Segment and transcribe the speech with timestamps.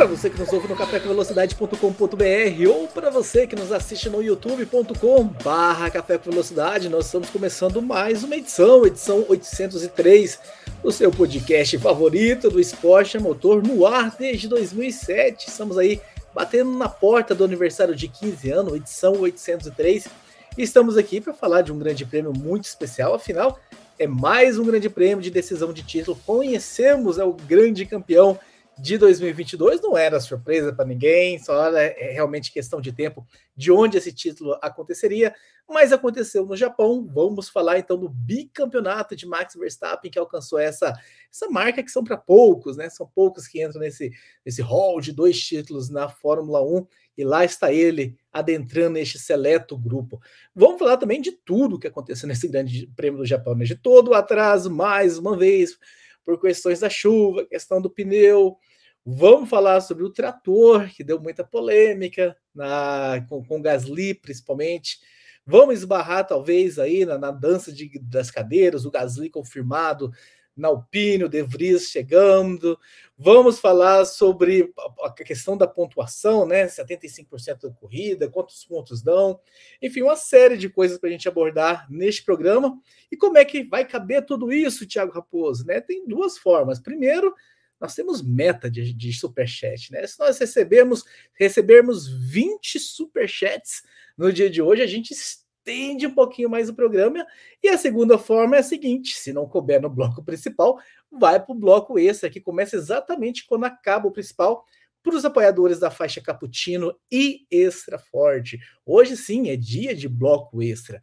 [0.00, 5.24] Para você que nos ouve no cafécomvelocidade.com.br ou para você que nos assiste no youtube.com
[5.44, 10.40] barra Café com Velocidade, nós estamos começando mais uma edição, edição 803
[10.82, 15.50] do seu podcast favorito do esporte a motor no ar desde 2007.
[15.50, 16.00] Estamos aí
[16.34, 20.08] batendo na porta do aniversário de 15 anos, edição 803.
[20.56, 23.60] E estamos aqui para falar de um grande prêmio muito especial, afinal,
[23.98, 26.18] é mais um grande prêmio de decisão de título.
[26.24, 28.38] Conhecemos é o grande campeão
[28.80, 33.26] de 2022, não era surpresa para ninguém, só era é realmente questão de tempo
[33.56, 35.34] de onde esse título aconteceria
[35.70, 37.06] mas aconteceu no Japão.
[37.06, 40.92] Vamos falar então do bicampeonato de Max Verstappen, que alcançou essa,
[41.32, 42.90] essa marca que são para poucos, né?
[42.90, 44.10] São poucos que entram nesse,
[44.44, 49.78] nesse hall de dois títulos na Fórmula 1, e lá está ele adentrando este seleto
[49.78, 50.20] grupo.
[50.54, 53.64] Vamos falar também de tudo que aconteceu nesse grande prêmio do Japão, né?
[53.64, 55.78] de todo o atraso, mais uma vez,
[56.24, 58.56] por questões da chuva, questão do pneu.
[59.04, 64.98] Vamos falar sobre o trator, que deu muita polêmica na, com, com Gasly, principalmente
[65.46, 70.12] Vamos esbarrar, talvez, aí na, na dança de, das cadeiras, o Gasly confirmado
[70.56, 72.78] na Alpine, o De Vries chegando.
[73.18, 76.66] Vamos falar sobre a questão da pontuação, né?
[76.66, 79.40] 75% da corrida, quantos pontos dão.
[79.82, 82.78] Enfim, uma série de coisas para a gente abordar neste programa.
[83.10, 85.66] E como é que vai caber tudo isso, Thiago Raposo?
[85.66, 85.80] Né?
[85.80, 86.78] Tem duas formas.
[86.78, 87.34] Primeiro,
[87.80, 90.06] nós temos meta de, de superchat, né?
[90.06, 93.82] Se nós recebemos, recebermos 20 superchats
[94.16, 97.26] no dia de hoje, a gente estende um pouquinho mais o programa.
[97.62, 100.78] E a segunda forma é a seguinte: se não couber no bloco principal,
[101.10, 104.64] vai para o bloco extra, que começa exatamente quando acaba o principal.
[105.02, 108.60] Para os apoiadores da faixa Cappuccino e Extra Forte.
[108.84, 111.00] Hoje sim é dia de bloco extra.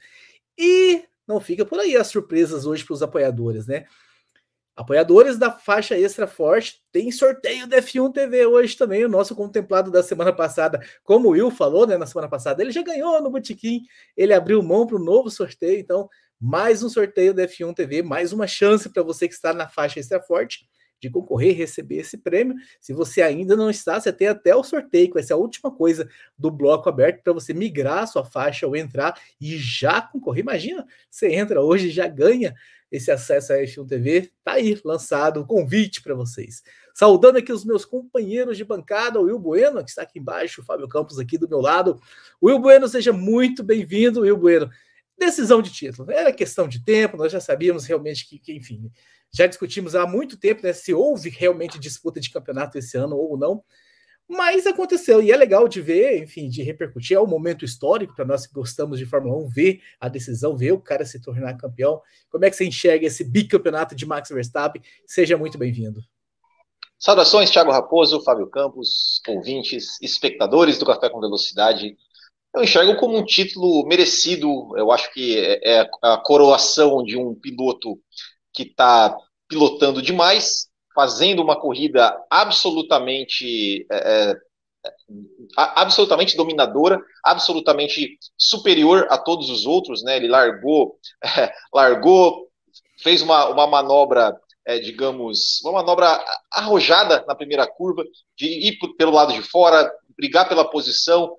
[0.56, 3.88] E não fica por aí as surpresas hoje para os apoiadores, né?
[4.78, 9.90] Apoiadores da faixa extra forte, tem sorteio da F1 TV hoje também, o nosso contemplado
[9.90, 13.32] da semana passada, como o Will falou, né, na semana passada, ele já ganhou no
[13.32, 13.82] Botequim,
[14.16, 16.08] ele abriu mão para o novo sorteio, então
[16.40, 20.00] mais um sorteio da F1 TV, mais uma chance para você que está na faixa
[20.00, 22.56] extra forte de concorrer e receber esse prêmio.
[22.80, 25.72] Se você ainda não está, você tem até o sorteio, que vai ser a última
[25.72, 30.44] coisa do bloco aberto para você migrar a sua faixa ou entrar e já concorrer.
[30.44, 32.56] Imagina, você entra hoje e já ganha
[32.92, 34.32] esse acesso à F1 TV.
[34.44, 36.62] Tá aí, lançado o convite para vocês.
[36.94, 40.66] Saudando aqui os meus companheiros de bancada, o Will Bueno, que está aqui embaixo, o
[40.66, 42.00] Fábio Campos aqui do meu lado.
[42.42, 44.70] Will Bueno, seja muito bem-vindo, Will Bueno.
[45.18, 48.92] Decisão de título, era questão de tempo, nós já sabíamos realmente que, que enfim,
[49.32, 53.38] já discutimos há muito tempo né, se houve realmente disputa de campeonato esse ano ou
[53.38, 53.64] não.
[54.30, 57.16] Mas aconteceu, e é legal de ver, enfim, de repercutir.
[57.16, 60.74] É um momento histórico para nós que gostamos de Fórmula 1, ver a decisão, ver
[60.74, 62.02] o cara se tornar campeão.
[62.30, 64.82] Como é que você enxerga esse bicampeonato de Max Verstappen?
[65.06, 66.02] Seja muito bem-vindo.
[67.00, 71.96] Saudações, Thiago Raposo, Fábio Campos, ouvintes, espectadores do Café com Velocidade.
[72.54, 74.76] Eu enxergo como um título merecido.
[74.76, 77.98] Eu acho que é, é a coroação de um piloto
[78.52, 79.16] que está
[79.48, 80.68] pilotando demais,
[80.98, 84.38] fazendo uma corrida absolutamente é, é
[85.56, 90.18] absolutamente dominadora, absolutamente superior a todos os outros, né?
[90.18, 92.48] Ele largou, é, largou,
[92.98, 94.36] fez uma, uma manobra,
[94.66, 96.20] é, digamos, uma manobra
[96.52, 98.04] arrojada na primeira curva,
[98.36, 99.88] de ir pelo lado de fora,
[100.18, 101.38] brigar pela posição,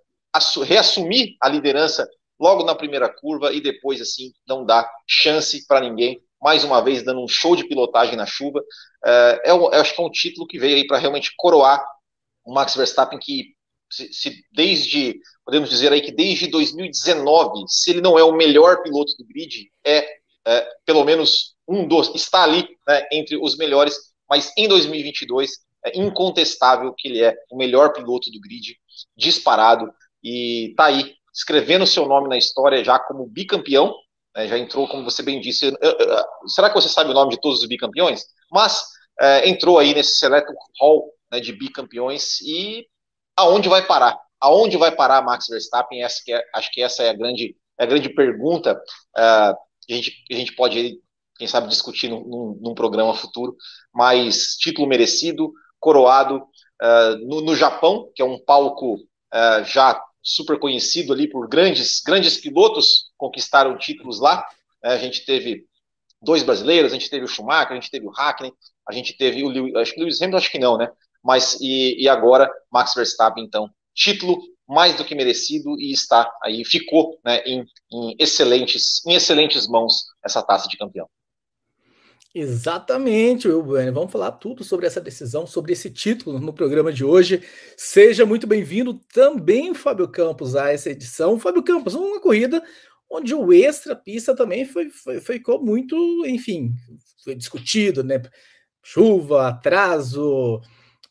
[0.64, 2.08] reassumir a liderança
[2.38, 7.02] logo na primeira curva e depois assim não dar chance para ninguém mais uma vez
[7.02, 8.62] dando um show de pilotagem na chuva.
[9.04, 11.84] É, é, eu acho que é um título que veio aí para realmente coroar
[12.44, 13.54] o Max Verstappen, que
[13.90, 18.82] se, se, desde, podemos dizer aí que desde 2019, se ele não é o melhor
[18.82, 20.06] piloto do grid, é,
[20.46, 23.96] é pelo menos um dos, está ali né, entre os melhores,
[24.28, 25.50] mas em 2022
[25.84, 28.76] é incontestável que ele é o melhor piloto do grid,
[29.16, 29.92] disparado,
[30.22, 33.94] e tá aí, escrevendo seu nome na história já como bicampeão,
[34.36, 35.72] né, já entrou, como você bem disse.
[36.46, 38.24] será que você sabe o nome de todos os bicampeões?
[38.50, 38.82] Mas
[39.20, 42.86] é, entrou aí nesse seleto hall né, de bicampeões e
[43.36, 44.18] aonde vai parar?
[44.40, 46.02] Aonde vai parar Max Verstappen?
[46.02, 49.54] Essa que é, acho que essa é a grande, é a grande pergunta uh,
[49.86, 51.00] que, a gente, que a gente pode,
[51.36, 53.56] quem sabe, discutir num, num programa futuro.
[53.92, 60.58] Mas título merecido, coroado uh, no, no, Japão, que é um palco uh, já super
[60.58, 64.46] conhecido ali por grandes, grandes pilotos conquistaram títulos lá.
[64.84, 65.64] É, a gente teve
[66.20, 68.52] dois brasileiros, a gente teve o Schumacher, a gente teve o Hackney,
[68.86, 70.90] a gente teve o Lewis, acho que Lewis Hamilton, acho que não, né?
[71.24, 74.38] Mas e, e agora Max Verstappen, então, título
[74.68, 80.04] mais do que merecido e está aí, ficou né, em, em, excelentes, em excelentes mãos
[80.22, 81.08] essa taça de campeão.
[82.34, 83.92] Exatamente, Will Bueno.
[83.92, 87.42] Vamos falar tudo sobre essa decisão, sobre esse título no programa de hoje.
[87.76, 91.38] Seja muito bem-vindo também, Fábio Campos, a essa edição.
[91.40, 92.62] Fábio Campos, uma corrida
[93.10, 95.96] onde o extra pista também foi, foi, ficou muito,
[96.26, 96.74] enfim,
[97.24, 98.20] foi discutido, né?
[98.82, 100.60] Chuva, atraso,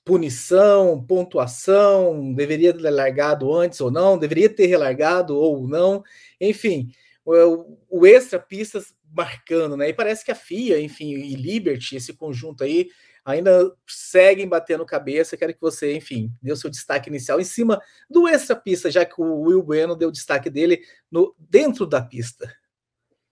[0.06, 6.04] punição, pontuação, deveria ter largado antes ou não, deveria ter relargado ou não,
[6.40, 6.92] enfim,
[7.26, 9.90] o, o extra pistas marcando, né?
[9.90, 12.90] E parece que a FIA, enfim, e Liberty, esse conjunto aí,
[13.26, 15.36] ainda seguem batendo cabeça.
[15.36, 19.06] Quero que você, enfim, dê o seu destaque inicial em cima do extra pista, já
[19.06, 20.82] que o Will Bueno deu o destaque dele
[21.12, 22.52] no dentro da pista.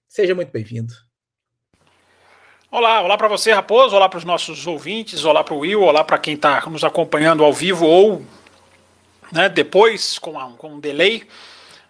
[0.07, 0.93] Seja muito bem-vindo.
[2.69, 6.03] Olá, olá para você, Raposo, olá para os nossos ouvintes, olá para o Will, olá
[6.03, 8.21] para quem está nos acompanhando ao vivo ou
[9.31, 11.27] né, depois, com, a, com um delay.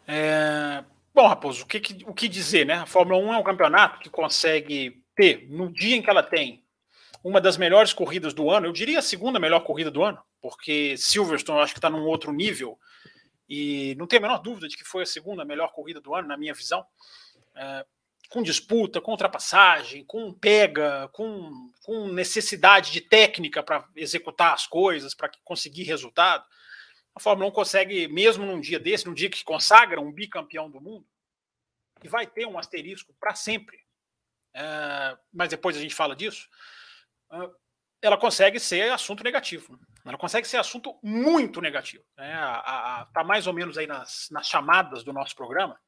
[0.08, 0.84] É...
[1.16, 2.74] Bom, Raposo, o que, o que dizer, né?
[2.74, 6.62] A Fórmula 1 é um campeonato que consegue ter, no dia em que ela tem
[7.24, 10.98] uma das melhores corridas do ano, eu diria a segunda melhor corrida do ano, porque
[10.98, 12.78] Silverstone eu acho que está num outro nível,
[13.48, 16.28] e não tenho a menor dúvida de que foi a segunda melhor corrida do ano,
[16.28, 16.86] na minha visão.
[17.56, 17.86] É,
[18.30, 25.14] com disputa, com ultrapassagem, com pega, com, com necessidade de técnica para executar as coisas,
[25.14, 26.44] para conseguir resultado.
[27.16, 30.82] A Fórmula 1 consegue, mesmo num dia desse, num dia que consagra um bicampeão do
[30.82, 31.08] mundo,
[32.02, 33.78] que vai ter um asterisco para sempre,
[34.56, 36.50] uh, mas depois a gente fala disso,
[37.32, 37.56] uh,
[38.02, 39.80] ela consegue ser assunto negativo.
[40.06, 42.04] Ela consegue ser assunto muito negativo.
[42.12, 43.24] Está né?
[43.24, 45.80] mais ou menos aí nas, nas chamadas do nosso programa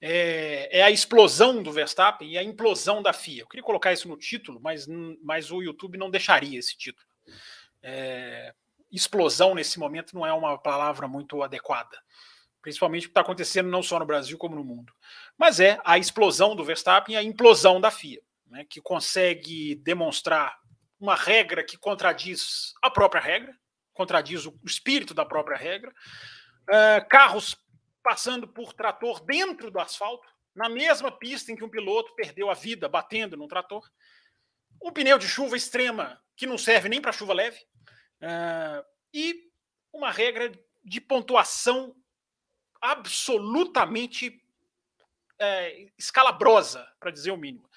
[0.00, 3.42] é, é, a explosão do Verstappen e a implosão da FIA.
[3.42, 4.86] Eu queria colocar isso no título, mas,
[5.22, 7.06] mas o YouTube não deixaria esse título.
[7.82, 8.54] É,
[8.90, 11.96] explosão nesse momento não é uma palavra muito adequada,
[12.60, 14.92] principalmente o que está acontecendo não só no Brasil como no mundo.
[15.38, 20.58] Mas é a explosão do Verstappen e a implosão da FIA, né, que consegue demonstrar
[20.98, 23.56] uma regra que contradiz a própria regra,
[23.94, 25.90] contradiz o espírito da própria regra.
[26.68, 27.56] Uh, carros
[28.02, 32.54] passando por trator dentro do asfalto, na mesma pista em que um piloto perdeu a
[32.54, 33.88] vida batendo num trator.
[34.82, 37.58] Um pneu de chuva extrema que não serve nem para chuva leve.
[38.22, 39.50] Uh, e
[39.92, 40.52] uma regra
[40.84, 41.94] de pontuação
[42.80, 44.40] absolutamente
[45.38, 47.68] é, escalabrosa, para dizer o mínimo.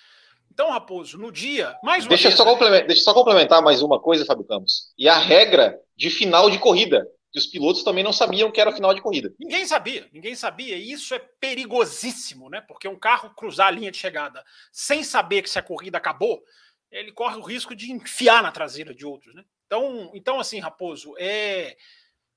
[0.51, 2.37] Então, Raposo, no dia, mais uma deixa vez.
[2.37, 4.93] Só complementar, deixa eu só complementar mais uma coisa, Fábio Campos.
[4.97, 8.71] E a regra de final de corrida que os pilotos também não sabiam que era
[8.71, 9.33] final de corrida.
[9.39, 10.77] Ninguém sabia, ninguém sabia.
[10.77, 12.61] E isso é perigosíssimo, né?
[12.61, 16.43] Porque um carro cruzar a linha de chegada sem saber que se a corrida acabou,
[16.91, 19.43] ele corre o risco de enfiar na traseira de outros, né?
[19.65, 21.77] Então, então assim, Raposo, é,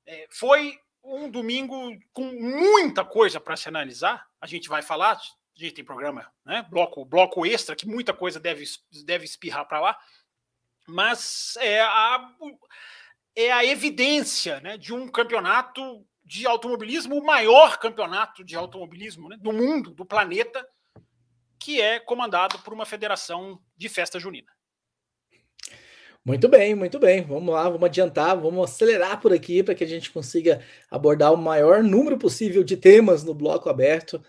[0.06, 4.26] é foi um domingo com muita coisa para se analisar.
[4.40, 5.18] A gente vai falar, a
[5.54, 6.66] gente tem programa, né?
[6.68, 8.64] Bloco, bloco extra, que muita coisa deve,
[9.04, 9.98] deve espirrar para lá.
[10.88, 12.28] Mas é a
[13.36, 19.36] é a evidência né, de um campeonato de automobilismo, o maior campeonato de automobilismo né,
[19.36, 20.66] do mundo, do planeta,
[21.60, 24.50] que é comandado por uma federação de festa junina.
[26.26, 27.22] Muito bem, muito bem.
[27.22, 31.36] Vamos lá, vamos adiantar, vamos acelerar por aqui para que a gente consiga abordar o
[31.36, 34.20] maior número possível de temas no bloco aberto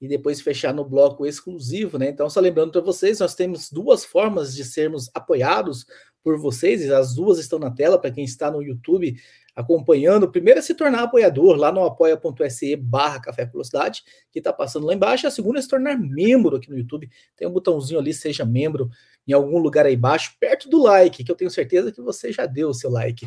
[0.00, 2.08] e depois fechar no bloco exclusivo, né?
[2.08, 5.86] Então, só lembrando para vocês, nós temos duas formas de sermos apoiados
[6.24, 9.14] por vocês, as duas estão na tela para quem está no YouTube
[9.54, 10.30] acompanhando.
[10.30, 14.94] Primeiro é se tornar apoiador lá no apoia.se barra Café Velocidade, que está passando lá
[14.94, 15.26] embaixo.
[15.26, 17.08] A segunda é se tornar membro aqui no YouTube.
[17.36, 18.90] Tem um botãozinho ali, seja membro,
[19.26, 22.46] em algum lugar aí embaixo, perto do like, que eu tenho certeza que você já
[22.46, 23.26] deu o seu like.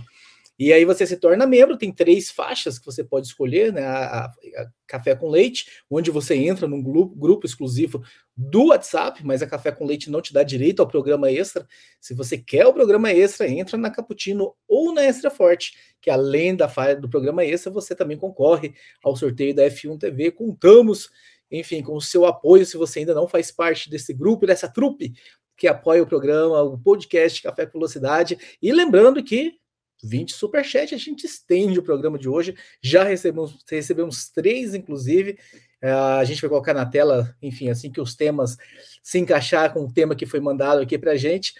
[0.60, 3.86] E aí você se torna membro, tem três faixas que você pode escolher, né?
[3.86, 4.32] A, a,
[4.88, 8.02] Café com Leite, onde você entra num grupo, grupo exclusivo
[8.36, 11.68] do WhatsApp, mas a Café com Leite não te dá direito ao programa extra.
[12.00, 16.56] Se você quer o programa extra, entra na Cappuccino ou na Extra Forte, que além
[16.56, 18.74] da falha do programa extra, você também concorre
[19.04, 20.32] ao sorteio da F1 TV.
[20.32, 21.10] Contamos,
[21.52, 25.14] enfim, com o seu apoio, se você ainda não faz parte desse grupo, dessa trupe
[25.58, 28.38] que apoia o programa, o podcast Café com Velocidade.
[28.62, 29.58] E lembrando que
[30.04, 32.56] 20 superchat, a gente estende o programa de hoje.
[32.82, 35.38] Já recebemos, recebemos três, inclusive.
[35.84, 38.58] Uh, a gente vai colocar na tela, enfim, assim que os temas
[39.02, 41.54] se encaixar com o tema que foi mandado aqui para a gente.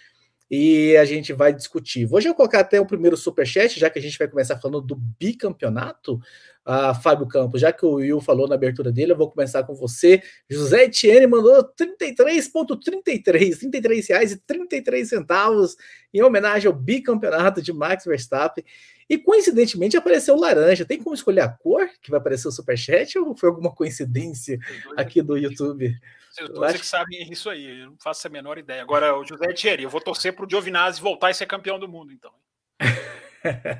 [0.50, 2.06] e a gente vai discutir.
[2.06, 4.96] Vou já colocar até o primeiro superchat, já que a gente vai começar falando do
[4.96, 6.22] bicampeonato.
[6.68, 9.74] Uh, Fábio Campos, já que o Will falou na abertura dele, eu vou começar com
[9.74, 10.22] você.
[10.50, 15.78] José Etienne mandou 33,33, 33 reais e 33 centavos
[16.14, 18.66] em homenagem ao bicampeonato de Max Verstappen.
[19.10, 20.84] E coincidentemente apareceu laranja.
[20.84, 24.60] Tem como escolher a cor que vai aparecer o superchat ou foi alguma coincidência
[24.98, 25.96] aqui do YouTube?
[26.30, 26.80] Vocês dois acho...
[26.80, 28.82] que sabem isso aí, eu não faço a menor ideia.
[28.82, 31.88] Agora, o José Thierry, eu vou torcer para o Giovinazzi voltar e ser campeão do
[31.88, 32.32] mundo, então.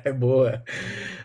[0.04, 0.64] É boa.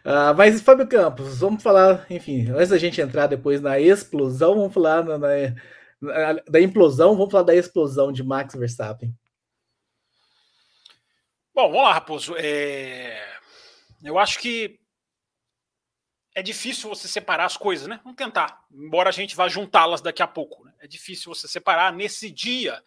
[0.05, 4.73] Uh, mas, Fábio Campos, vamos falar, enfim, antes da gente entrar depois na explosão, vamos
[4.73, 9.13] falar na, na, da implosão, vamos falar da explosão de Max Verstappen.
[11.53, 12.35] Bom, vamos lá, Raposo.
[12.37, 13.31] É...
[14.03, 14.79] Eu acho que
[16.35, 17.99] é difícil você separar as coisas, né?
[18.03, 20.65] Vamos tentar, embora a gente vá juntá-las daqui a pouco.
[20.65, 20.73] Né?
[20.79, 22.83] É difícil você separar nesse dia,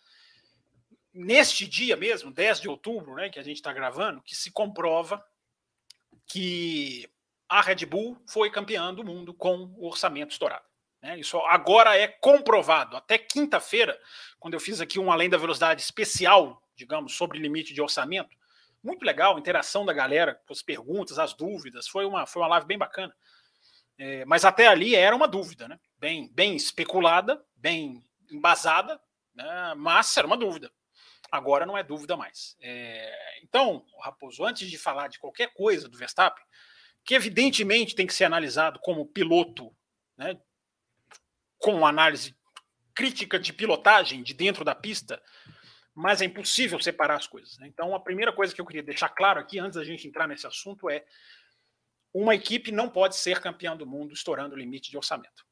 [1.15, 5.25] neste dia mesmo, 10 de outubro, né, que a gente está gravando, que se comprova
[6.27, 7.09] que
[7.49, 10.65] a Red Bull foi campeã do mundo com o orçamento estourado.
[11.03, 11.19] Né?
[11.19, 12.97] Isso agora é comprovado.
[12.97, 13.99] Até quinta-feira,
[14.39, 18.37] quando eu fiz aqui um Além da Velocidade especial, digamos, sobre limite de orçamento,
[18.83, 22.79] muito legal, interação da galera, as perguntas, as dúvidas, foi uma, foi uma live bem
[22.79, 23.15] bacana.
[23.99, 25.81] É, mas até ali era uma dúvida, né?
[25.99, 29.01] Bem, bem especulada, bem embasada,
[29.35, 29.75] né?
[29.77, 30.71] mas era uma dúvida.
[31.31, 32.57] Agora não é dúvida mais.
[32.61, 36.45] É, então, Raposo, antes de falar de qualquer coisa do Verstappen,
[37.05, 39.75] que evidentemente tem que ser analisado como piloto,
[40.17, 40.39] né,
[41.59, 42.37] com análise
[42.95, 45.23] crítica de pilotagem de dentro da pista,
[45.95, 47.59] mas é impossível separar as coisas.
[47.59, 47.69] Né?
[47.69, 50.47] Então, a primeira coisa que eu queria deixar claro aqui, antes da gente entrar nesse
[50.47, 51.05] assunto, é
[52.13, 55.45] uma equipe não pode ser campeã do mundo estourando o limite de orçamento.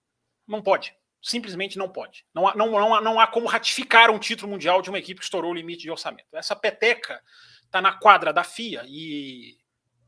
[0.47, 0.95] Não pode.
[1.25, 2.27] Simplesmente não pode.
[2.35, 5.21] Não há, não, não, há, não há como ratificar um título mundial de uma equipe
[5.21, 6.27] que estourou o limite de orçamento.
[6.35, 7.19] Essa peteca
[7.65, 9.57] está na quadra da FIA e,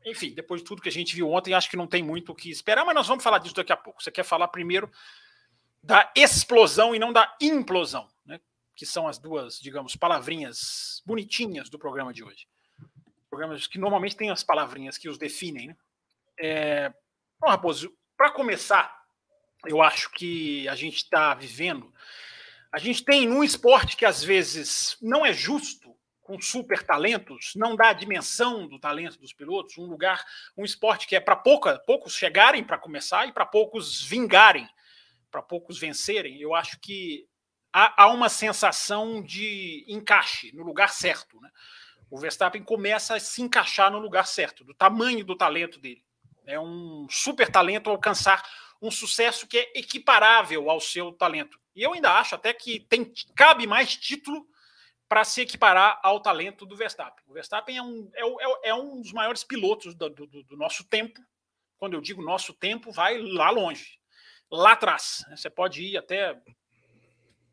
[0.05, 2.35] enfim, depois de tudo que a gente viu ontem, acho que não tem muito o
[2.35, 4.03] que esperar, mas nós vamos falar disso daqui a pouco.
[4.03, 4.91] Você quer falar primeiro
[5.81, 8.39] da explosão e não da implosão, né?
[8.75, 12.47] que são as duas, digamos, palavrinhas bonitinhas do programa de hoje.
[13.27, 15.77] Programas que normalmente têm as palavrinhas que os definem, né?
[16.39, 16.93] É...
[17.39, 18.96] Bom, Raposo, para começar,
[19.67, 21.93] eu acho que a gente está vivendo.
[22.71, 27.75] A gente tem um esporte que às vezes não é justo com super talentos, não
[27.75, 30.23] dá a dimensão do talento dos pilotos, um lugar,
[30.57, 34.67] um esporte que é para poucos chegarem para começar e para poucos vingarem,
[35.31, 36.41] para poucos vencerem.
[36.41, 37.25] Eu acho que
[37.71, 41.39] há, há, uma sensação de encaixe no lugar certo.
[41.39, 41.49] Né?
[42.11, 46.03] O Verstappen começa a se encaixar no lugar certo, do tamanho do talento dele.
[46.45, 48.43] É um super talento alcançar
[48.81, 51.59] um sucesso que é equiparável ao seu talento.
[51.75, 54.47] E eu ainda acho até que tem, cabe mais título
[55.07, 57.23] para se equiparar ao talento do Verstappen.
[57.27, 60.83] O Verstappen é um, é, é, é um dos maiores pilotos do, do, do, nosso
[60.83, 61.21] tempo.
[61.77, 63.99] Quando eu digo nosso tempo, vai lá longe,
[64.51, 65.23] lá atrás.
[65.29, 66.41] Você pode ir até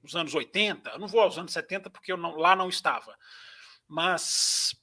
[0.02, 3.16] os anos 80, eu não vou aos anos 70 porque eu não, lá não estava.
[3.87, 4.75] Mas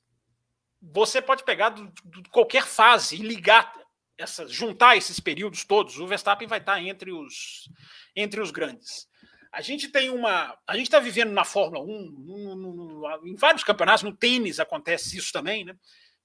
[0.82, 1.92] você pode pegar de
[2.32, 3.74] qualquer fase e ligar
[4.22, 7.70] essa, juntar esses períodos todos, o Verstappen vai estar entre os,
[8.16, 9.10] entre os grandes.
[9.51, 10.58] A gente tem uma.
[10.66, 14.60] A gente está vivendo na Fórmula 1, no, no, no, em vários campeonatos, no tênis
[14.60, 15.75] acontece isso também, né?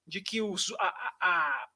[0.05, 1.67] De que os, a, a,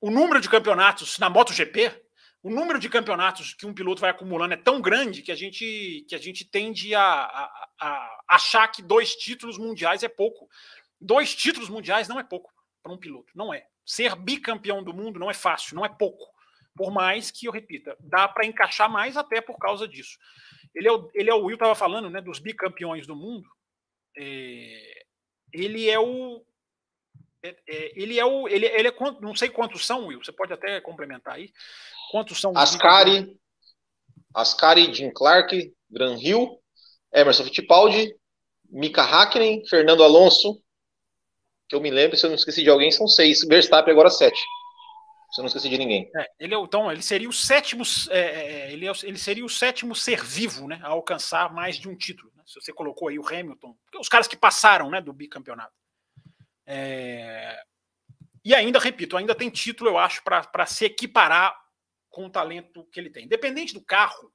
[0.00, 2.02] o número de campeonatos na MotoGP,
[2.42, 6.04] o número de campeonatos que um piloto vai acumulando é tão grande que a gente,
[6.08, 10.48] que a gente tende a, a, a achar que dois títulos mundiais é pouco.
[11.00, 12.52] Dois títulos mundiais não é pouco
[12.82, 16.26] para um piloto, não é ser bicampeão do mundo não é fácil, não é pouco.
[16.76, 20.18] Por mais que, eu repita, dá para encaixar mais até por causa disso.
[20.74, 23.48] Ele é o, ele é o Will estava falando né, dos bicampeões do mundo.
[24.14, 25.04] É,
[25.52, 26.44] ele é o.
[27.42, 28.46] É, é, ele é o.
[28.46, 30.22] Ele, ele é não sei quantos são, Will.
[30.22, 31.50] Você pode até complementar aí.
[32.10, 32.52] Quantos são?
[32.54, 33.38] Ascari,
[34.34, 36.60] Ascari, Jim Clark, Gran Hill,
[37.14, 38.14] Emerson Fittipaldi,
[38.68, 40.60] Mika Hakkinen, Fernando Alonso,
[41.68, 43.40] que eu me lembro, se eu não esqueci de alguém, são seis.
[43.46, 44.40] Verstappen agora sete.
[45.30, 46.10] Se eu não esqueci de ninguém.
[46.16, 49.44] É, ele é, então, ele seria o sétimo, é, é, é ele, é, ele seria
[49.44, 52.32] o sétimo ser vivo, né, a alcançar mais de um título.
[52.36, 52.42] Né?
[52.46, 55.74] Se você colocou aí o Hamilton, os caras que passaram, né, do bicampeonato.
[56.64, 57.60] É,
[58.44, 61.54] e ainda, repito, ainda tem título, eu acho, para se equiparar
[62.08, 63.24] com o talento que ele tem.
[63.24, 64.32] Independente do carro,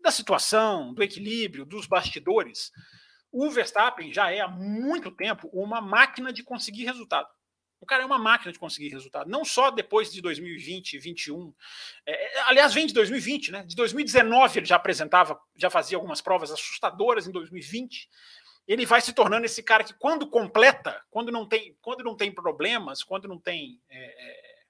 [0.00, 2.70] da situação, do equilíbrio, dos bastidores,
[3.32, 7.28] o Verstappen já é há muito tempo uma máquina de conseguir resultado.
[7.80, 11.54] O cara é uma máquina de conseguir resultado, não só depois de 2020, 2021.
[12.04, 13.62] É, é, aliás, vem de 2020, né?
[13.64, 18.08] De 2019 ele já apresentava, já fazia algumas provas assustadoras em 2020.
[18.68, 22.30] ele vai se tornando esse cara que, quando completa, quando não tem, quando não tem
[22.30, 24.60] problemas, quando não tem, é, é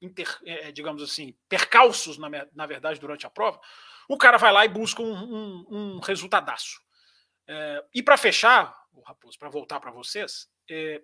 [0.00, 3.60] inter, é, digamos assim, percalços, na, na verdade, durante a prova,
[4.08, 6.80] o cara vai lá e busca um, um, um resultadaço.
[7.48, 11.02] É, e para fechar, o Raposo, para voltar para vocês, é,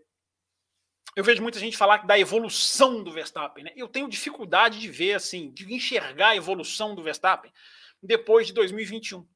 [1.17, 3.65] eu vejo muita gente falar da evolução do Verstappen.
[3.65, 3.73] Né?
[3.77, 7.53] Eu tenho dificuldade de ver, assim, de enxergar a evolução do Verstappen
[8.03, 9.27] depois de 2021.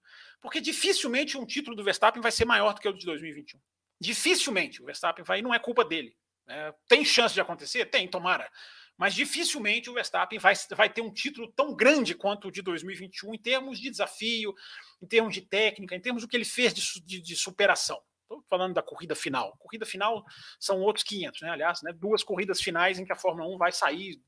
[0.41, 3.61] Porque dificilmente um título do Verstappen vai ser maior do que o de 2021.
[4.01, 6.17] Dificilmente o Verstappen vai, não é culpa dele.
[6.47, 6.73] Né?
[6.89, 7.87] Tem chance de acontecer?
[7.87, 8.51] Tem, tomara.
[8.99, 13.35] Mas dificilmente o Verstappen vai, vai ter um título tão grande quanto o de 2021
[13.35, 14.53] em termos de desafio,
[15.01, 18.03] em termos de técnica, em termos do que ele fez de, de, de superação.
[18.23, 19.57] Estou falando da corrida final.
[19.59, 20.25] Corrida final
[20.59, 21.51] são outros 500, né?
[21.51, 24.21] Aliás, né, duas corridas finais em que a Fórmula 1 vai sair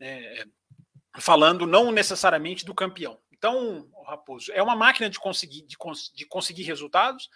[0.00, 0.46] é,
[1.18, 3.20] falando não necessariamente do campeão.
[3.30, 5.76] Então, Raposo, é uma máquina de conseguir, de,
[6.14, 7.28] de conseguir resultados.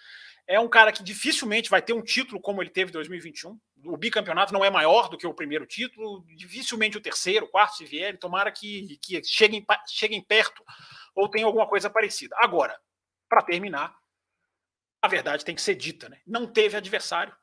[0.48, 3.58] É um cara que dificilmente vai ter um título como ele teve em 2021.
[3.84, 7.76] O bicampeonato não é maior do que o primeiro título, dificilmente o terceiro, o quarto,
[7.76, 8.16] se vier.
[8.18, 10.62] Tomara que, que cheguem, cheguem perto
[11.14, 12.36] ou tenha alguma coisa parecida.
[12.38, 12.78] Agora,
[13.28, 13.96] para terminar,
[15.02, 16.20] a verdade tem que ser dita, né?
[16.26, 17.34] Não teve adversário.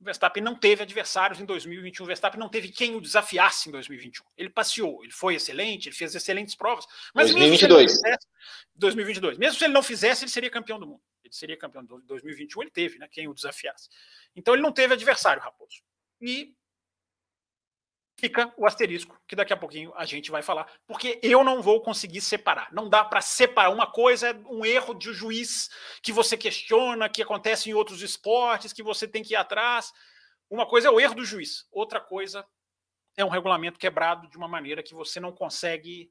[0.00, 2.04] O Verstappen não teve adversários em 2021.
[2.04, 4.24] O Verstappen não teve quem o desafiasse em 2021.
[4.36, 6.86] Ele passeou, ele foi excelente, ele fez excelentes provas.
[7.14, 7.92] Mas 2022.
[7.92, 8.26] Fizesse,
[8.74, 9.38] 2022.
[9.38, 11.02] Mesmo se ele não fizesse, ele seria campeão do mundo.
[11.30, 12.62] Ele seria campeão de 2021.
[12.62, 13.08] Ele teve, né?
[13.08, 13.88] Quem o desafiasse.
[14.34, 15.82] Então ele não teve adversário, Raposo.
[16.20, 16.54] E
[18.18, 21.80] fica o asterisco, que daqui a pouquinho a gente vai falar, porque eu não vou
[21.80, 22.70] conseguir separar.
[22.72, 23.70] Não dá para separar.
[23.70, 25.70] Uma coisa é um erro de juiz
[26.02, 29.92] que você questiona, que acontece em outros esportes, que você tem que ir atrás.
[30.50, 32.46] Uma coisa é o erro do juiz, outra coisa
[33.16, 36.10] é um regulamento quebrado de uma maneira que você não consegue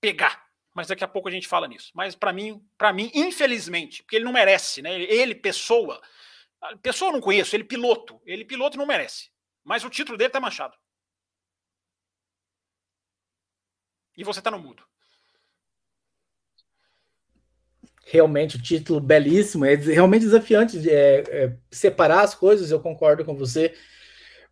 [0.00, 0.49] pegar.
[0.74, 1.90] Mas daqui a pouco a gente fala nisso.
[1.94, 5.00] Mas para mim, para mim, infelizmente, porque ele não merece, né?
[5.00, 6.00] Ele, pessoa,
[6.82, 9.30] pessoa eu não conheço, ele piloto, ele piloto não merece.
[9.64, 10.76] Mas o título dele tá manchado.
[14.16, 14.84] E você está no mudo.
[18.04, 23.24] Realmente, o título belíssimo, é realmente desafiante de, é, é, separar as coisas, eu concordo
[23.24, 23.74] com você.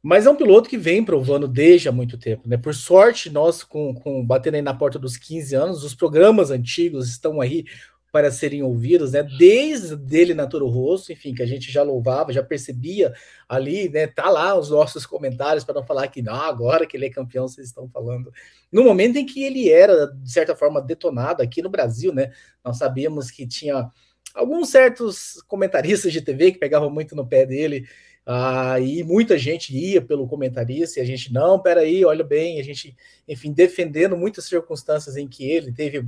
[0.03, 2.57] Mas é um piloto que vem provando desde há muito tempo, né?
[2.57, 7.09] Por sorte, nós, com, com batendo aí na porta dos 15 anos, os programas antigos
[7.09, 7.65] estão aí
[8.11, 9.23] para serem ouvidos, né?
[9.23, 13.13] Desde dele na Toro Rosso, enfim, que a gente já louvava, já percebia
[13.49, 14.07] ali, né?
[14.07, 17.47] Tá lá os nossos comentários para não falar que não, agora que ele é campeão,
[17.47, 18.33] vocês estão falando.
[18.73, 22.33] No momento em que ele era, de certa forma, detonado aqui no Brasil, né?
[22.65, 23.91] Nós sabíamos que tinha
[24.35, 27.87] alguns certos comentaristas de TV que pegavam muito no pé dele,
[28.31, 32.63] ah, e muita gente ia pelo comentarista e a gente, não, peraí, olha bem, a
[32.63, 32.95] gente,
[33.27, 36.05] enfim, defendendo muitas circunstâncias em que ele teve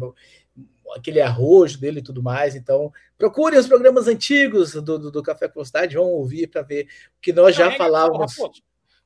[0.94, 2.54] aquele arrojo dele e tudo mais.
[2.54, 6.88] Então, procurem os programas antigos do, do, do Café com Cidade, vão ouvir para ver
[7.16, 8.38] o que nós já é falávamos.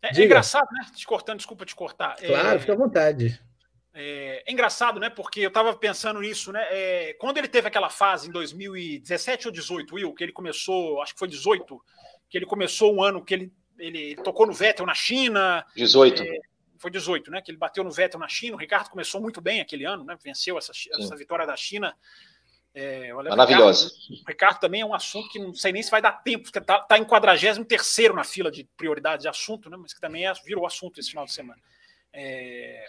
[0.02, 0.84] É, é, engraçado, né?
[0.92, 2.16] Te cortando, desculpa te cortar.
[2.16, 3.40] Claro, é, fica à vontade.
[3.94, 5.08] É, é, engraçado, né?
[5.08, 6.66] Porque eu estava pensando nisso, né?
[6.68, 11.12] É, quando ele teve aquela fase em 2017 ou 18, Will, que ele começou, acho
[11.12, 11.80] que foi 18,
[12.34, 15.64] que ele começou um ano que ele, ele tocou no Vettel na China.
[15.76, 16.20] 18.
[16.20, 16.40] É,
[16.78, 17.40] foi 18, né?
[17.40, 18.56] Que ele bateu no Vettel na China.
[18.56, 20.18] O Ricardo começou muito bem aquele ano, né?
[20.20, 21.96] Venceu essa, essa vitória da China.
[22.74, 23.92] É, Maravilhosa.
[24.10, 26.58] O Ricardo também é um assunto que não sei nem se vai dar tempo, porque
[26.58, 27.60] está tá em 43
[28.12, 29.76] na fila de prioridade de assunto, né?
[29.76, 31.62] Mas que também é, virou assunto esse final de semana.
[32.12, 32.84] É...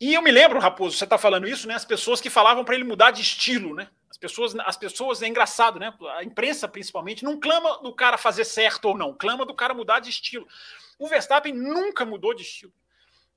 [0.00, 1.74] E eu me lembro, Raposo, você está falando isso, né?
[1.74, 3.86] As pessoas que falavam para ele mudar de estilo, né?
[4.14, 5.92] As pessoas, as pessoas, é engraçado, né?
[6.16, 9.98] A imprensa, principalmente, não clama do cara fazer certo ou não, clama do cara mudar
[9.98, 10.46] de estilo.
[11.00, 12.72] O Verstappen nunca mudou de estilo.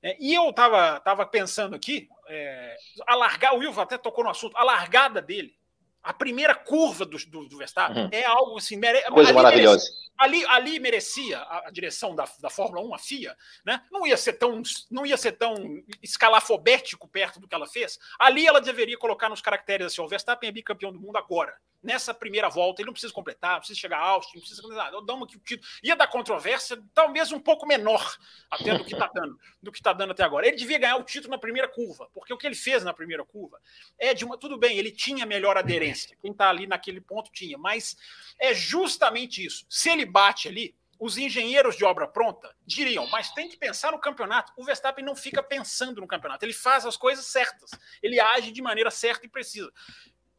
[0.00, 2.76] É, e eu estava tava pensando aqui, é,
[3.08, 5.52] a largar, o Wilson até tocou no assunto, a largada dele,
[6.00, 8.08] a primeira curva do, do, do Verstappen uhum.
[8.12, 9.84] é algo assim, mere, coisa maravilhosa.
[9.84, 13.82] Merecia, ali, ali merecia a, a, direção da, da Fórmula 1, a FIA, né?
[13.90, 15.54] Não ia ser tão, não ia ser tão
[16.02, 17.98] escalafobético perto do que ela fez.
[18.18, 22.12] Ali ela deveria colocar nos caracteres assim: o Verstappen é bicampeão do mundo agora nessa
[22.12, 25.00] primeira volta, ele não precisa completar, não precisa chegar a Austin, não precisa nada.
[25.02, 28.16] Dá uma que o título ia dar controvérsia, talvez um pouco menor
[28.50, 30.46] até do que está dando, do que está dando até agora.
[30.46, 33.24] Ele devia ganhar o título na primeira curva, porque o que ele fez na primeira
[33.24, 33.60] curva
[33.98, 36.16] é de uma tudo bem, ele tinha melhor aderência.
[36.20, 37.96] Quem está ali naquele ponto tinha, mas
[38.38, 39.64] é justamente isso.
[39.68, 44.00] Se ele bate ali, os engenheiros de obra pronta diriam, mas tem que pensar no
[44.00, 44.52] campeonato.
[44.56, 47.70] O Verstappen não fica pensando no campeonato, ele faz as coisas certas,
[48.02, 49.72] ele age de maneira certa e precisa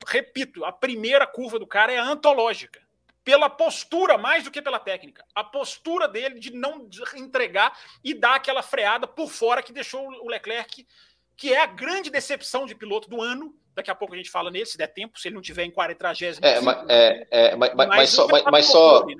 [0.07, 2.81] repito, a primeira curva do cara é antológica.
[3.23, 5.23] Pela postura, mais do que pela técnica.
[5.35, 10.29] A postura dele de não entregar e dar aquela freada por fora que deixou o
[10.29, 10.87] Leclerc,
[11.35, 14.51] que é a grande decepção de piloto do ano, Daqui a pouco a gente fala
[14.51, 16.07] nele, se der tempo, se ele não tiver em 40
[16.41, 19.15] é, é, é, mas, mas, mas, só, mas, mas só né?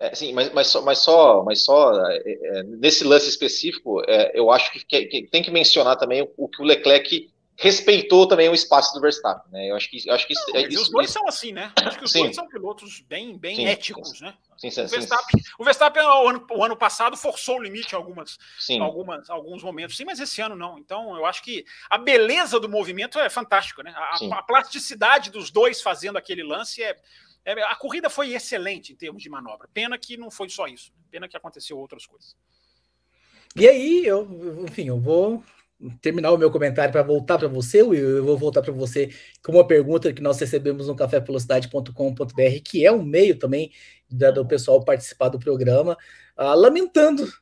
[0.00, 4.30] É, sim, mas, mas só, mas só, mas só é, é, nesse lance específico, é,
[4.32, 8.24] eu acho que, que, que, tem que mencionar também o, o que o Leclerc respeitou
[8.28, 9.68] também o espaço do Verstappen, né?
[9.68, 11.18] Eu acho que, eu acho que Não, é, isso, os dois isso...
[11.18, 11.72] são assim, né?
[11.84, 12.20] Acho que os sim.
[12.20, 14.34] dois são pilotos bem, bem sim, éticos, sim, né?
[14.62, 18.38] o, Verstappen, o Verstappen o ano, o ano passado forçou o limite em algumas,
[18.80, 20.78] algumas, alguns momentos, sim, mas esse ano não.
[20.78, 23.92] Então, eu acho que a beleza do movimento é fantástica, né?
[23.96, 26.96] A, a plasticidade dos dois fazendo aquele lance é,
[27.48, 29.68] é, a corrida foi excelente em termos de manobra.
[29.72, 30.92] Pena que não foi só isso.
[31.10, 32.36] Pena que aconteceu outras coisas.
[33.56, 35.42] E aí, eu, enfim, eu vou
[36.02, 39.10] terminar o meu comentário para voltar para você, Will, eu vou voltar para você
[39.42, 43.72] com uma pergunta que nós recebemos no cafévelocidade.com.br, que é um meio também
[44.10, 45.96] do pessoal participar do programa,
[46.36, 47.32] uh, lamentando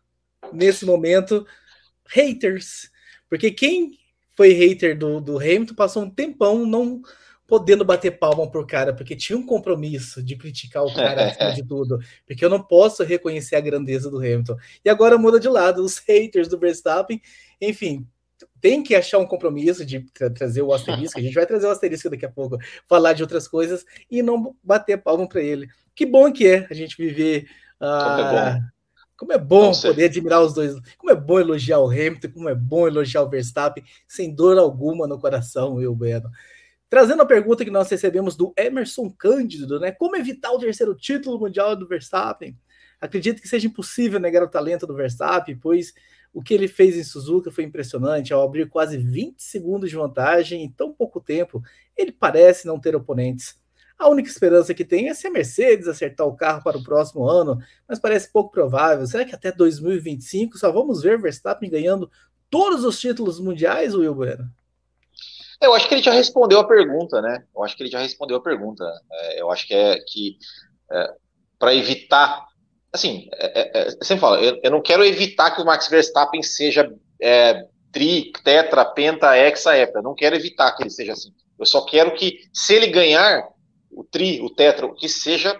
[0.52, 1.46] nesse momento
[2.08, 2.90] haters,
[3.28, 3.98] porque quem
[4.36, 7.02] foi hater do, do Hamilton passou um tempão não
[7.46, 11.62] podendo bater palma pro cara, porque tinha um compromisso de criticar o cara acima de
[11.62, 14.56] tudo, porque eu não posso reconhecer a grandeza do Hamilton.
[14.84, 17.20] E agora muda de lado, os haters do Verstappen,
[17.60, 18.06] enfim,
[18.60, 21.18] tem que achar um compromisso de tra trazer o asterisco.
[21.18, 24.54] A gente vai trazer o asterisco daqui a pouco, falar de outras coisas e não
[24.62, 25.68] bater palma para ele.
[25.94, 27.48] Que bom que é a gente viver.
[27.80, 28.60] Uh,
[29.16, 30.74] como é bom, poder admirar os dois.
[30.98, 35.06] Como é bom elogiar o Hamilton, como é bom elogiar o Verstappen, sem dor alguma
[35.06, 36.30] no coração, eu, Bueno.
[36.88, 39.90] Trazendo a pergunta que nós recebemos do Emerson Cândido, né?
[39.90, 42.56] Como evitar o terceiro título mundial do Verstappen?
[43.00, 45.92] Acredito que seja impossível negar o talento do Verstappen, pois
[46.32, 50.62] o que ele fez em Suzuka foi impressionante, ao abrir quase 20 segundos de vantagem
[50.62, 51.62] em tão pouco tempo,
[51.96, 53.58] ele parece não ter oponentes.
[53.98, 57.26] A única esperança que tem é se a Mercedes acertar o carro para o próximo
[57.26, 59.06] ano, mas parece pouco provável.
[59.06, 62.10] Será que até 2025 só vamos ver Verstappen ganhando
[62.50, 64.50] todos os títulos mundiais, Will Bueno?
[65.60, 67.44] Eu acho que ele já respondeu a pergunta, né?
[67.54, 68.84] Eu acho que ele já respondeu a pergunta.
[69.10, 70.36] É, eu acho que é que
[70.90, 71.10] é,
[71.58, 72.46] para evitar
[72.92, 76.42] assim, é, é, é sempre falo, eu, eu, não quero evitar que o Max Verstappen
[76.42, 76.90] seja
[77.20, 80.02] é, tri, tetra, penta, hexa, hepta.
[80.02, 81.30] Não quero evitar que ele seja assim.
[81.58, 83.48] Eu só quero que, se ele ganhar
[83.90, 85.58] o tri, o tetra, que seja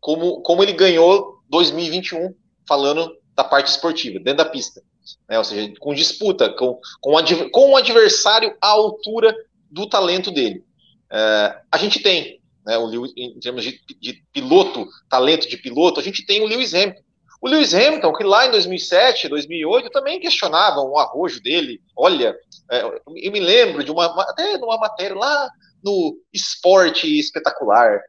[0.00, 2.34] como, como ele ganhou 2021,
[2.66, 4.82] falando da parte esportiva, dentro da pista.
[5.28, 5.38] Né?
[5.38, 7.12] Ou seja, com disputa, com, com,
[7.50, 9.34] com um adversário à altura
[9.70, 10.64] do talento dele.
[11.10, 16.00] É, a gente tem, né, o Lewis, em termos de, de, piloto, talento de piloto,
[16.00, 17.02] a gente tem o Lewis Hamilton.
[17.40, 21.80] O Lewis Hamilton, que lá em 2007, 2008, também questionava o arrojo dele.
[21.96, 22.36] Olha,
[22.70, 25.48] é, eu me lembro de uma, até numa matéria lá
[25.82, 28.00] no Esporte Espetacular,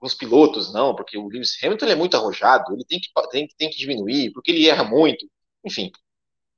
[0.00, 3.68] os pilotos, não, porque o Lewis Hamilton é muito arrojado, ele tem que, tem, tem
[3.68, 5.26] que diminuir, porque ele erra muito,
[5.64, 5.90] enfim.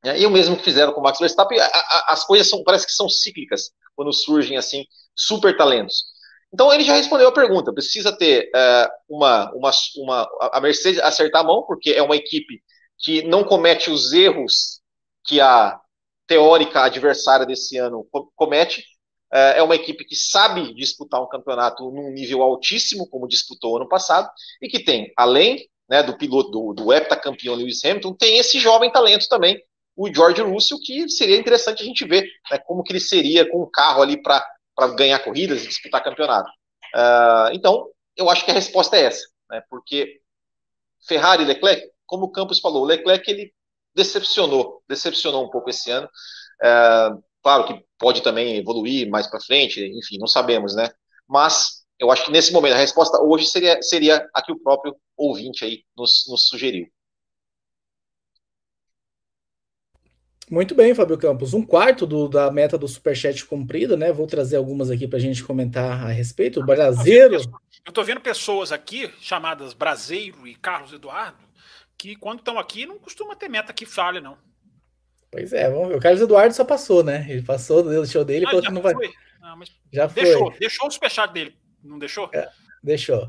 [0.05, 2.87] E o mesmo que fizeram com o Max Verstappen, a, a, as coisas são, parece
[2.87, 4.85] que são cíclicas quando surgem assim
[5.15, 6.07] super talentos.
[6.53, 7.73] Então ele já respondeu a pergunta.
[7.73, 12.63] Precisa ter é, uma, uma, uma, a Mercedes acertar a mão, porque é uma equipe
[12.99, 14.81] que não comete os erros
[15.25, 15.81] que a
[16.27, 18.85] teórica adversária desse ano comete.
[19.33, 23.89] É, é uma equipe que sabe disputar um campeonato num nível altíssimo, como disputou ano
[23.89, 24.29] passado,
[24.61, 28.91] e que tem, além né, do piloto, do, do heptacampeão Lewis Hamilton, tem esse jovem
[28.91, 29.63] talento também,
[30.03, 33.63] o George Russell, que seria interessante a gente ver né, como que ele seria com
[33.63, 36.51] um carro ali para para ganhar corridas e disputar campeonato.
[36.95, 39.63] Uh, então, eu acho que a resposta é essa, né?
[39.69, 40.21] porque
[41.07, 43.53] Ferrari e Leclerc, como o Campos falou, o Leclerc ele
[43.95, 46.09] decepcionou, decepcionou um pouco esse ano.
[46.63, 50.91] Uh, claro que pode também evoluir mais para frente, enfim, não sabemos, né?
[51.29, 54.97] Mas eu acho que nesse momento a resposta hoje seria, seria a que o próprio
[55.17, 56.87] ouvinte aí nos, nos sugeriu.
[60.51, 61.55] Muito bem, Fábio Campos.
[61.55, 64.13] Um quarto do, da meta do Superchat cumprida, né?
[64.13, 66.61] Vou trazer algumas aqui para a gente comentar a respeito.
[66.61, 67.37] O Braseiro.
[67.37, 71.39] Eu estou vendo pessoas aqui, chamadas Braseiro e Carlos Eduardo,
[71.97, 74.37] que quando estão aqui não costuma ter meta que falha, não.
[75.31, 75.97] Pois é, vamos ver.
[75.97, 77.27] O Carlos Eduardo só passou, né?
[77.29, 78.95] Ele passou do show dele e ah, falou que não vai.
[78.95, 79.59] Não,
[79.93, 80.59] já deixou, foi.
[80.59, 82.29] Deixou o superchat dele, não deixou?
[82.35, 82.49] É,
[82.83, 83.29] deixou.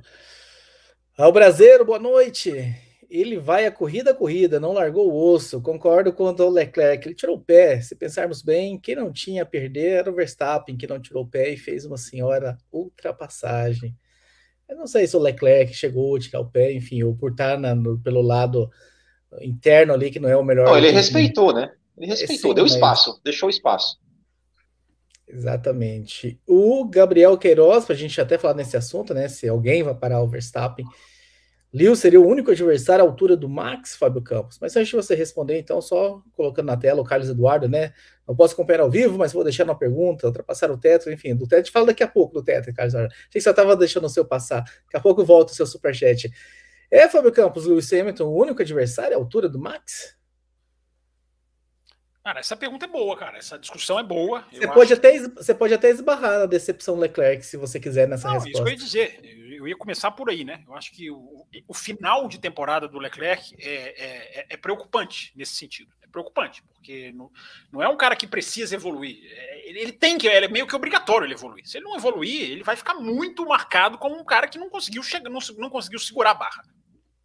[1.17, 5.61] Ah, o Braseiro, boa noite ele vai a corrida a corrida, não largou o osso.
[5.61, 7.79] Concordo com o Leclerc, ele tirou o pé.
[7.79, 11.27] Se pensarmos bem, quem não tinha a perder era o Verstappen, que não tirou o
[11.27, 13.95] pé e fez uma senhora ultrapassagem.
[14.67, 17.59] Eu não sei se o Leclerc chegou a tirar o pé, enfim, ou por estar
[17.59, 18.67] na, no, pelo lado
[19.41, 20.65] interno ali, que não é o melhor.
[20.65, 21.71] Não, ele respeitou, né?
[21.95, 22.73] Ele respeitou, Sim, deu mas...
[22.73, 23.99] espaço, deixou espaço.
[25.27, 26.39] Exatamente.
[26.47, 29.27] O Gabriel Queiroz, para a gente até falar nesse assunto, né?
[29.27, 30.85] Se alguém vai parar o Verstappen
[31.73, 34.59] Lewis seria o único adversário à altura do Max, Fábio Campos.
[34.61, 37.93] Mas antes de você responder, então, só colocando na tela o Carlos Eduardo, né?
[38.27, 41.47] Não posso acompanhar ao vivo, mas vou deixar uma pergunta, ultrapassar o teto, enfim, do
[41.47, 41.71] teto.
[41.71, 43.13] Fala daqui a pouco do teto, Carlos Eduardo.
[43.13, 44.61] Achei que você estava deixando o seu passar.
[44.61, 46.31] Daqui a pouco volta o seu superchat.
[46.91, 50.15] É, Fábio Campos, Lewis Hamilton, o único adversário à altura do Max?
[52.23, 53.39] Cara, essa pergunta é boa, cara.
[53.39, 54.45] Essa discussão é boa.
[54.49, 54.93] Você pode, acho...
[54.93, 58.51] até, você pode até esbarrar na decepção Leclerc, se você quiser, nessa Não, resposta.
[58.51, 59.42] Isso que eu ia dizer.
[59.57, 60.63] Eu ia começar por aí, né?
[60.67, 65.31] Eu acho que o, o final de temporada do Leclerc é, é, é, é preocupante
[65.35, 65.91] nesse sentido.
[66.01, 67.31] É preocupante, porque não,
[67.71, 69.17] não é um cara que precisa evoluir.
[69.31, 71.65] É, ele, ele tem que, é meio que obrigatório ele evoluir.
[71.65, 75.03] Se ele não evoluir, ele vai ficar muito marcado como um cara que não conseguiu
[75.03, 76.63] chegar, não, não conseguiu segurar a barra.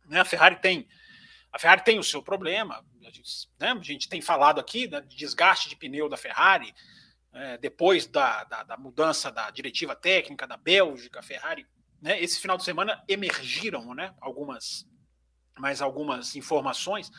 [0.07, 0.21] Né?
[0.21, 0.89] A Ferrari tem
[1.51, 5.01] a Ferrari tem o seu problema, a gente, né, a gente tem falado aqui né,
[5.01, 6.75] de desgaste de pneu da Ferrari,
[7.33, 11.67] é, depois da, da, da, mudança da diretiva técnica da Bélgica, a Ferrari,
[12.01, 14.87] né, esse final de semana emergiram né, algumas,
[15.59, 17.11] mais algumas informações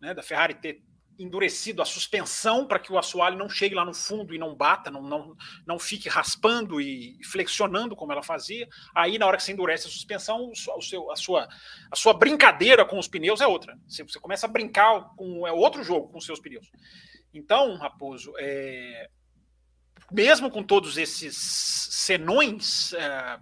[0.00, 0.82] né, da Ferrari ter
[1.18, 4.90] endurecido a suspensão para que o assoalho não chegue lá no fundo e não bata,
[4.90, 8.66] não, não, não fique raspando e flexionando como ela fazia.
[8.94, 11.48] Aí, na hora que você endurece a suspensão, o seu, a, sua,
[11.90, 13.78] a sua brincadeira com os pneus é outra.
[13.86, 16.70] Você, você começa a brincar com é outro jogo com os seus pneus.
[17.32, 19.08] Então, Raposo, é,
[20.10, 23.38] mesmo com todos esses senões, é,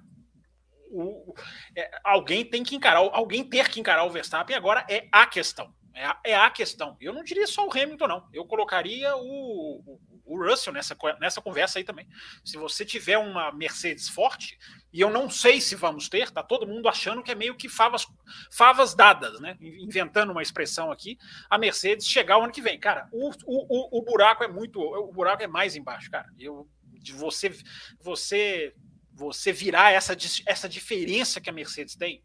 [0.90, 1.34] o,
[1.76, 5.72] é, alguém tem que encarar, alguém ter que encarar o Verstappen agora é a questão.
[5.94, 6.96] É a, é a questão.
[7.00, 8.28] Eu não diria só o Hamilton, não.
[8.32, 12.06] Eu colocaria o, o, o, Russell nessa, nessa conversa aí também.
[12.44, 14.58] Se você tiver uma Mercedes forte,
[14.92, 17.68] e eu não sei se vamos ter, tá todo mundo achando que é meio que
[17.68, 18.06] favas,
[18.50, 19.56] favas dadas, né?
[19.60, 22.78] Inventando uma expressão aqui, a Mercedes chegar o ano que vem.
[22.78, 24.80] Cara, o, o, o buraco é muito.
[24.80, 26.28] O buraco é mais embaixo, cara.
[26.38, 26.68] Eu,
[27.00, 27.52] de você,
[28.00, 28.74] você,
[29.20, 32.22] você virar essa, essa diferença que a Mercedes tem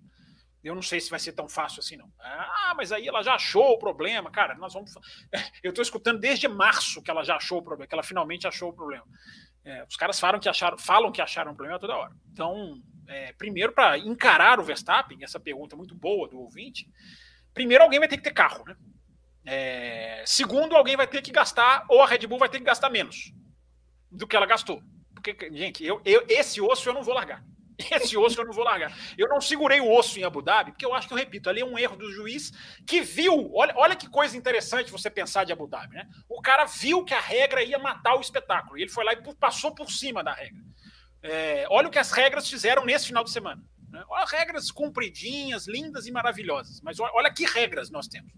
[0.65, 2.11] eu não sei se vai ser tão fácil assim, não.
[2.19, 4.31] Ah, mas aí ela já achou o problema.
[4.31, 4.91] Cara, nós vamos.
[5.61, 8.69] Eu estou escutando desde março que ela já achou o problema, que ela finalmente achou
[8.69, 9.05] o problema.
[9.63, 12.11] É, os caras falam que acharam, falam que acharam o problema toda hora.
[12.31, 16.89] Então, é, primeiro, para encarar o Verstappen, essa pergunta muito boa do ouvinte,
[17.53, 18.75] primeiro alguém vai ter que ter carro, né?
[19.45, 22.89] É, segundo, alguém vai ter que gastar, ou a Red Bull vai ter que gastar
[22.89, 23.31] menos
[24.09, 24.81] do que ela gastou.
[25.51, 27.43] Gente, eu, eu, esse osso eu não vou largar.
[27.91, 28.97] Esse osso eu não vou largar.
[29.17, 31.61] Eu não segurei o osso em Abu Dhabi, porque eu acho que eu repito, ali
[31.61, 32.51] é um erro do juiz
[32.87, 33.51] que viu.
[33.53, 36.07] Olha, olha que coisa interessante você pensar de Abu Dhabi, né?
[36.29, 38.77] O cara viu que a regra ia matar o espetáculo.
[38.77, 40.63] E ele foi lá e passou por cima da regra.
[41.21, 43.61] É, olha o que as regras fizeram nesse final de semana.
[43.89, 44.03] Né?
[44.07, 46.79] Olha regras compridinhas, lindas e maravilhosas.
[46.81, 48.31] Mas olha, olha que regras nós temos.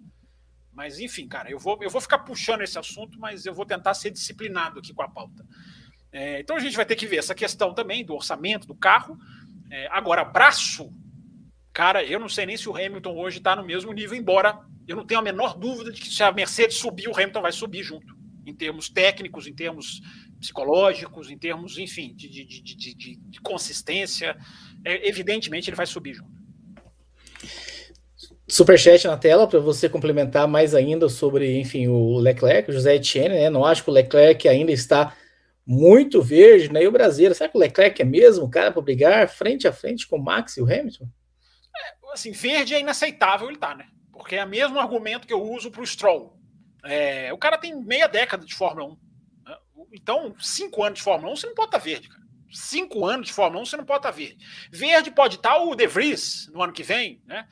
[0.73, 3.95] Mas, enfim, cara, eu vou, eu vou ficar puxando esse assunto, mas eu vou tentar
[3.95, 5.43] ser disciplinado aqui com a pauta.
[6.11, 9.17] É, então a gente vai ter que ver essa questão também do orçamento do carro.
[9.69, 10.91] É, agora, braço,
[11.73, 14.95] cara, eu não sei nem se o Hamilton hoje está no mesmo nível, embora eu
[14.95, 17.83] não tenha a menor dúvida de que se a Mercedes subir, o Hamilton vai subir
[17.83, 18.15] junto,
[18.45, 20.01] em termos técnicos, em termos
[20.39, 24.37] psicológicos, em termos, enfim, de, de, de, de, consistência.
[24.85, 26.37] É, evidentemente, ele vai subir junto.
[28.47, 33.49] Superchat na tela para você complementar mais ainda sobre, enfim, o Leclerc, José Etienne, né?
[33.49, 35.13] Não acho que o Leclerc ainda está
[35.67, 36.81] muito verde, né?
[36.81, 39.73] E o brasileiro, será que o Leclerc é mesmo o cara para brigar frente a
[39.73, 41.05] frente com o Max e o Hamilton?
[41.75, 43.85] É, assim, verde é inaceitável ele tá, né?
[44.13, 46.39] Porque é o mesmo argumento que eu uso para o Stroll.
[46.85, 48.89] É, o cara tem meia década de Fórmula 1.
[49.45, 49.57] Né?
[49.91, 52.23] Então, cinco anos de Fórmula 1, você não pode estar tá verde, cara.
[52.49, 54.37] Cinco anos de Fórmula 1, você não pode estar tá verde.
[54.71, 57.45] Verde pode estar tá o De Vries no ano que vem, né?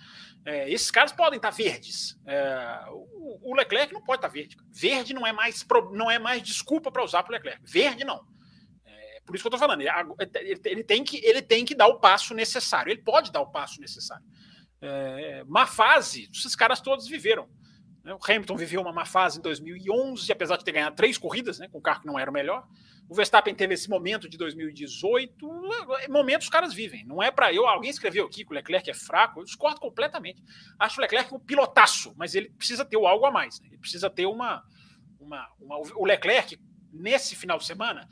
[0.45, 2.19] É, esses caras podem estar verdes.
[2.25, 4.55] É, o, o, Leclerc não pode estar verde.
[4.71, 7.62] Verde não é mais, não é mais desculpa para usar para o Leclerc.
[7.63, 8.23] Verde não.
[8.86, 9.81] É, por isso que eu estou falando.
[9.81, 12.91] Ele, ele, tem que, ele tem que dar o passo necessário.
[12.91, 14.23] Ele pode dar o passo necessário.
[14.79, 17.49] É, má fase, esses caras todos viveram.
[18.03, 18.13] Né?
[18.13, 21.67] O Hamilton viveu uma má fase em 2011, apesar de ter ganhado três corridas, né,
[21.67, 22.67] com o carro que não era o melhor.
[23.07, 25.47] O Verstappen teve esse momento de 2018.
[26.09, 27.05] Momentos os caras vivem.
[27.05, 27.67] Não é para eu.
[27.67, 29.39] Alguém escreveu aqui que o Leclerc é fraco.
[29.39, 30.43] Eu discordo completamente.
[30.79, 33.59] Acho o Leclerc um pilotaço, mas ele precisa ter algo a mais.
[33.61, 33.67] Né?
[33.69, 34.63] Ele precisa ter uma,
[35.19, 35.77] uma, uma.
[35.95, 36.57] O Leclerc,
[36.91, 38.09] nesse final de semana,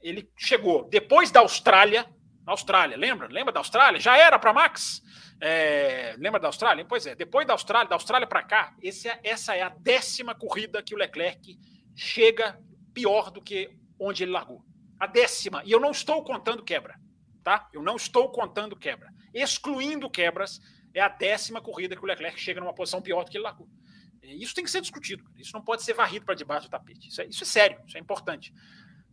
[0.00, 2.06] ele chegou depois da Austrália.
[2.46, 3.28] Na Austrália, lembra?
[3.28, 4.00] Lembra da Austrália?
[4.00, 5.02] Já era para Max?
[5.40, 6.84] É, lembra da Austrália?
[6.84, 8.88] Pois é, depois da Austrália, da Austrália para cá, é,
[9.28, 11.58] essa é a décima corrida que o Leclerc
[11.94, 12.58] chega
[12.94, 14.64] pior do que onde ele largou.
[14.98, 15.62] A décima.
[15.64, 16.98] E eu não estou contando quebra.
[17.42, 17.68] Tá?
[17.72, 19.12] Eu não estou contando quebra.
[19.32, 20.60] Excluindo quebras,
[20.92, 23.68] é a décima corrida que o Leclerc chega numa posição pior do que ele largou.
[24.22, 25.24] Isso tem que ser discutido.
[25.36, 27.08] Isso não pode ser varrido para debaixo do tapete.
[27.08, 28.52] Isso é, isso é sério, isso é importante.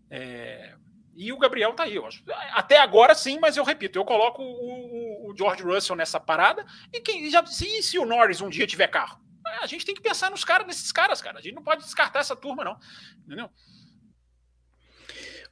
[0.10, 0.76] É...
[1.16, 2.22] E o Gabriel tá aí, eu acho.
[2.52, 6.66] Até agora sim, mas eu repito, eu coloco o, o, o George Russell nessa parada.
[6.92, 9.24] E quem já se, se o Norris um dia tiver carro?
[9.48, 11.40] É, a gente tem que pensar nos caras, nesses caras, cara.
[11.40, 12.78] A gente não pode descartar essa turma, não.
[13.26, 13.50] Entendeu?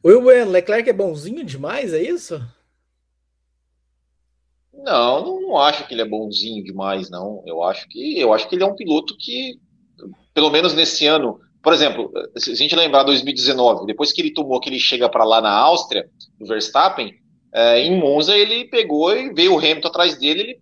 [0.04, 0.10] O
[0.52, 2.42] Leclerc é bonzinho demais, é isso?
[4.74, 7.42] Não, não acho que ele é bonzinho demais, não.
[7.48, 9.58] Eu acho que eu acho que ele é um piloto que,
[10.34, 14.60] pelo menos nesse ano, por exemplo, se a gente lembrar 2019, depois que ele tomou
[14.60, 17.14] que ele chega para lá na Áustria, do Verstappen,
[17.54, 20.60] é, em Monza ele pegou e veio o Hamilton atrás dele, ele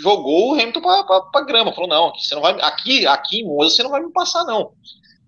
[0.00, 3.76] jogou o Hamilton para grama, falou não, aqui você não vai, aqui, aqui em Monza
[3.76, 4.72] você não vai me passar não.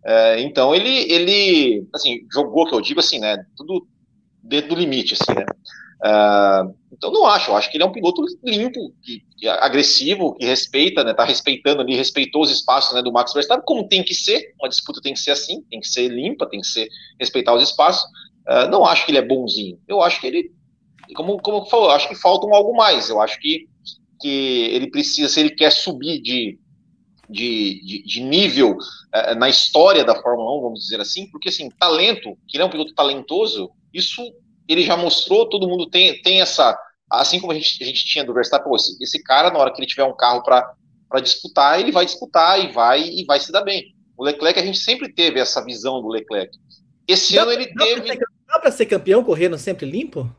[0.07, 3.87] É, então ele, ele, assim, jogou que eu digo assim, né, tudo
[4.43, 5.47] dentro do limite, assim, né.
[6.05, 10.35] Uh, então não acho, eu acho que ele é um piloto limpo, que, que agressivo,
[10.35, 14.03] que respeita, né, tá respeitando ali, respeitou os espaços né, do Max Verstappen, como tem
[14.03, 16.89] que ser, uma disputa tem que ser assim, tem que ser limpa, tem que ser
[17.19, 18.05] respeitar os espaços.
[18.47, 20.53] Uh, não acho que ele é bonzinho, eu acho que ele,
[21.17, 23.67] como, como falou, acho que falta um algo mais, eu acho que,
[24.21, 26.59] que ele precisa, se ele quer subir de,
[27.29, 31.71] de, de, de nível uh, na história da Fórmula 1, vamos dizer assim, porque assim,
[31.71, 34.23] talento, que ele é um piloto talentoso, isso
[34.69, 36.79] ele já mostrou, todo mundo tem, tem essa.
[37.11, 39.81] Assim como a gente, a gente tinha do Verstappen, esse, esse cara, na hora que
[39.81, 43.63] ele tiver um carro para disputar, ele vai disputar e vai e vai se dar
[43.63, 43.95] bem.
[44.17, 46.57] O Leclerc, a gente sempre teve essa visão do Leclerc.
[47.07, 48.17] Esse dá, ano ele dá teve.
[48.17, 50.31] Pra dá para ser campeão correndo sempre limpo?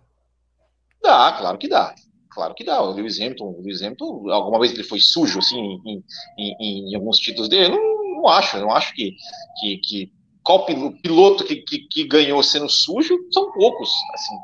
[1.02, 1.94] Dá, claro que dá.
[2.36, 2.82] Claro que dá.
[2.82, 6.04] O Lewis Hamilton, o Lewis Hamilton alguma vez ele foi sujo assim em,
[6.38, 7.70] em, em, alguns títulos dele?
[7.70, 8.60] Não, não acho.
[8.60, 9.16] Não acho que,
[9.62, 10.12] que, que
[10.44, 14.36] qual piloto que, que, que, ganhou sendo sujo, são poucos, assim,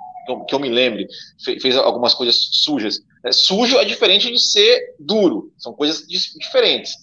[0.47, 1.05] que eu me lembre,
[1.61, 2.99] fez algumas coisas sujas.
[3.25, 6.95] É, sujo é diferente de ser duro, são coisas diferentes.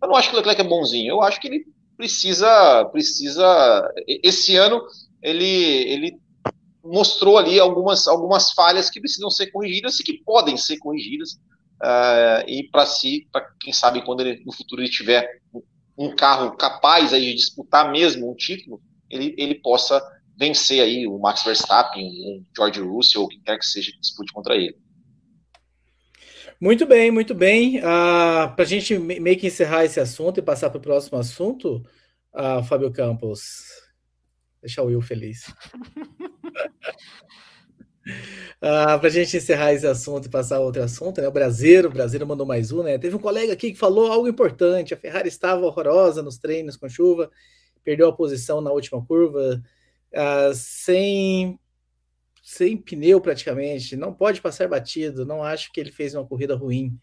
[0.00, 4.56] Eu não acho que o Leclerc é bonzinho, eu acho que ele precisa, precisa, esse
[4.56, 4.80] ano
[5.22, 6.20] ele, ele
[6.86, 11.32] mostrou ali algumas, algumas falhas que precisam ser corrigidas e que podem ser corrigidas,
[11.82, 15.40] uh, e para si, para quem sabe quando ele, no futuro ele tiver
[15.98, 20.02] um carro capaz aí de disputar mesmo um título, ele, ele possa
[20.36, 24.32] vencer aí o Max Verstappen, o George Russell, ou quem quer que seja que dispute
[24.32, 24.76] contra ele.
[26.60, 27.78] Muito bem, muito bem.
[27.78, 31.82] Uh, para a gente meio que encerrar esse assunto e passar para o próximo assunto,
[32.34, 33.64] uh, Fábio Campos,
[34.62, 35.52] deixa o Will feliz.
[38.60, 41.28] Ah, para a gente encerrar esse assunto e passar a outro assunto, né?
[41.28, 42.98] O Brasileiro, o Brasileiro mandou mais um, né?
[42.98, 44.94] Teve um colega aqui que falou algo importante.
[44.94, 47.30] A Ferrari estava horrorosa nos treinos com chuva,
[47.82, 49.60] perdeu a posição na última curva,
[50.12, 51.58] uh, sem,
[52.42, 55.26] sem pneu praticamente, não pode passar batido.
[55.26, 56.98] Não acho que ele fez uma corrida ruim.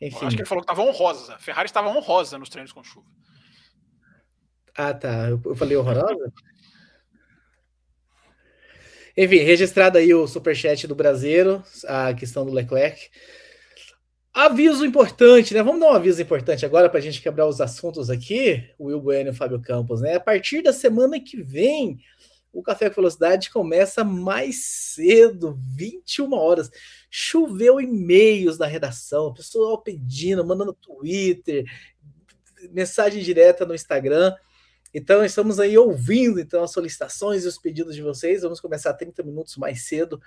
[0.00, 0.18] Enfim.
[0.20, 1.34] Eu acho que ele falou que estava honrosa.
[1.34, 3.06] A Ferrari estava honrosa nos treinos com chuva.
[4.76, 5.30] Ah, tá.
[5.30, 6.32] Eu, eu falei horrorosa?
[9.20, 13.10] Enfim, registrado aí o superchat do Brasileiro, a questão do Leclerc.
[14.32, 15.60] Aviso importante, né?
[15.60, 19.00] Vamos dar um aviso importante agora para a gente quebrar os assuntos aqui, o Will
[19.00, 20.14] Bueno e o Fábio Campos, né?
[20.14, 21.98] A partir da semana que vem,
[22.52, 24.62] o Café com Velocidade começa mais
[24.94, 26.70] cedo, 21 horas.
[27.10, 31.64] Choveu e-mails na redação, pessoal pedindo, mandando Twitter,
[32.70, 34.32] mensagem direta no Instagram.
[34.92, 38.42] Então, estamos aí ouvindo então as solicitações e os pedidos de vocês.
[38.42, 40.20] Vamos começar 30 minutos mais cedo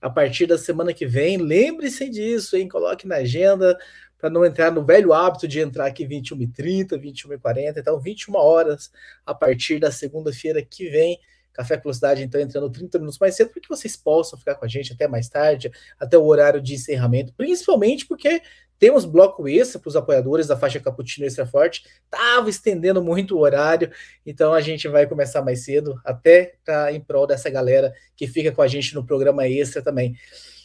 [0.00, 1.36] a partir da semana que vem.
[1.38, 2.68] Lembre-se disso, hein?
[2.68, 3.76] Coloque na agenda
[4.18, 7.78] para não entrar no velho hábito de entrar aqui 21h30, 21h40.
[7.78, 8.90] Então, 21 horas
[9.26, 11.18] a partir da segunda-feira que vem.
[11.52, 14.68] Café Velocidade, então, entrando 30 minutos mais cedo, para que vocês possam ficar com a
[14.68, 18.42] gente até mais tarde, até o horário de encerramento, principalmente porque
[18.78, 21.84] temos bloco extra para os apoiadores da faixa Cappuccino Extra Forte.
[22.10, 23.90] Tava estendendo muito o horário,
[24.26, 28.52] então a gente vai começar mais cedo, até tá em prol dessa galera que fica
[28.52, 30.16] com a gente no programa extra também.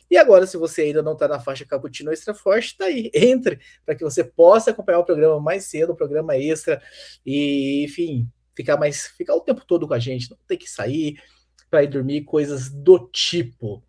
[0.10, 3.60] E agora, se você ainda não está na faixa Cappuccino Extra Forte, tá aí, entre
[3.86, 6.82] para que você possa acompanhar o programa mais cedo, o programa extra,
[7.26, 11.22] e enfim, ficar mais, ficar o tempo todo com a gente, não ter que sair
[11.69, 13.84] para ir dormir, coisas do tipo.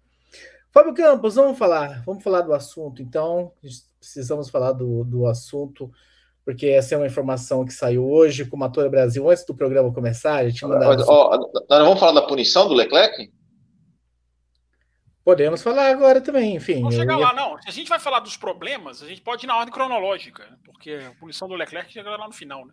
[0.70, 3.52] Fábio Campos, vamos falar, vamos falar do assunto, então
[4.00, 5.90] precisamos falar do, do assunto,
[6.44, 9.92] porque essa é uma informação que saiu hoje com o Matora Brasil, antes do programa
[9.92, 10.44] começar.
[10.44, 11.04] A mandado...
[11.06, 11.36] oh,
[11.68, 13.30] nós vamos falar da punição do Leclerc?
[15.22, 16.80] Podemos falar agora também, enfim.
[16.80, 17.26] Vamos chegar ia...
[17.26, 17.60] lá, não.
[17.60, 20.98] Se a gente vai falar dos problemas, a gente pode ir na ordem cronológica, porque
[21.06, 22.72] a punição do Leclerc chega lá no final, né?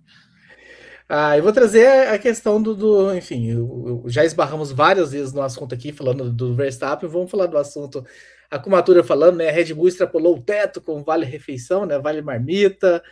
[1.09, 5.31] Ah, eu vou trazer a questão do, do enfim, eu, eu já esbarramos várias vezes
[5.31, 8.05] no assunto aqui, falando do Verstappen, vamos falar do assunto
[8.49, 9.49] a Kumatura falando, né?
[9.49, 11.99] A Red Bull extrapolou o teto com Vale Refeição, né?
[11.99, 13.03] Vale Marmita.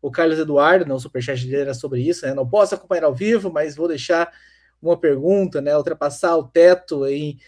[0.00, 2.34] O Carlos Eduardo, não, né, o superchat dele era sobre isso, né?
[2.34, 4.30] Não posso acompanhar ao vivo, mas vou deixar
[4.80, 5.76] uma pergunta, né?
[5.76, 7.38] Ultrapassar o teto em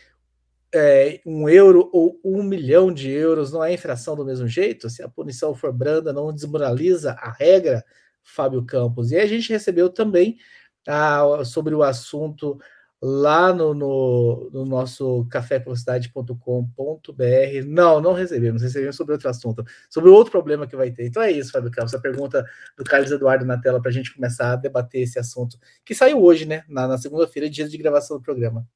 [0.75, 4.91] é, um euro ou um milhão de euros não é infração do mesmo jeito?
[4.91, 7.85] Se a punição for branda, não desmoraliza a regra,
[8.23, 9.13] Fábio Campos.
[9.13, 10.39] E a gente recebeu também
[10.87, 12.59] ah, sobre o assunto
[13.01, 17.67] lá no, no, no nosso cafévelocidade.com.br.
[17.67, 21.07] Não, não recebemos, recebemos sobre outro assunto, sobre outro problema que vai ter.
[21.07, 22.45] Então é isso, Fábio Campos, a pergunta
[22.77, 26.23] do Carlos Eduardo na tela para a gente começar a debater esse assunto, que saiu
[26.23, 28.67] hoje, né, na, na segunda-feira, dia de gravação do programa.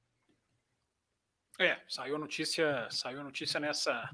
[1.59, 4.09] É, saiu a notícia, saiu a notícia nessa,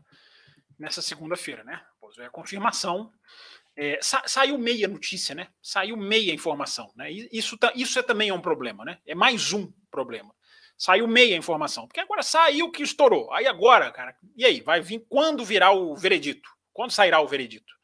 [0.79, 1.81] nessa segunda-feira, né?
[2.01, 3.13] Pois é, a confirmação
[3.77, 5.49] é, sa saiu meia notícia, né?
[5.61, 7.11] Saiu meia informação, né?
[7.11, 8.99] Isso, isso é também é um problema, né?
[9.07, 10.35] É mais um problema.
[10.79, 13.33] Saiu meia informação, porque agora saiu que estourou.
[13.33, 14.61] Aí agora, cara, e aí?
[14.61, 16.49] Vai vir quando virá o veredito?
[16.73, 17.75] Quando sairá o veredito?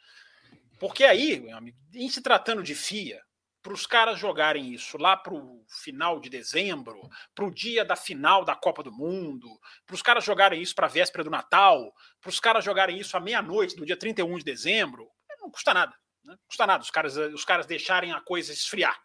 [0.78, 3.22] Porque aí, meu amigo, em se tratando de FIA,
[3.62, 7.94] para os caras jogarem isso lá para o final de dezembro, para o dia da
[7.94, 9.48] final da Copa do Mundo,
[9.86, 13.16] para os caras jogarem isso para a véspera do Natal, para os caras jogarem isso
[13.16, 15.08] à meia-noite do dia 31 de dezembro,
[15.42, 15.92] não custa nada.
[16.24, 16.32] Né?
[16.32, 18.98] Não custa nada os caras, os caras deixarem a coisa esfriar.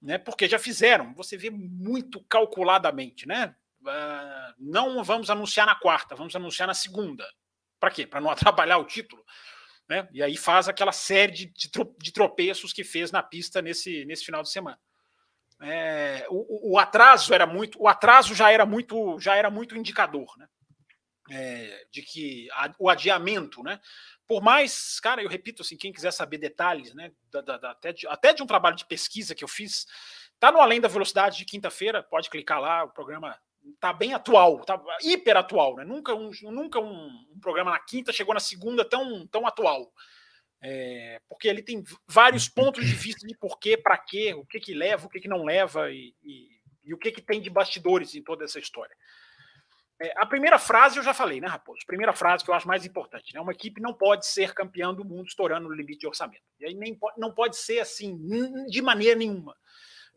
[0.00, 0.18] Né?
[0.18, 3.54] Porque já fizeram, você vê muito calculadamente, né?
[3.80, 7.26] Uh, não vamos anunciar na quarta, vamos anunciar na segunda.
[7.78, 8.06] Para quê?
[8.06, 9.24] Para não atrapalhar o título.
[9.88, 10.08] Né?
[10.12, 11.52] E aí faz aquela série de,
[11.98, 14.78] de tropeços que fez na pista nesse, nesse final de semana.
[15.60, 20.26] É, o, o, atraso era muito, o atraso já era muito, já era muito indicador,
[20.36, 20.48] né?
[21.30, 23.80] É, de que a, o adiamento, né?
[24.32, 28.08] Por mais, cara, eu repito assim, quem quiser saber detalhes, né, da, da, até, de,
[28.08, 29.86] até de um trabalho de pesquisa que eu fiz,
[30.40, 33.38] tá no Além da Velocidade de quinta-feira, pode clicar lá, o programa
[33.78, 35.84] tá bem atual, tá hiper atual, né?
[35.84, 39.92] Nunca um, nunca um, um programa na quinta chegou na segunda tão, tão atual.
[40.62, 44.72] É, porque ele tem vários pontos de vista de porquê, para quê, o que que
[44.72, 46.48] leva, o que que não leva e, e,
[46.84, 48.96] e o que que tem de bastidores em toda essa história.
[50.02, 51.86] É, a primeira frase eu já falei, né, Raposo?
[51.86, 53.40] Primeira frase que eu acho mais importante, né?
[53.40, 56.42] Uma equipe não pode ser campeã do mundo estourando o limite de orçamento.
[56.58, 58.18] E aí nem não pode ser assim
[58.68, 59.56] de maneira nenhuma,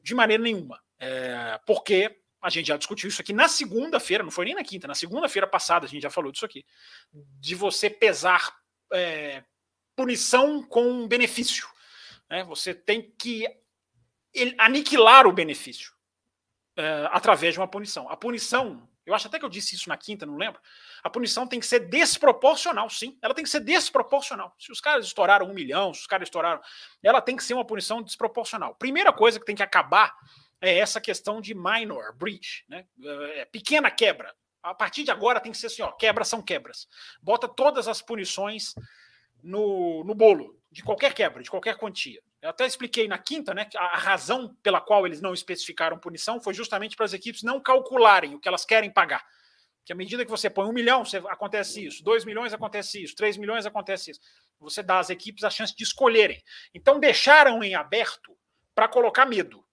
[0.01, 4.45] de maneira nenhuma, é, porque a gente já discutiu isso aqui na segunda-feira, não foi
[4.45, 6.65] nem na quinta, na segunda-feira passada a gente já falou disso aqui,
[7.13, 8.55] de você pesar
[8.91, 9.43] é,
[9.95, 11.67] punição com benefício.
[12.27, 12.43] Né?
[12.45, 13.47] Você tem que
[14.57, 15.93] aniquilar o benefício
[16.75, 18.09] é, através de uma punição.
[18.09, 20.59] A punição eu acho até que eu disse isso na quinta, não lembro.
[21.03, 23.17] A punição tem que ser desproporcional, sim.
[23.21, 24.55] Ela tem que ser desproporcional.
[24.59, 26.61] Se os caras estouraram um milhão, se os caras estouraram.
[27.03, 28.75] Ela tem que ser uma punição desproporcional.
[28.75, 30.13] Primeira coisa que tem que acabar
[30.59, 32.85] é essa questão de minor breach, né?
[33.03, 34.33] É, pequena quebra.
[34.63, 36.87] A partir de agora tem que ser assim: ó, quebras são quebras.
[37.21, 38.73] Bota todas as punições
[39.43, 42.21] no, no bolo, de qualquer quebra, de qualquer quantia.
[42.45, 46.53] Eu até expliquei na quinta, né, a razão pela qual eles não especificaram punição foi
[46.53, 49.25] justamente para as equipes não calcularem o que elas querem pagar.
[49.83, 53.15] Que à medida que você põe um milhão, você, acontece isso, dois milhões acontece isso,
[53.15, 54.19] três milhões acontece isso.
[54.59, 56.39] Você dá às equipes a chance de escolherem.
[56.71, 58.37] Então deixaram em aberto
[58.75, 59.65] para colocar medo.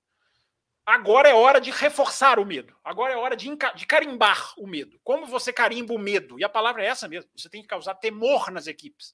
[0.87, 2.75] Agora é hora de reforçar o medo.
[2.83, 4.99] Agora é hora de, de carimbar o medo.
[5.05, 6.41] Como você carimba o medo?
[6.41, 7.31] E a palavra é essa mesmo.
[7.37, 9.13] Você tem que causar temor nas equipes.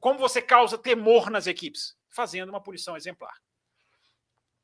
[0.00, 1.98] Como você causa temor nas equipes?
[2.18, 3.34] fazendo uma punição exemplar.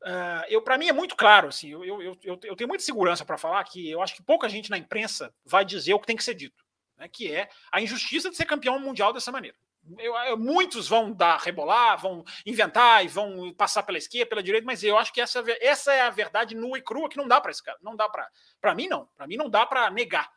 [0.02, 3.24] Uh, eu para mim é muito claro assim eu, eu, eu, eu tenho muita segurança
[3.24, 6.16] para falar que eu acho que pouca gente na imprensa vai dizer o que tem
[6.16, 6.62] que ser dito
[6.98, 9.56] né, que é a injustiça de ser campeão mundial dessa maneira
[9.98, 14.84] eu, muitos vão dar rebolar vão inventar e vão passar pela esquerda pela direita mas
[14.84, 17.50] eu acho que essa, essa é a verdade nua e crua que não dá para
[17.50, 18.28] esse cara não dá para
[18.60, 20.30] para mim não para mim não dá para negar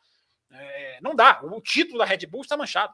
[0.50, 2.94] é, não dá o título da Red Bull está manchado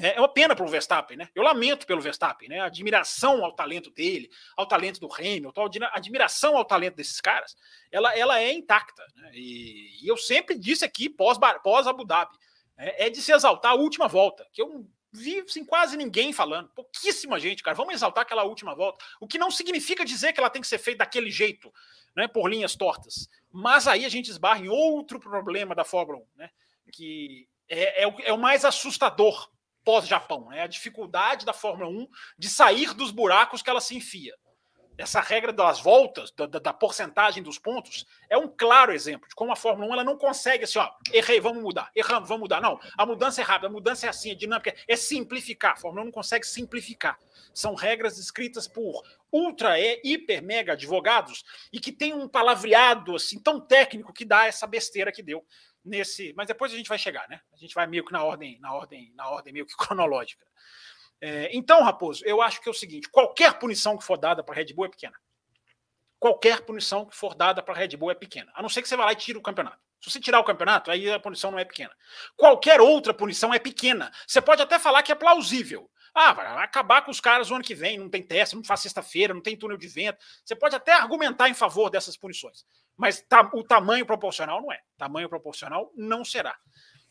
[0.00, 1.28] é, é uma pena para o Verstappen, né?
[1.34, 2.60] Eu lamento pelo Verstappen, né?
[2.60, 7.54] Admiração ao talento dele, ao talento do Hamilton, a admiração ao talento desses caras,
[7.90, 9.04] ela, ela é intacta.
[9.14, 9.30] Né?
[9.34, 12.34] E, e, eu sempre disse aqui, pós, pós Abu Dhabi,
[12.78, 16.70] é, é, de se exaltar a última volta, que eu vi assim, quase ninguém falando,
[16.70, 17.76] pouquíssima gente, cara.
[17.76, 20.78] Vamos exaltar aquela última volta, o que não significa dizer que ela tem que ser
[20.78, 21.70] feita daquele jeito,
[22.16, 22.26] né?
[22.26, 23.28] Por linhas tortas.
[23.50, 26.50] Mas aí a gente esbarra em outro problema da Fórmula 1, né?
[26.90, 29.51] Que é, é, o, é o mais assustador
[29.84, 30.62] pós-Japão, né?
[30.62, 32.08] a dificuldade da Fórmula 1
[32.38, 34.34] de sair dos buracos que ela se enfia.
[34.98, 39.50] Essa regra das voltas, da, da, porcentagem dos pontos, é um claro exemplo de como
[39.50, 42.60] a Fórmula 1 ela não consegue assim, ó, errei, vamos mudar, erramos, vamos mudar.
[42.60, 45.72] Não, a mudança é rápida, a mudança é assim, a dinâmica é simplificar.
[45.72, 47.18] A Fórmula 1 não consegue simplificar.
[47.54, 49.02] São regras escritas por
[49.32, 54.46] ultra, e hiper, mega advogados e que tem um palavreado assim tão técnico que dá
[54.46, 55.44] essa besteira que deu
[55.84, 57.40] nesse, mas depois a gente vai chegar, né?
[57.52, 60.46] A gente vai meio que na ordem, na ordem, na ordem meio que cronológica.
[61.20, 64.54] É, então, Raposo, eu acho que é o seguinte: qualquer punição que for dada para
[64.54, 65.16] Red Bull é pequena.
[66.18, 68.52] Qualquer punição que for dada para Red Bull é pequena.
[68.54, 69.78] A não ser que você vá lá e tire o campeonato.
[70.00, 71.92] Se você tirar o campeonato, aí a punição não é pequena.
[72.36, 74.10] Qualquer outra punição é pequena.
[74.26, 75.88] Você pode até falar que é plausível.
[76.14, 78.80] Ah, vai acabar com os caras o ano que vem, não tem teste, não faz
[78.80, 80.18] sexta-feira, não tem túnel de vento.
[80.44, 84.80] Você pode até argumentar em favor dessas punições, mas tá, o tamanho proporcional não é.
[84.98, 86.54] Tamanho proporcional não será.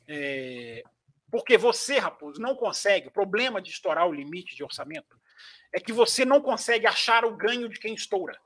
[0.07, 0.83] É,
[1.31, 3.07] porque você, Raposo, não consegue.
[3.07, 5.19] O problema de estourar o limite de orçamento
[5.73, 8.37] é que você não consegue achar o ganho de quem estoura.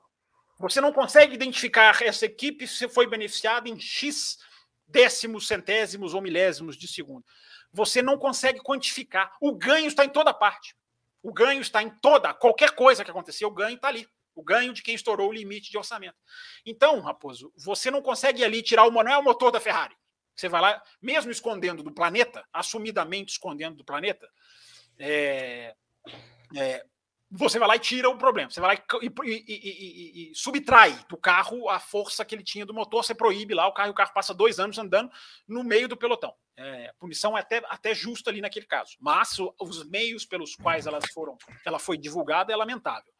[0.58, 4.38] Você não consegue identificar essa equipe se foi beneficiada em X
[4.88, 7.26] décimos, centésimos ou milésimos de segundo
[7.76, 9.36] você não consegue quantificar.
[9.38, 10.74] O ganho está em toda parte.
[11.22, 14.08] O ganho está em toda, qualquer coisa que aconteceu, o ganho está ali.
[14.34, 16.16] O ganho de quem estourou o limite de orçamento.
[16.64, 19.94] Então, Raposo, você não consegue ali tirar o o motor da Ferrari.
[20.34, 24.28] Você vai lá, mesmo escondendo do planeta, assumidamente escondendo do planeta,
[24.98, 25.74] é,
[26.56, 26.84] é,
[27.30, 28.50] você vai lá e tira o problema.
[28.50, 32.64] Você vai lá e, e, e, e, subtrai do carro a força que ele tinha
[32.64, 35.10] do motor, você proíbe lá o carro e o carro passa dois anos andando
[35.46, 36.34] no meio do pelotão.
[36.56, 38.96] É, a punição é até, até justa ali naquele caso.
[39.00, 43.12] Mas os meios pelos quais elas foram, ela foi divulgada é lamentável.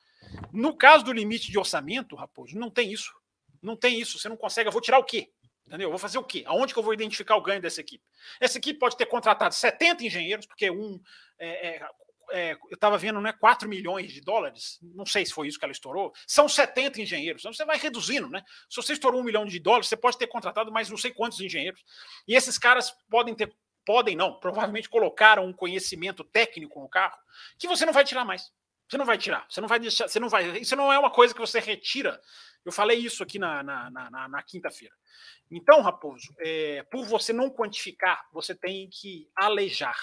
[0.52, 3.12] No caso do limite de orçamento, Raposo, não tem isso.
[3.60, 4.18] Não tem isso.
[4.18, 4.68] Você não consegue.
[4.68, 5.30] Eu vou tirar o quê?
[5.66, 5.86] Entendeu?
[5.86, 6.44] Eu vou fazer o quê?
[6.46, 8.04] Aonde que eu vou identificar o ganho dessa equipe?
[8.40, 11.00] Essa equipe pode ter contratado 70 engenheiros, porque um
[11.38, 11.88] é, é,
[12.30, 15.64] é, eu estava vendo, né, 4 milhões de dólares, não sei se foi isso que
[15.64, 17.42] ela estourou, são 70 engenheiros.
[17.42, 18.42] Então você vai reduzindo, né?
[18.68, 21.40] Se você estourou um milhão de dólares, você pode ter contratado mais não sei quantos
[21.40, 21.82] engenheiros.
[22.26, 23.54] E esses caras podem ter,
[23.84, 27.16] podem não, provavelmente colocaram um conhecimento técnico no carro
[27.58, 28.52] que você não vai tirar mais.
[28.88, 30.58] Você não vai tirar, você não vai deixar, você não vai.
[30.58, 32.20] Isso não é uma coisa que você retira.
[32.64, 34.94] Eu falei isso aqui na, na, na, na quinta-feira.
[35.50, 39.96] Então, Raposo, é, por você não quantificar, você tem que alejar.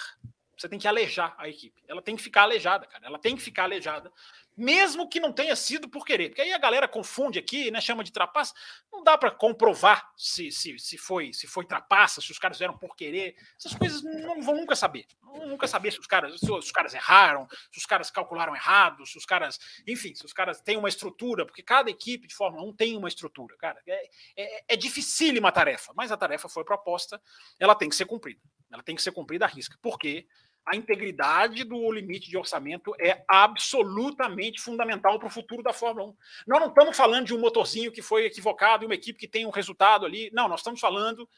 [0.56, 1.82] Você tem que alejar a equipe.
[1.88, 3.06] Ela tem que ficar aleijada, cara.
[3.06, 4.12] Ela tem que ficar aleijada,
[4.56, 6.28] mesmo que não tenha sido por querer.
[6.28, 7.80] Porque aí a galera confunde aqui, né?
[7.80, 8.54] Chama de trapaça.
[8.92, 12.76] Não dá para comprovar se, se, se, foi se foi trapaça, se os caras fizeram
[12.78, 13.36] por querer.
[13.58, 15.06] Essas coisas não vão nunca saber.
[15.22, 18.54] Não vão nunca saber se os caras, se os caras erraram, se os caras calcularam
[18.54, 22.34] errado, se os caras, enfim, se os caras têm uma estrutura, porque cada equipe de
[22.34, 23.80] Fórmula 1 tem uma estrutura, cara.
[23.86, 27.20] É, é, é dificílima a tarefa, mas a tarefa foi proposta,
[27.58, 28.40] ela tem que ser cumprida.
[28.74, 29.78] Ela tem que ser cumprida à risca.
[29.80, 30.26] Por quê?
[30.66, 36.16] a integridade do limite de orçamento é absolutamente fundamental para o futuro da Fórmula 1.
[36.46, 39.44] Nós não estamos falando de um motorzinho que foi equivocado e uma equipe que tem
[39.44, 40.30] um resultado ali.
[40.32, 41.28] Não, nós estamos falando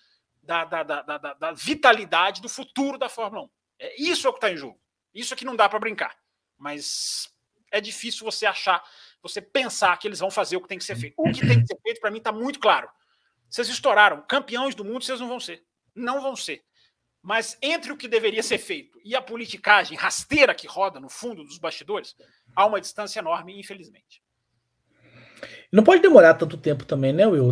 [0.42, 3.50] da, da, da, da, da vitalidade do futuro da Fórmula 1.
[3.80, 4.78] É, isso é o que está em jogo.
[5.12, 6.16] Isso é que não dá para brincar.
[6.56, 7.28] Mas
[7.72, 8.82] é difícil você achar,
[9.20, 11.14] você pensar que eles vão fazer o que tem que ser feito.
[11.18, 12.88] O que tem que ser feito, para mim, está muito claro.
[13.50, 14.22] Vocês estouraram.
[14.22, 15.64] Campeões do mundo, vocês não vão ser.
[15.94, 16.64] Não vão ser.
[17.26, 21.42] Mas entre o que deveria ser feito e a politicagem rasteira que roda no fundo
[21.42, 22.14] dos bastidores,
[22.54, 24.22] há uma distância enorme, infelizmente.
[25.72, 27.50] Não pode demorar tanto tempo também, né, Will?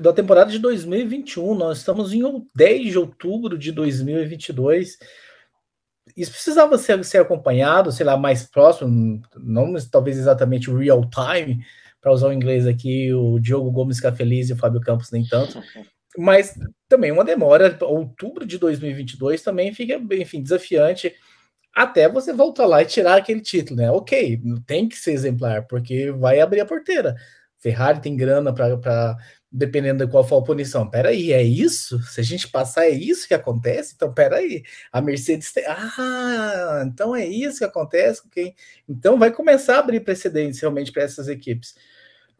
[0.00, 2.22] Da temporada de 2021, nós estamos em
[2.54, 4.98] 10 de outubro de 2022.
[6.16, 11.66] Isso precisava ser, ser acompanhado, sei lá, mais próximo, não talvez exatamente real time,
[12.00, 15.26] para usar o inglês aqui, o Diogo Gomes fica feliz e o Fábio Campos nem
[15.26, 15.60] tanto.
[16.18, 16.54] Mas
[16.88, 21.14] também uma demora, outubro de 2022 também fica, enfim, desafiante
[21.74, 23.90] até você voltar lá e tirar aquele título, né?
[23.90, 27.14] Ok, tem que ser exemplar, porque vai abrir a porteira.
[27.60, 29.16] Ferrari tem grana para
[29.52, 30.88] dependendo de qual for a punição.
[30.88, 32.00] Peraí, é isso?
[32.04, 33.94] Se a gente passar, é isso que acontece?
[33.96, 34.62] Então, peraí.
[34.92, 35.64] A Mercedes tem.
[35.66, 38.22] Ah, então é isso que acontece.
[38.26, 38.54] Okay?
[38.88, 41.74] Então vai começar a abrir precedentes realmente para essas equipes.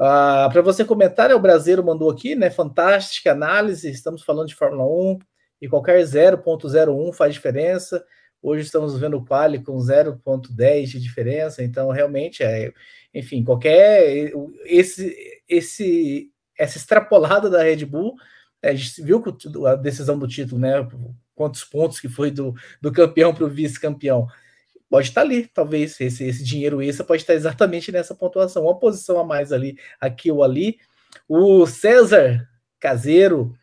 [0.01, 2.49] Uh, para você comentar, é o Brasileiro mandou aqui, né?
[2.49, 3.91] Fantástica análise.
[3.91, 5.19] Estamos falando de Fórmula 1
[5.61, 8.03] e qualquer 0.01 faz diferença.
[8.41, 12.73] Hoje estamos vendo o Quali com 0.10 de diferença, então realmente é,
[13.13, 14.33] enfim, qualquer
[14.65, 15.15] esse
[15.47, 18.15] esse essa extrapolada da Red Bull,
[18.63, 19.23] a gente viu
[19.67, 20.89] a decisão do título, né?
[21.35, 24.27] Quantos pontos que foi do, do campeão para o vice-campeão
[24.91, 29.19] pode estar ali, talvez esse, esse dinheiro extra pode estar exatamente nessa pontuação, uma posição
[29.21, 30.79] a mais ali, aqui ou ali.
[31.29, 32.47] O César
[32.81, 33.55] Caseiro,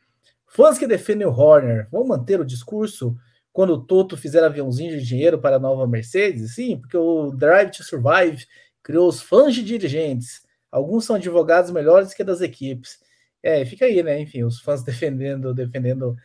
[0.47, 3.15] fãs que defendem o Horner, vão manter o discurso
[3.51, 6.55] quando o Toto fizer aviãozinho de dinheiro para a nova Mercedes?
[6.55, 8.45] Sim, porque o Drive to Survive
[8.81, 10.43] criou os fãs de dirigentes.
[10.71, 12.99] Alguns são advogados melhores que das equipes.
[13.43, 14.19] É, fica aí, né?
[14.21, 16.15] Enfim, os fãs defendendo, defendendo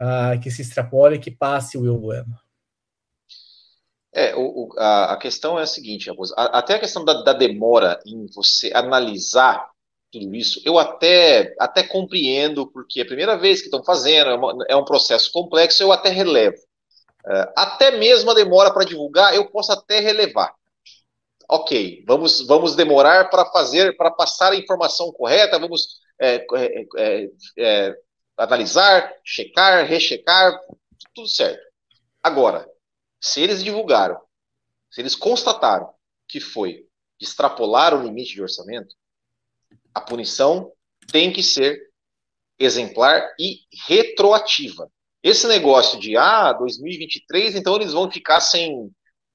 [0.00, 2.34] uh, que se extrapole que passe o Will Bueno.
[4.12, 7.32] É, o, o, a, a, questão é a seguinte, a, até a questão da, da,
[7.32, 9.70] demora em você analisar
[10.10, 14.34] tudo isso, eu até, até compreendo, porque é a primeira vez que estão fazendo, é,
[14.34, 16.56] uma, é um processo complexo, eu até relevo.
[17.26, 20.52] É, até mesmo a demora para divulgar, eu posso até relevar.
[21.48, 27.30] Ok, vamos, vamos demorar para fazer, para passar a informação correta, vamos é, é, é,
[27.58, 27.96] é
[28.36, 30.58] analisar, checar, rechecar,
[31.14, 31.60] tudo certo.
[32.22, 32.69] Agora,
[33.20, 34.20] se eles divulgaram,
[34.90, 35.92] se eles constataram
[36.26, 36.86] que foi
[37.20, 38.94] extrapolar o limite de orçamento,
[39.94, 40.72] a punição
[41.10, 41.90] tem que ser
[42.58, 44.90] exemplar e retroativa.
[45.22, 48.90] Esse negócio de ah, 2023, então eles vão ficar sem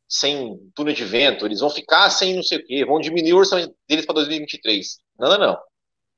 [0.08, 3.38] sem túnel de vento, eles vão ficar sem não sei o quê, vão diminuir o
[3.38, 5.00] orçamento deles para 2023.
[5.20, 5.58] Não, não, não.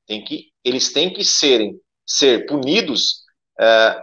[0.06, 3.24] Tem que, eles têm que serem ser punidos
[3.58, 4.02] é,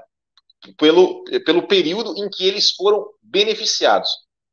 [0.74, 4.10] pelo, pelo período em que eles foram beneficiados.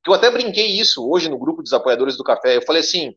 [0.06, 2.56] Eu até brinquei isso hoje no grupo dos apoiadores do café.
[2.56, 3.14] Eu falei assim: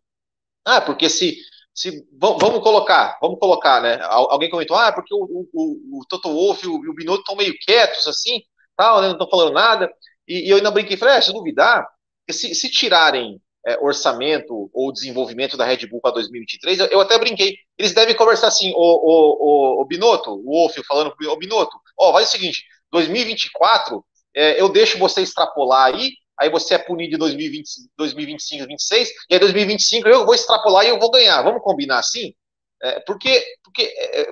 [0.65, 1.37] ah, porque se.
[1.73, 3.99] se vamos colocar, vamos colocar, né?
[4.03, 7.55] Alguém comentou, ah, porque o, o, o Toto Wolff e o, o Binotto estão meio
[7.65, 8.41] quietos assim,
[8.75, 9.91] tal, né, não estão falando nada.
[10.27, 11.87] E, e, eu ainda brinquei, falei, ah, se duvidar,
[12.29, 17.17] se, se tirarem é, orçamento ou desenvolvimento da Red Bull para 2023, eu, eu, até
[17.17, 17.55] brinquei.
[17.77, 22.11] Eles devem conversar assim, o, o, o, o Binotto, o Wolff falando o Binotto, ó,
[22.11, 22.63] vai o seguinte,
[22.95, 27.67] 2024, é, eu deixo você extrapolar aí, aí você é punido em 2020,
[27.97, 31.41] 2025, 2026, e aí 2025 eu vou extrapolar e eu vou ganhar.
[31.41, 32.33] Vamos combinar assim?
[32.81, 34.27] É, porque porque é,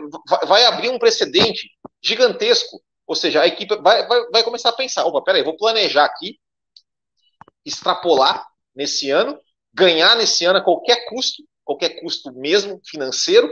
[0.46, 1.70] vai abrir um precedente
[2.02, 2.82] gigantesco.
[3.06, 6.40] Ou seja, a equipe vai, vai, vai começar a pensar: opa, peraí, vou planejar aqui,
[7.66, 8.46] extrapolar
[8.76, 9.38] nesse ano,
[9.74, 13.50] ganhar nesse ano a qualquer custo, qualquer custo mesmo financeiro,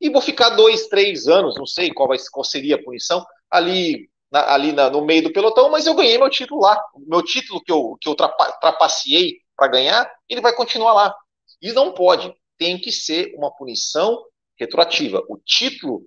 [0.00, 4.08] e vou ficar dois, três anos, não sei qual, vai, qual seria a punição, ali,
[4.34, 6.76] na, ali na, no meio do pelotão, mas eu ganhei meu título lá.
[6.92, 11.14] O meu título que eu, que eu trapa, trapaceei para ganhar, ele vai continuar lá.
[11.62, 14.20] E não pode, tem que ser uma punição
[14.58, 15.22] retroativa.
[15.28, 16.04] O título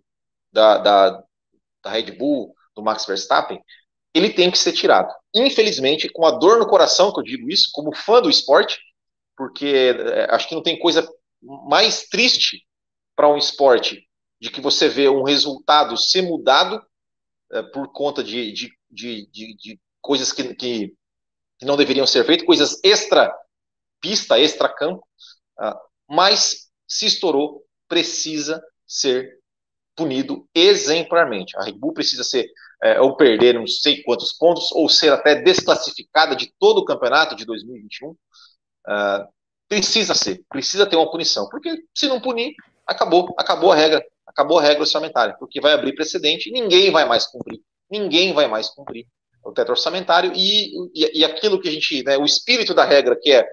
[0.51, 1.23] da, da,
[1.81, 3.61] da Red Bull, do Max Verstappen,
[4.13, 5.13] ele tem que ser tirado.
[5.33, 8.77] Infelizmente, com a dor no coração que eu digo isso, como fã do esporte,
[9.37, 11.07] porque é, acho que não tem coisa
[11.41, 12.65] mais triste
[13.15, 14.05] para um esporte
[14.37, 16.85] de que você vê um resultado ser mudado
[17.51, 20.93] é, por conta de, de, de, de coisas que, que,
[21.59, 23.33] que, não deveriam ser feitas, coisas extra
[23.99, 25.05] pista, extra campo,
[25.59, 25.75] uh,
[26.07, 29.37] mas se estourou, precisa ser
[29.95, 31.57] punido exemplarmente.
[31.57, 32.47] A Red Bull precisa ser
[32.83, 37.35] é, ou perder não sei quantos pontos, ou ser até desclassificada de todo o campeonato
[37.35, 38.09] de 2021.
[38.09, 38.17] Uh,
[38.87, 39.27] ah,
[39.67, 42.53] precisa ser, precisa ter uma punição, porque se não punir,
[42.85, 44.05] acabou, acabou a regra,
[44.37, 47.59] acabou a regra orçamentária, porque vai abrir precedente e ninguém vai mais cumprir,
[47.89, 49.07] ninguém vai mais cumprir
[49.43, 53.17] o teto orçamentário e, e, e aquilo que a gente, né, o espírito da regra,
[53.19, 53.47] que é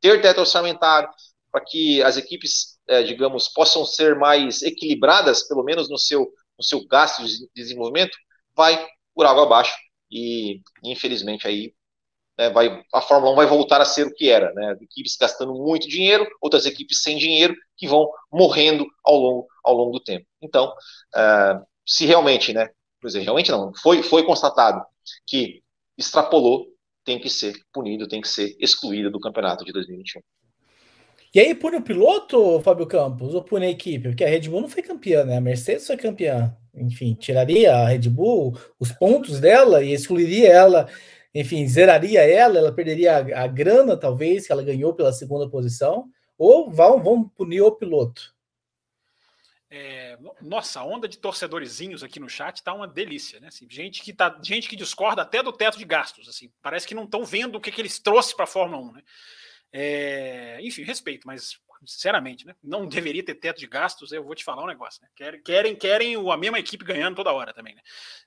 [0.00, 1.08] ter teto orçamentário,
[1.50, 6.62] para que as equipes, é, digamos, possam ser mais equilibradas, pelo menos no seu, no
[6.62, 8.16] seu gasto de desenvolvimento,
[8.54, 9.74] vai por água abaixo
[10.08, 11.74] e infelizmente aí
[12.40, 14.74] né, vai, a Fórmula 1 vai voltar a ser o que era, né?
[14.80, 19.92] Equipes gastando muito dinheiro, outras equipes sem dinheiro que vão morrendo ao longo, ao longo
[19.92, 20.24] do tempo.
[20.40, 20.72] Então,
[21.14, 22.70] uh, se realmente, né?
[22.98, 24.82] Quer dizer, realmente não, foi, foi constatado
[25.26, 25.62] que
[25.98, 26.66] extrapolou,
[27.04, 30.22] tem que ser punido, tem que ser excluído do campeonato de 2021.
[31.34, 34.08] E aí, pune o piloto, Fábio Campos, ou pune a equipe?
[34.08, 35.36] Porque a Red Bull não foi campeã, né?
[35.36, 40.88] A Mercedes foi campeã enfim, tiraria a Red Bull, os pontos dela e excluiria ela,
[41.34, 46.08] enfim, zeraria ela, ela perderia a, a grana, talvez, que ela ganhou pela segunda posição,
[46.36, 48.34] ou vão, vão punir o piloto.
[49.72, 53.46] É, nossa, a onda de torcedorzinhos aqui no chat tá uma delícia, né?
[53.46, 56.94] Assim, gente que tá, gente que discorda até do teto de gastos, assim, parece que
[56.94, 59.02] não estão vendo o que, que eles trouxeram para a Fórmula 1, né?
[59.72, 61.56] É, enfim, respeito, mas
[61.86, 62.54] sinceramente, né?
[62.62, 65.08] Não deveria ter teto de gastos, eu vou te falar um negócio, né?
[65.14, 67.82] Querem, querem, querem a mesma equipe ganhando toda hora também, né?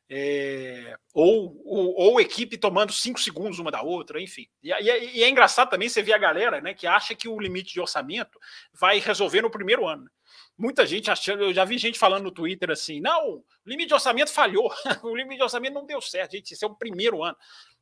[0.09, 4.47] É, ou, ou, ou, equipe tomando cinco segundos uma da outra, enfim.
[4.61, 7.39] E, e, e, é engraçado também você ver a galera né, que acha que o
[7.39, 8.37] limite de orçamento
[8.73, 10.09] vai resolver no primeiro ano.
[10.57, 13.93] Muita gente achando, eu já vi gente falando no Twitter assim: não, o limite de
[13.93, 14.71] orçamento falhou,
[15.03, 17.37] o limite de orçamento não deu certo, gente, esse é o primeiro ano.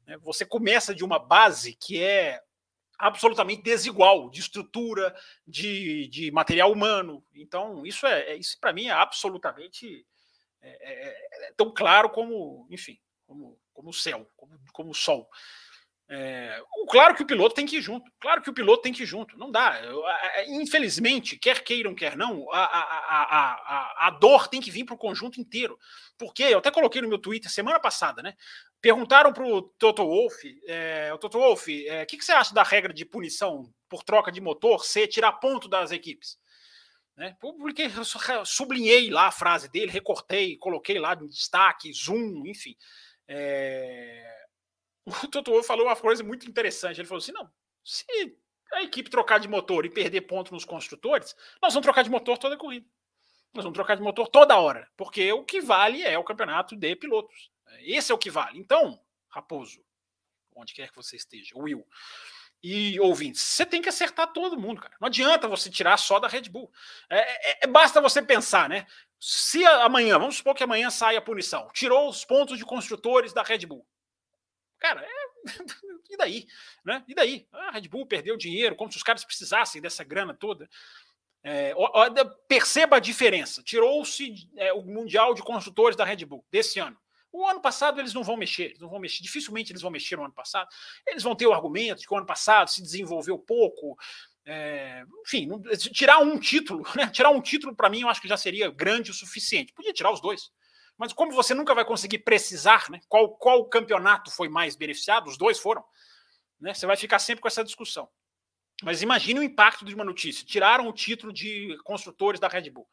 [0.05, 0.17] Né?
[0.21, 2.39] Você começa de uma base que é
[3.01, 7.23] absolutamente desigual de estrutura, de, de material humano.
[7.33, 10.05] Então, isso é, é isso para mim é absolutamente
[10.61, 15.27] é, é, é, tão claro como, enfim, como, como o céu, como, como o sol.
[16.13, 18.11] É, claro que o piloto tem que ir junto.
[18.19, 19.37] Claro que o piloto tem que ir junto.
[19.37, 19.79] Não dá.
[20.47, 24.97] Infelizmente, quer queiram, quer não, a, a, a, a, dor tem que vir para o
[24.97, 25.79] conjunto inteiro.
[26.17, 28.35] Porque eu até coloquei no meu Twitter semana passada, né?
[28.81, 32.53] Perguntaram para o Toto Wolff, é, o Toto Wolff, o é, que, que você acha
[32.53, 36.39] da regra de punição por troca de motor ser tirar ponto das equipes?
[37.15, 37.37] Né?
[37.39, 37.87] Publiquei,
[38.43, 42.75] sublinhei lá a frase dele, recortei, coloquei lá em destaque, zoom, enfim.
[43.27, 44.45] É,
[45.05, 46.99] o Toto falou uma coisa muito interessante.
[46.99, 47.47] Ele falou assim: não,
[47.83, 48.05] se
[48.73, 52.37] a equipe trocar de motor e perder ponto nos construtores, nós vamos trocar de motor
[52.37, 52.87] toda a corrida.
[53.53, 56.95] Nós vamos trocar de motor toda hora, porque o que vale é o campeonato de
[56.95, 57.51] pilotos.
[57.79, 58.59] Esse é o que vale.
[58.59, 58.99] Então,
[59.29, 59.83] Raposo,
[60.55, 61.85] onde quer que você esteja, Will,
[62.63, 64.95] e ouvintes, você tem que acertar todo mundo, cara.
[64.99, 66.71] Não adianta você tirar só da Red Bull.
[67.09, 68.85] É, é, é, basta você pensar, né?
[69.19, 73.41] Se amanhã, vamos supor que amanhã saia a punição, tirou os pontos de construtores da
[73.41, 73.85] Red Bull.
[74.77, 75.31] Cara, é...
[76.09, 76.47] e daí?
[76.85, 77.03] Né?
[77.07, 77.47] E daí?
[77.51, 80.69] A Red Bull perdeu dinheiro, como se os caras precisassem dessa grana toda.
[81.43, 81.73] É,
[82.47, 83.63] perceba a diferença.
[83.63, 86.97] Tirou-se é, o Mundial de Construtores da Red Bull desse ano.
[87.31, 90.25] O ano passado eles não vão mexer, não vão mexer, dificilmente eles vão mexer no
[90.25, 90.67] ano passado.
[91.07, 93.97] Eles vão ter o argumento de que o ano passado se desenvolveu pouco.
[94.45, 95.47] É, enfim,
[95.93, 97.07] tirar um título, né?
[97.07, 99.73] Tirar um título para mim eu acho que já seria grande o suficiente.
[99.73, 100.51] Podia tirar os dois.
[100.97, 105.35] Mas como você nunca vai conseguir precisar né, qual, qual campeonato foi mais beneficiado, os
[105.35, 105.83] dois foram,
[106.59, 108.07] né, você vai ficar sempre com essa discussão.
[108.83, 110.45] Mas imagine o impacto de uma notícia.
[110.45, 112.87] Tiraram o título de construtores da Red Bull.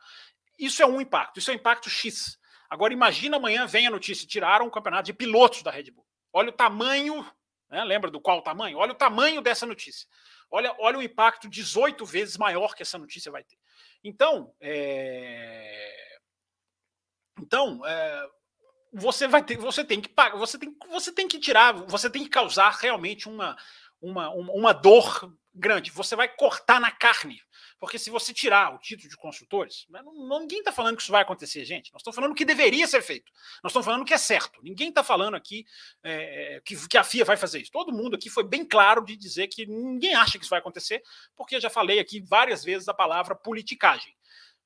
[0.58, 2.37] Isso é um impacto, isso é um impacto X.
[2.68, 6.06] Agora imagina amanhã vem a notícia, tiraram o campeonato de pilotos da Red Bull.
[6.32, 7.26] Olha o tamanho,
[7.70, 8.78] né, lembra do qual tamanho?
[8.78, 10.06] Olha o tamanho dessa notícia.
[10.50, 13.58] Olha, olha o impacto 18 vezes maior que essa notícia vai ter.
[14.02, 16.18] Então, é...
[17.40, 18.28] então é...
[18.92, 22.24] você vai ter, você tem que pagar, você tem, você tem que tirar, você tem
[22.24, 23.56] que causar realmente uma,
[24.00, 25.90] uma, uma dor grande.
[25.90, 27.40] Você vai cortar na carne.
[27.78, 31.22] Porque se você tirar o título de construtores, não, ninguém está falando que isso vai
[31.22, 31.92] acontecer, gente.
[31.92, 33.30] Nós estamos falando que deveria ser feito.
[33.62, 34.60] Nós estamos falando que é certo.
[34.62, 35.64] Ninguém está falando aqui
[36.02, 37.70] é, que, que, a FIA vai fazer isso.
[37.70, 41.02] Todo mundo aqui foi bem claro de dizer que ninguém acha que isso vai acontecer,
[41.36, 44.12] porque eu já falei aqui várias vezes a palavra politicagem.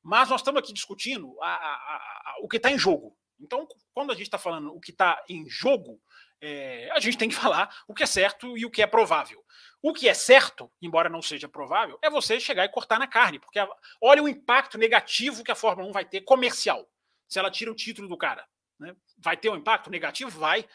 [0.03, 3.17] Mas nós estamos aqui discutindo a, a, a, o que está em jogo.
[3.39, 6.01] Então, quando a gente está falando o que está em jogo,
[6.43, 9.43] é, a gente tem que falar o que é certo e o que é provável.
[9.81, 13.39] O que é certo, embora não seja provável, é você chegar e cortar na carne,
[13.39, 13.69] porque a,
[14.01, 16.91] olha o impacto negativo que a Fórmula 1 vai ter comercial,
[17.29, 18.47] se ela tira o título do cara.
[18.79, 18.95] Né?
[19.17, 20.31] Vai ter um impacto negativo?
[20.31, 20.69] Vai.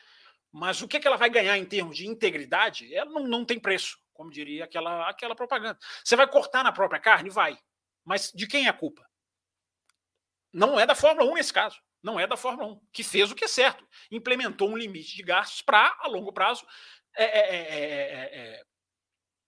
[0.51, 2.93] Mas o que, é que ela vai ganhar em termos de integridade?
[2.95, 5.77] Ela não, não tem preço, como diria aquela, aquela propaganda.
[6.03, 7.29] Você vai cortar na própria carne?
[7.29, 7.57] Vai.
[8.05, 9.05] Mas de quem é a culpa?
[10.53, 13.35] Não é da Fórmula 1 nesse caso não é da Fórmula 1, que fez o
[13.35, 16.65] que é certo, implementou um limite de gastos para, a longo prazo,
[17.15, 18.63] é é, é, é, é,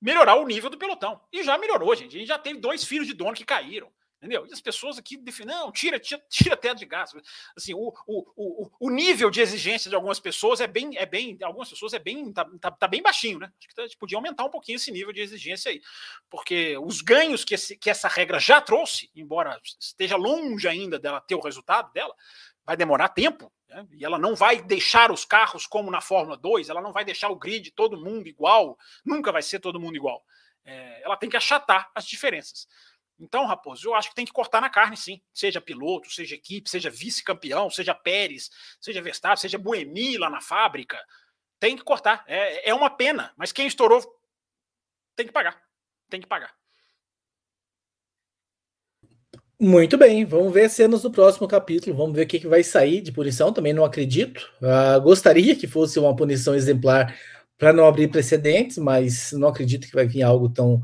[0.01, 1.21] melhorar o nível do pelotão.
[1.31, 2.15] E já melhorou, gente.
[2.15, 3.89] A gente já teve dois filhos de dono que caíram.
[4.19, 4.45] Entendeu?
[4.45, 7.13] E as pessoas aqui definem, não, tira, tira, tira teto de gás.
[7.55, 11.37] Assim, o, o, o, o nível de exigência de algumas pessoas é bem, é bem,
[11.41, 13.49] algumas pessoas é bem, tá, tá, tá bem baixinho, né?
[13.57, 15.81] Acho que a gente podia aumentar um pouquinho esse nível de exigência aí.
[16.29, 21.21] Porque os ganhos que, esse, que essa regra já trouxe, embora esteja longe ainda dela
[21.21, 22.13] ter o resultado dela,
[22.69, 23.83] vai demorar tempo, né?
[23.93, 27.29] e ela não vai deixar os carros como na Fórmula 2, ela não vai deixar
[27.29, 30.23] o grid todo mundo igual, nunca vai ser todo mundo igual.
[30.63, 32.67] É, ela tem que achatar as diferenças.
[33.19, 35.19] Então, Raposo, eu acho que tem que cortar na carne, sim.
[35.33, 41.03] Seja piloto, seja equipe, seja vice-campeão, seja Pérez, seja Verstappen, seja Buemi lá na fábrica.
[41.59, 42.23] Tem que cortar.
[42.27, 43.99] É, é uma pena, mas quem estourou
[45.15, 45.59] tem que pagar.
[46.07, 46.55] Tem que pagar.
[49.61, 53.01] Muito bem, vamos ver cenas do próximo capítulo, vamos ver o que, que vai sair
[53.01, 53.51] de punição.
[53.51, 54.49] Também não acredito.
[54.61, 57.13] Uh, gostaria que fosse uma punição exemplar
[57.57, 60.81] para não abrir precedentes, mas não acredito que vai vir algo tão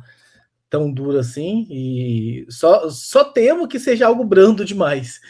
[0.70, 5.22] tão duro assim, e só, só temo que seja algo brando demais.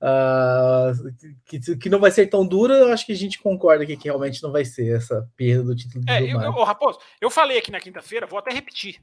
[0.00, 1.12] Uh,
[1.44, 4.08] que, que não vai ser tão duro, eu acho que a gente concorda aqui que
[4.08, 7.58] realmente não vai ser essa perda do título do é, eu, eu, Raposo, eu falei
[7.58, 9.02] aqui na quinta-feira, vou até repetir.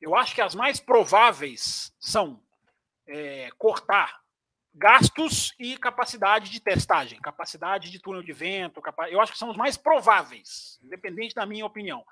[0.00, 2.40] Eu acho que as mais prováveis são
[3.10, 4.20] é, cortar
[4.72, 8.80] gastos e capacidade de testagem, capacidade de túnel de vento.
[8.80, 9.10] Capa...
[9.10, 12.04] Eu acho que são os mais prováveis, independente da minha opinião.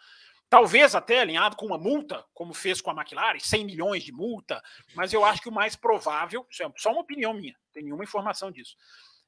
[0.51, 4.62] Talvez até alinhado com uma multa, como fez com a McLaren, 100 milhões de multa,
[4.94, 8.05] mas eu acho que o mais provável, é só uma opinião minha, não tem nenhuma
[8.05, 8.74] informação disso.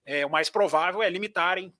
[0.05, 1.73] É, o mais provável é limitarem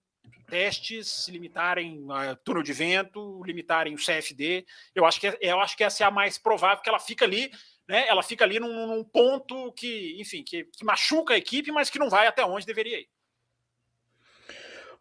[0.47, 4.67] testes, limitarem uh, túnel de vento, limitarem o CFD.
[4.95, 7.25] Eu acho que é, eu acho que essa é a mais provável, que ela fica
[7.25, 7.51] ali,
[7.91, 8.07] né?
[8.09, 11.99] Ela fica ali num, num ponto que, enfim, que, que machuca a equipe, mas que
[11.99, 13.09] não vai até onde deveria ir.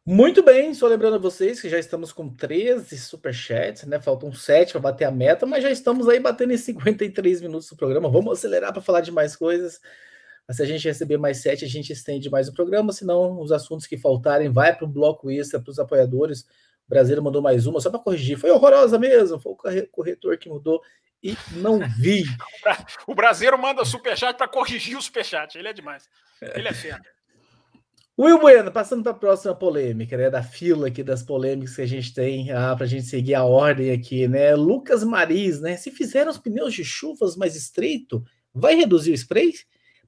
[0.06, 4.00] Muito bem, só lembrando a vocês que já estamos com 13 superchats, né?
[4.00, 7.76] Faltam 7 para bater a meta, mas já estamos aí batendo em 53 minutos do
[7.76, 8.10] programa.
[8.10, 9.80] Vamos acelerar para falar de mais coisas.
[10.50, 13.86] Se a gente receber mais 7, a gente estende mais o programa, senão os assuntos
[13.86, 16.42] que faltarem vai para o bloco extra para os apoiadores.
[16.42, 18.36] O Brasileiro mandou mais uma, só para corrigir.
[18.36, 20.82] Foi horrorosa mesmo, foi o corretor que mudou
[21.22, 22.24] e não vi.
[23.08, 25.58] o Brasileiro manda superchat para corrigir o superchat.
[25.58, 26.10] Ele é demais.
[26.42, 27.02] Ele é fera.
[28.18, 30.30] Will Bueno, passando para a próxima polêmica, né?
[30.30, 33.46] Da fila aqui das polêmicas que a gente tem, ah, para a gente seguir a
[33.46, 34.56] ordem aqui, né?
[34.56, 35.78] Lucas Maris, né?
[35.78, 39.54] Se fizer os pneus de chuvas mais estreito, vai reduzir o spray?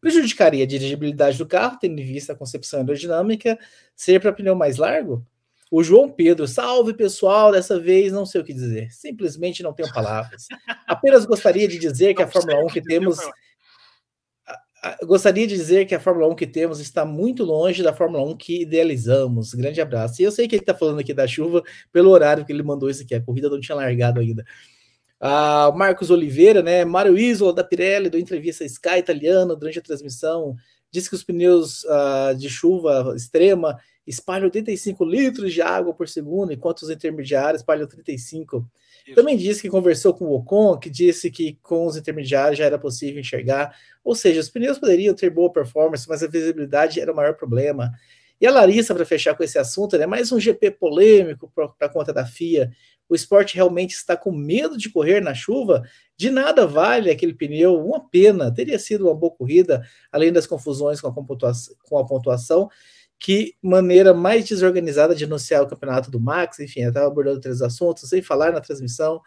[0.02, 3.58] prejudicaria a dirigibilidade do carro, tendo em vista a concepção aerodinâmica,
[3.96, 5.26] ser para pneu mais largo?
[5.72, 9.92] O João Pedro, salve pessoal, dessa vez não sei o que dizer, simplesmente não tenho
[9.94, 10.48] palavras.
[10.86, 13.18] Apenas gostaria de dizer que a Fórmula 1 que temos
[15.04, 18.36] gostaria de dizer que a Fórmula 1 que temos está muito longe da Fórmula 1
[18.36, 19.54] que idealizamos.
[19.54, 20.22] Grande abraço.
[20.22, 22.90] E eu sei que ele está falando aqui da chuva pelo horário que ele mandou
[22.90, 23.14] isso aqui.
[23.14, 24.44] A corrida não tinha largado ainda.
[25.20, 26.84] Ah, Marcos Oliveira, né?
[26.84, 30.56] Mário Isola da Pirelli, do Entrevista Sky Italiano, durante a transmissão,
[30.90, 36.52] disse que os pneus ah, de chuva extrema espalham 85 litros de água por segundo,
[36.52, 38.68] enquanto os intermediários espalham 35.
[39.06, 39.16] Isso.
[39.16, 42.78] Também disse que conversou com o Ocon, que disse que com os intermediários já era
[42.78, 43.76] possível enxergar.
[44.04, 47.92] Ou seja, os pneus poderiam ter boa performance, mas a visibilidade era o maior problema.
[48.40, 52.12] E a Larissa, para fechar com esse assunto, né, mais um GP polêmico para conta
[52.12, 52.72] da FIA.
[53.08, 55.84] O esporte realmente está com medo de correr na chuva?
[56.18, 58.52] De nada vale aquele pneu, uma pena.
[58.52, 61.14] Teria sido uma boa corrida, além das confusões com a.
[61.14, 62.70] Com a pontuação
[63.22, 67.62] que maneira mais desorganizada de anunciar o campeonato do Max, enfim, eu estava abordando três
[67.62, 69.22] assuntos, sem falar na transmissão.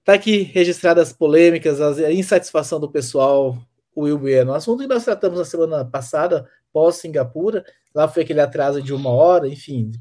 [0.00, 3.58] Está aqui registradas as polêmicas, a insatisfação do pessoal,
[3.94, 4.54] o Will Bueno.
[4.54, 7.62] Assunto que nós tratamos na semana passada, pós-Singapura,
[7.94, 9.92] lá foi aquele atraso de uma hora, enfim.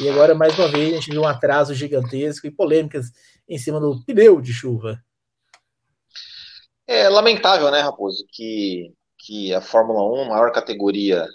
[0.00, 3.12] E agora, mais uma vez, a gente viu um atraso gigantesco e polêmicas
[3.46, 4.98] em cima do pneu de chuva.
[6.86, 11.26] É lamentável, né, Raposo, que, que a Fórmula 1, maior categoria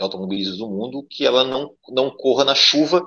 [0.00, 3.06] de automobilismo do mundo, que ela não, não corra na chuva.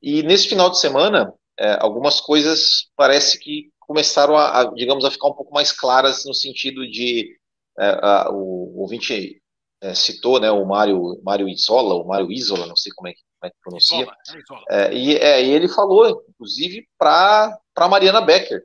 [0.00, 5.10] E nesse final de semana, é, algumas coisas parece que começaram a, a, digamos, a
[5.10, 7.36] ficar um pouco mais claras no sentido de
[7.76, 9.42] é, a, o, o ouvinte
[9.80, 13.48] é, citou, né, o Mário Mário Isola, o Mário Isola, não sei como é, como
[13.48, 14.64] é que pronuncia, Isola, é Isola.
[14.70, 17.58] É, e, é, ele falou, inclusive, para
[17.90, 18.62] Mariana Becker,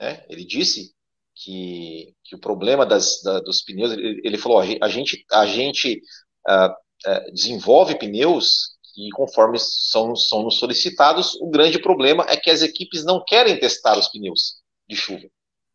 [0.00, 0.94] né, ele disse
[1.34, 6.00] que, que o problema das, da, dos pneus, ele, ele falou, a gente, a gente
[6.48, 12.62] uh, é, desenvolve pneus e conforme são, são solicitados, o grande problema é que as
[12.62, 14.56] equipes não querem testar os pneus
[14.88, 15.26] de chuva.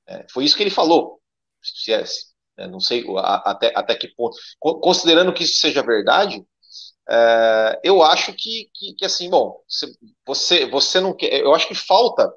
[0.08, 1.20] É, foi isso que ele falou.
[1.62, 2.04] Se é,
[2.58, 4.38] é não sei até, até que ponto.
[4.60, 6.44] Considerando que isso seja verdade,
[7.10, 9.60] é, eu acho que, que, que, assim, bom,
[10.26, 11.42] você, você não quer.
[11.42, 12.32] Eu acho que falta,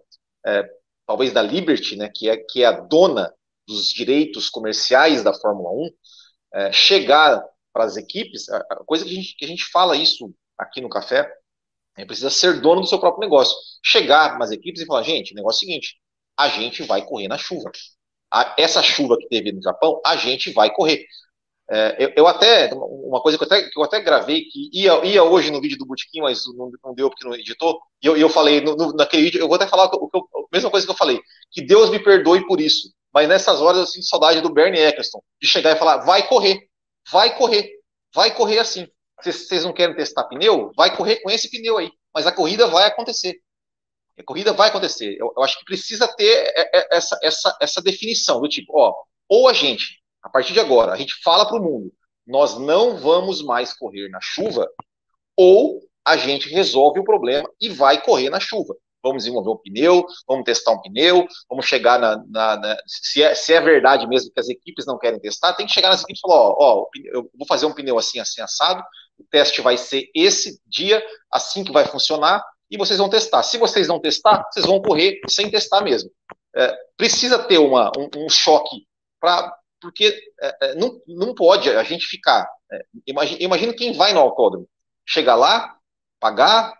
[0.47, 0.69] é,
[1.07, 3.33] talvez da Liberty, né, que é, que é a dona
[3.67, 5.91] dos direitos comerciais da Fórmula 1,
[6.55, 10.33] é, chegar para as equipes, a coisa que a, gente, que a gente fala isso
[10.59, 11.33] aqui no café,
[11.97, 13.57] é precisa ser dono do seu próprio negócio.
[13.83, 15.97] Chegar nas equipes e falar, gente, o negócio é o seguinte,
[16.37, 17.71] a gente vai correr na chuva.
[18.33, 21.05] A, essa chuva que teve no Japão, a gente vai correr.
[21.71, 25.05] É, eu, eu, até, uma coisa que eu até, que eu até gravei, que ia,
[25.05, 28.17] ia hoje no vídeo do Botequim, mas não, não, deu porque não editou, e eu,
[28.17, 30.71] eu falei no, no, naquele vídeo, eu vou até falar o que eu, a mesma
[30.71, 31.21] coisa que eu falei,
[31.51, 35.23] que Deus me perdoe por isso, mas nessas horas eu sinto saudade do Bernie Eccleston,
[35.41, 36.69] de chegar e falar, vai correr,
[37.11, 37.71] vai correr,
[38.15, 38.89] vai correr assim.
[39.23, 41.91] Vocês não querem testar pneu, vai correr com esse pneu aí.
[42.15, 43.41] Mas a corrida vai acontecer.
[44.19, 45.17] A corrida vai acontecer.
[45.19, 48.95] Eu, eu acho que precisa ter é, é, essa, essa, essa definição do tipo, ó,
[49.29, 51.93] ou a gente, a partir de agora, a gente fala para o mundo,
[52.27, 54.69] nós não vamos mais correr na chuva,
[55.37, 60.07] ou a gente resolve o problema e vai correr na chuva vamos desenvolver um pneu,
[60.27, 62.17] vamos testar um pneu, vamos chegar na.
[62.29, 65.67] na, na se, é, se é verdade mesmo que as equipes não querem testar, tem
[65.67, 68.41] que chegar nas equipes e falar: ó, ó, eu vou fazer um pneu assim, assim,
[68.41, 68.83] assado,
[69.19, 73.43] o teste vai ser esse dia, assim que vai funcionar, e vocês vão testar.
[73.43, 76.11] Se vocês não testar, vocês vão correr sem testar mesmo.
[76.55, 78.87] É, precisa ter uma, um, um choque
[79.21, 79.55] para.
[79.81, 82.49] Porque é, é, não, não pode a gente ficar.
[82.71, 84.69] É, imagina, imagina quem vai no autódromo.
[85.05, 85.77] Chegar lá,
[86.21, 86.73] pagar,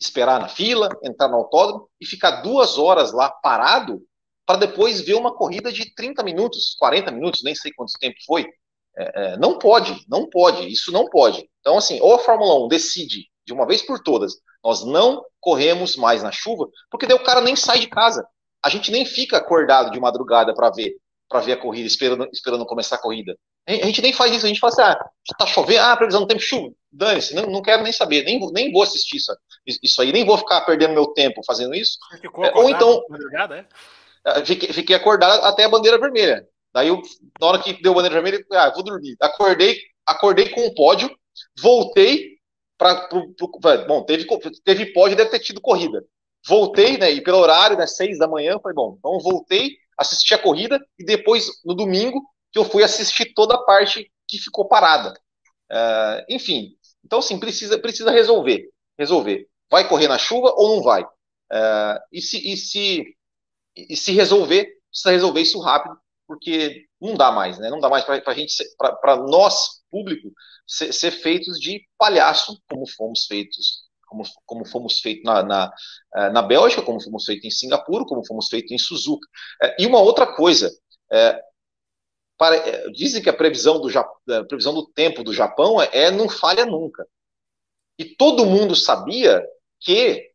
[0.00, 4.00] esperar na fila, entrar no autódromo e ficar duas horas lá parado
[4.46, 8.46] para depois ver uma corrida de 30 minutos, 40 minutos, nem sei quanto tempo foi.
[8.96, 11.48] É, é, não pode, não pode, isso não pode.
[11.60, 14.34] Então, assim, ou a Fórmula 1 decide de uma vez por todas,
[14.64, 18.26] nós não corremos mais na chuva, porque daí o cara nem sai de casa.
[18.64, 20.96] A gente nem fica acordado de madrugada para ver
[21.28, 23.36] para ver a corrida, esperando, esperando começar a corrida.
[23.66, 26.26] A gente nem faz isso, a gente fala assim, ah, tá chovendo, ah, previsão do
[26.26, 29.30] tempo, chuva, dane-se, não, não quero nem saber, nem, nem vou assistir isso,
[29.82, 31.98] isso aí, nem vou ficar perdendo meu tempo fazendo isso.
[32.22, 33.02] É, ou então,
[33.52, 33.64] é?
[34.24, 36.46] Ah, fiquei, fiquei acordado até a bandeira vermelha.
[36.72, 37.00] Daí, eu,
[37.40, 39.16] na hora que deu a bandeira vermelha, ah, vou dormir.
[39.20, 41.10] Acordei, acordei com o pódio,
[41.60, 42.38] voltei
[42.76, 43.08] para.
[43.86, 44.26] Bom, teve,
[44.64, 46.04] teve pódio, deve ter tido corrida.
[46.46, 50.38] Voltei, né, e pelo horário, né, seis da manhã, falei, bom, então voltei, assisti a
[50.38, 55.12] corrida, e depois, no domingo, que eu fui assistir toda a parte que ficou parada.
[55.70, 58.70] Uh, enfim, então, sim, precisa, precisa resolver.
[58.98, 59.46] Resolver.
[59.70, 61.02] Vai correr na chuva ou não vai?
[61.02, 63.16] Uh, e, se, e, se,
[63.76, 65.96] e se resolver, precisa resolver isso rápido,
[66.26, 67.70] porque não dá mais, né?
[67.70, 68.54] Não dá mais para gente,
[69.00, 70.30] para nós, público,
[70.66, 75.72] ser, ser, feitos de palhaço, como fomos feitos, como, como fomos feitos na, na,
[76.16, 79.26] eh, na Bélgica, como fomos feitos em Singapura, como fomos feitos em Suzuka.
[79.62, 80.70] Eh, e uma outra coisa,
[81.10, 81.40] é,
[82.36, 86.28] para, dizem que a previsão do, a previsão do tempo do Japão é, é não
[86.28, 87.06] falha nunca.
[87.98, 89.44] E todo mundo sabia
[89.80, 90.28] que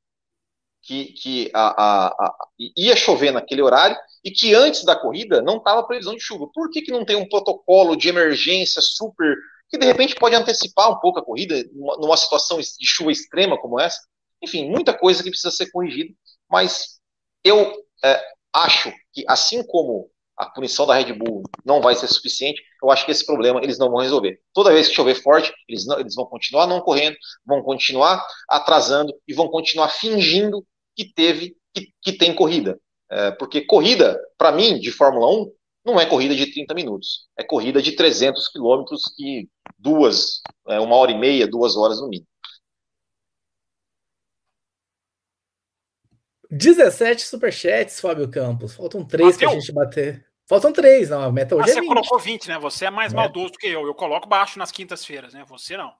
[0.84, 2.36] que, que a, a, a,
[2.78, 6.50] ia chover naquele horário e que antes da corrida não estava previsão de chuva.
[6.54, 9.36] Por que, que não tem um protocolo de emergência super
[9.70, 13.80] que de repente pode antecipar um pouco a corrida numa, situação de chuva extrema como
[13.80, 13.98] essa?
[14.41, 16.14] Enfim, muita coisa que precisa ser corrigida,
[16.52, 17.00] mas
[17.44, 17.74] eu
[18.04, 18.22] é,
[18.54, 23.06] acho que assim como a punição da Red Bull não vai ser suficiente, eu acho
[23.06, 24.40] que esse problema eles não vão resolver.
[24.54, 27.16] Toda vez que chover forte, eles, não, eles vão continuar não correndo,
[27.46, 30.66] vão continuar atrasando e vão continuar fingindo
[30.96, 32.80] que teve, que, que tem corrida.
[33.12, 35.52] É, porque corrida, para mim, de Fórmula 1,
[35.86, 37.28] não é corrida de 30 minutos.
[37.38, 42.08] É corrida de 300 quilômetros que duas, é, uma hora e meia, duas horas no
[42.08, 42.28] mínimo.
[46.56, 48.76] 17 superchats, Fábio Campos.
[48.76, 50.24] Faltam três para a gente bater.
[50.47, 51.22] Faltam três, não.
[51.22, 51.88] A meta hoje ah, é você 20.
[51.88, 52.60] colocou 20, né?
[52.60, 53.16] Você é mais é.
[53.16, 53.88] maldoso que eu.
[53.88, 55.43] Eu coloco baixo nas quintas-feiras, né?
[55.49, 55.91] Você não.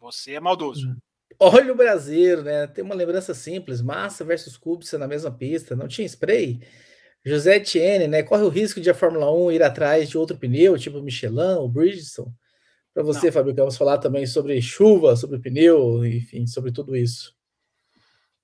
[0.00, 0.88] Você é maldoso.
[0.88, 0.96] Hum.
[1.38, 2.66] Olha o Brasileiro, né?
[2.66, 6.60] Tem uma lembrança simples: Massa versus Kubica na mesma pista, não tinha spray.
[7.22, 8.22] José Etienne, né?
[8.22, 11.68] Corre o risco de a Fórmula 1 ir atrás de outro pneu, tipo Michelin ou
[11.68, 12.32] Bridgestone.
[12.94, 13.32] Para você, não.
[13.32, 17.35] Fábio, vamos falar também sobre chuva, sobre pneu, enfim, sobre tudo isso.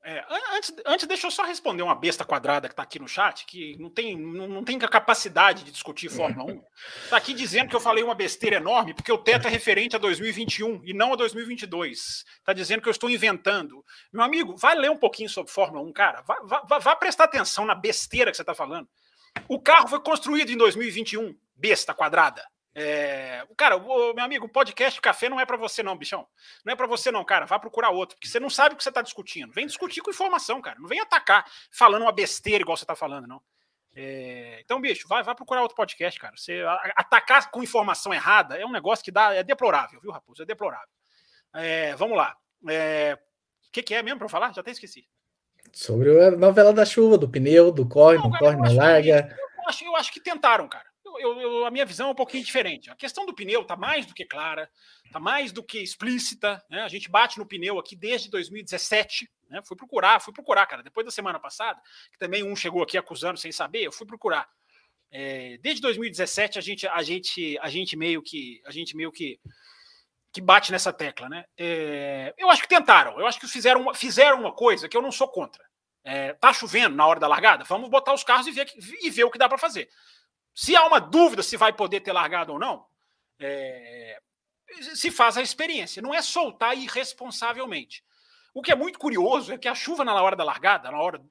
[0.05, 0.25] É,
[0.57, 3.77] antes, antes, deixa eu só responder uma besta quadrada que está aqui no chat, que
[3.79, 6.63] não tem, não, não tem capacidade de discutir Fórmula 1.
[7.05, 10.01] Está aqui dizendo que eu falei uma besteira enorme, porque o teto é referente a
[10.01, 12.25] 2021 e não a 2022.
[12.39, 13.85] Está dizendo que eu estou inventando.
[14.13, 16.23] Meu amigo, vai ler um pouquinho sobre Fórmula 1, cara.
[16.23, 18.89] Vá, vá, vá prestar atenção na besteira que você está falando.
[19.47, 22.45] O carro foi construído em 2021, besta quadrada.
[22.75, 26.27] É, cara, meu amigo, o podcast café não é para você não, bichão.
[26.65, 27.45] Não é para você não, cara.
[27.45, 29.53] Vá procurar outro, porque você não sabe o que você está discutindo.
[29.53, 30.79] Vem discutir com informação, cara.
[30.79, 33.43] Não vem atacar falando uma besteira igual você está falando, não.
[33.95, 36.35] É, então, bicho, vai, vai procurar outro podcast, cara.
[36.37, 36.63] Você
[36.97, 40.43] atacar com informação errada é um negócio que dá, é deplorável, viu, Raposo?
[40.43, 40.89] É deplorável.
[41.55, 42.35] É, vamos lá.
[42.63, 43.19] O é,
[43.71, 44.55] que, que, é mesmo para falar?
[44.55, 45.07] Já até esqueci.
[45.73, 49.37] Sobre a novela da chuva, do pneu, do corre, não, não cara, corre, não larga.
[49.59, 52.45] Eu acho, eu acho que tentaram, cara eu, eu, a minha visão é um pouquinho
[52.45, 52.91] diferente.
[52.91, 54.71] A questão do pneu está mais do que clara,
[55.05, 56.63] está mais do que explícita.
[56.69, 56.83] Né?
[56.83, 59.31] A gente bate no pneu aqui desde 2017.
[59.49, 59.61] Né?
[59.65, 60.83] Fui procurar, fui procurar, cara.
[60.83, 64.49] Depois da semana passada, que também um chegou aqui acusando sem saber, eu fui procurar.
[65.11, 69.39] É, desde 2017 a gente, a gente, a gente meio que, a gente meio que
[70.33, 71.45] que bate nessa tecla, né?
[71.59, 75.03] É, eu acho que tentaram, eu acho que fizeram uma, fizeram uma coisa que eu
[75.03, 75.63] não sou contra.
[76.03, 77.65] É, tá chovendo na hora da largada?
[77.65, 79.89] Vamos botar os carros e ver, e ver o que dá para fazer.
[80.55, 82.87] Se há uma dúvida se vai poder ter largado ou não,
[83.39, 84.21] é,
[84.95, 86.03] se faz a experiência.
[86.03, 88.05] Não é soltar irresponsavelmente.
[88.55, 91.23] O que é muito curioso é que a chuva na hora da largada, na hora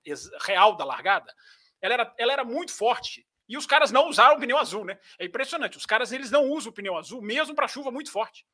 [0.42, 1.34] real da largada,
[1.80, 3.28] ela era, ela era muito forte.
[3.48, 4.98] E os caras não usaram o pneu azul, né?
[5.20, 5.78] É impressionante.
[5.78, 8.46] Os caras eles não usam o pneu azul, mesmo para chuva muito forte.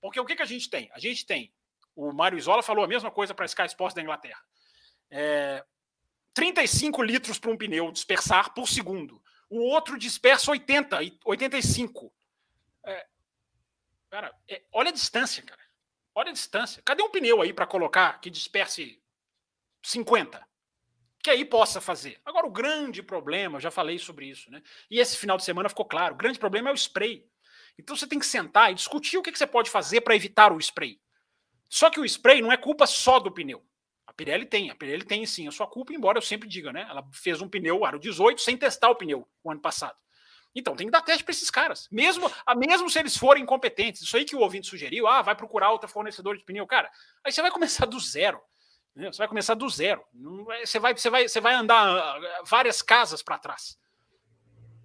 [0.00, 0.90] Porque o que, que a gente tem?
[0.92, 1.52] A gente tem.
[1.94, 4.40] O Mário Isola falou a mesma coisa para a Sky Sports da Inglaterra.
[5.10, 5.64] É,
[6.32, 9.22] 35 litros para um pneu dispersar por segundo
[9.54, 12.12] o outro dispersa 80, 85.
[12.84, 13.06] É,
[14.10, 15.60] cara, é, olha a distância, cara.
[16.12, 16.82] Olha a distância.
[16.84, 19.00] Cadê um pneu aí para colocar que disperse
[19.84, 20.44] 50?
[21.22, 22.20] Que aí possa fazer.
[22.24, 24.60] Agora, o grande problema, já falei sobre isso, né?
[24.90, 27.24] E esse final de semana ficou claro: o grande problema é o spray.
[27.78, 30.52] Então você tem que sentar e discutir o que, que você pode fazer para evitar
[30.52, 31.00] o spray.
[31.70, 33.64] Só que o spray não é culpa só do pneu.
[34.16, 36.86] Pirelli tem, a Pirelli tem sim a sua culpa, embora eu sempre diga, né?
[36.88, 39.96] Ela fez um pneu aro 18 sem testar o pneu o ano passado.
[40.54, 44.02] Então tem que dar teste para esses caras, mesmo, mesmo se eles forem incompetentes.
[44.02, 46.88] Isso aí que o ouvinte sugeriu, ah, vai procurar outro fornecedor de pneu, cara.
[47.24, 48.40] Aí você vai começar do zero.
[48.94, 50.04] Você vai começar do zero.
[50.64, 53.76] Você vai, você vai, você vai andar ah, várias casas para trás.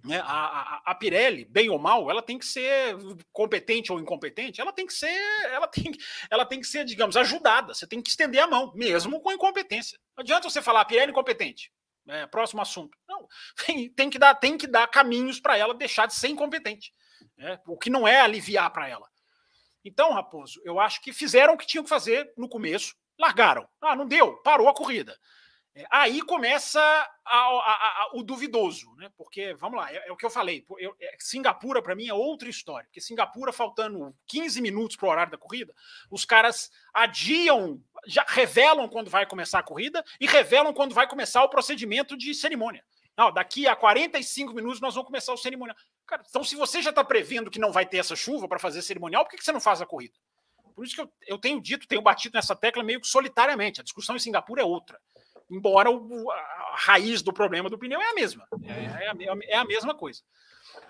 [0.04, 0.18] Né?
[0.20, 2.96] A, a, a, Pirelli, bem ou mal, ela tem que ser
[3.32, 5.18] competente ou incompetente, ela tem que ser,
[5.52, 5.92] ela tem,
[6.30, 7.74] ela tem que ser, digamos, ajudada.
[7.74, 9.98] Você tem que estender a mão, mesmo com incompetência.
[10.16, 11.70] Não adianta você falar Pirelli incompetente.
[12.08, 12.96] É, próximo assunto.
[13.08, 13.26] Não,
[13.66, 16.92] tem, tem, que dar, tem que dar caminhos para ela deixar de ser incompetente.
[17.36, 17.60] Né?
[17.66, 19.08] O que não é aliviar para ela.
[19.84, 23.68] Então, Raposo, eu acho que fizeram o que tinham que fazer no começo, largaram.
[23.80, 25.16] Ah, não deu, parou a corrida.
[25.74, 29.10] É, aí começa a, a, a, o duvidoso, né?
[29.16, 30.64] Porque, vamos lá, é, é o que eu falei.
[30.78, 32.86] Eu, é, Singapura, para mim, é outra história.
[32.86, 35.72] Porque Singapura, faltando 15 minutos para o horário da corrida,
[36.10, 41.44] os caras adiam, já revelam quando vai começar a corrida e revelam quando vai começar
[41.44, 42.84] o procedimento de cerimônia.
[43.16, 45.76] Não, daqui a 45 minutos nós vamos começar o cerimonial.
[46.06, 48.82] Cara, então, se você já está prevendo que não vai ter essa chuva para fazer
[48.82, 50.14] cerimonial, por que, que você não faz a corrida?
[50.74, 53.80] Por isso que eu, eu tenho dito, tenho batido nessa tecla meio que solitariamente.
[53.80, 54.98] A discussão em Singapura é outra.
[55.50, 58.46] Embora o, a raiz do problema do pneu é a mesma.
[58.62, 60.22] É, é, a, é a mesma coisa.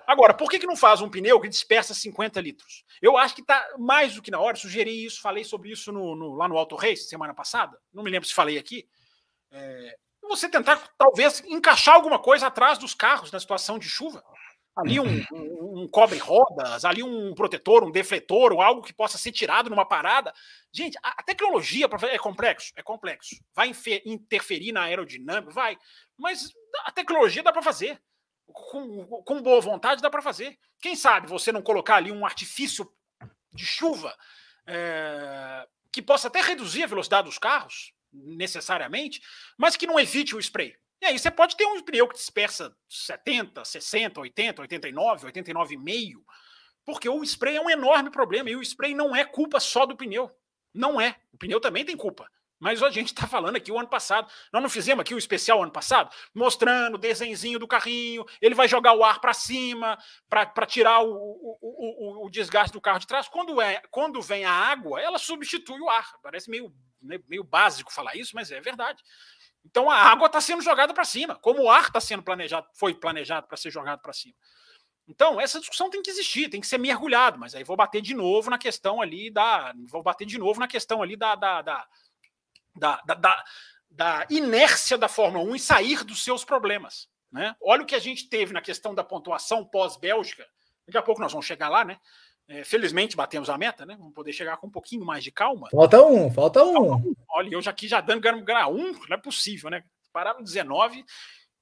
[0.07, 2.85] Agora, por que, que não faz um pneu que dispersa 50 litros?
[3.01, 4.57] Eu acho que está mais do que na hora.
[4.57, 7.79] Sugeri isso, falei sobre isso no, no, lá no Auto Race semana passada.
[7.93, 8.89] Não me lembro se falei aqui.
[9.51, 14.23] É, você tentar, talvez, encaixar alguma coisa atrás dos carros na situação de chuva.
[14.81, 19.33] Ali um, um, um cobre-rodas, ali um protetor, um defletor, ou algo que possa ser
[19.33, 20.33] tirado numa parada.
[20.73, 23.37] Gente, a, a tecnologia é complexo, é complexo.
[23.55, 23.73] Vai
[24.05, 25.77] interferir na aerodinâmica, vai.
[26.19, 26.53] Mas
[26.85, 28.01] a tecnologia dá para fazer
[28.53, 30.59] com, com boa vontade dá para fazer.
[30.81, 32.91] Quem sabe você não colocar ali um artifício
[33.53, 34.15] de chuva
[34.67, 39.21] é, que possa até reduzir a velocidade dos carros, necessariamente,
[39.57, 40.75] mas que não evite o spray.
[41.01, 46.23] E aí você pode ter um pneu que dispersa 70, 60, 80, 89, 89,5,
[46.85, 49.97] porque o spray é um enorme problema e o spray não é culpa só do
[49.97, 50.31] pneu.
[50.75, 51.17] Não é.
[51.33, 52.31] O pneu também tem culpa.
[52.61, 54.31] Mas a gente está falando aqui o ano passado.
[54.53, 56.15] Nós não fizemos aqui o especial ano passado?
[56.35, 59.99] Mostrando o desenho do carrinho, ele vai jogar o ar para cima
[60.29, 63.29] para tirar o, o, o, o, desgaste do carro de trás.
[63.29, 66.13] Quando, é, quando vem a água, ela substitui o ar.
[66.23, 66.71] Parece meio,
[67.27, 69.03] meio básico falar isso, mas é verdade.
[69.65, 72.95] Então a água está sendo jogada para cima, como o ar está sendo planejado, foi
[72.95, 74.35] planejado para ser jogado para cima.
[75.09, 78.15] Então, essa discussão tem que existir, tem que ser mergulhado, mas aí vou bater de
[78.15, 79.75] novo na questão ali da.
[79.89, 81.87] Vou bater de novo na questão ali da, da, da
[82.77, 83.45] da, da,
[83.91, 87.09] da, inércia da Fórmula 1 e sair dos seus problemas.
[87.31, 87.55] Né?
[87.61, 90.47] Olha o que a gente teve na questão da pontuação pós-Bélgica.
[90.87, 91.99] Daqui a pouco nós vamos chegar lá, né?
[92.51, 93.95] É, felizmente batemos a meta, né?
[93.97, 95.69] Vamos poder chegar com um pouquinho mais de calma.
[95.71, 97.15] Falta um, falta um.
[97.29, 99.85] Olha, eu já aqui já dando ganhar um, não é possível, né?
[100.13, 101.05] Pararam 19,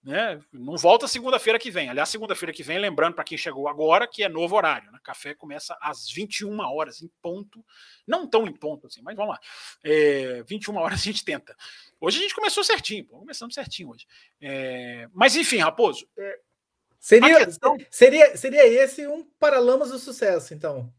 [0.02, 0.40] né?
[0.50, 1.90] Não volta segunda-feira que vem.
[1.90, 4.90] Aliás, segunda-feira que vem, lembrando para quem chegou agora que é novo horário.
[4.90, 4.98] Né?
[5.04, 7.62] Café começa às 21 horas, em ponto.
[8.06, 9.40] Não tão em ponto assim, mas vamos lá.
[9.84, 11.54] É, 21 horas a gente tenta.
[12.00, 14.06] Hoje a gente começou certinho, pô, começamos certinho hoje.
[14.40, 16.08] É, mas enfim, Raposo.
[16.16, 16.38] É,
[16.98, 17.76] seria, questão...
[17.90, 20.92] seria, seria esse um paralamas do sucesso, então.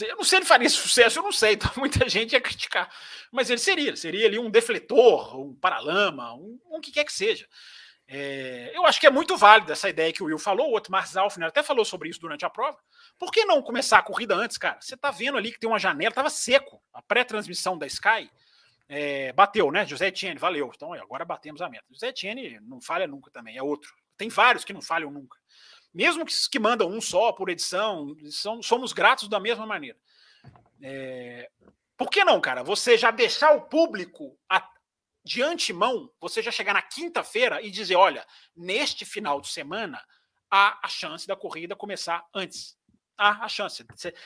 [0.00, 2.90] Eu não sei se ele faria sucesso, eu não sei, então muita gente ia criticar.
[3.30, 7.46] Mas ele seria, seria ali um defletor, um paralama, um, um que quer que seja.
[8.12, 10.92] É, eu acho que é muito válido essa ideia que o Will falou, o outro
[11.06, 12.76] Zalfner até falou sobre isso durante a prova.
[13.16, 14.80] Por que não começar a corrida antes, cara?
[14.80, 16.82] Você tá vendo ali que tem uma janela, tava seco.
[16.92, 18.28] A pré-transmissão da Sky
[18.88, 19.86] é, bateu, né?
[19.86, 20.72] José Etienne, valeu.
[20.74, 21.84] Então agora batemos a meta.
[21.88, 23.94] José Etienne não falha nunca também, é outro.
[24.20, 25.38] Tem vários que não falham nunca.
[25.94, 29.98] Mesmo que, que mandam um só por edição, são, somos gratos da mesma maneira.
[30.82, 31.50] É,
[31.96, 32.62] por que não, cara?
[32.62, 34.70] Você já deixar o público a,
[35.24, 39.98] de antemão, você já chegar na quinta-feira e dizer: olha, neste final de semana,
[40.50, 42.76] há a chance da corrida começar antes.
[43.22, 43.84] Há a chance.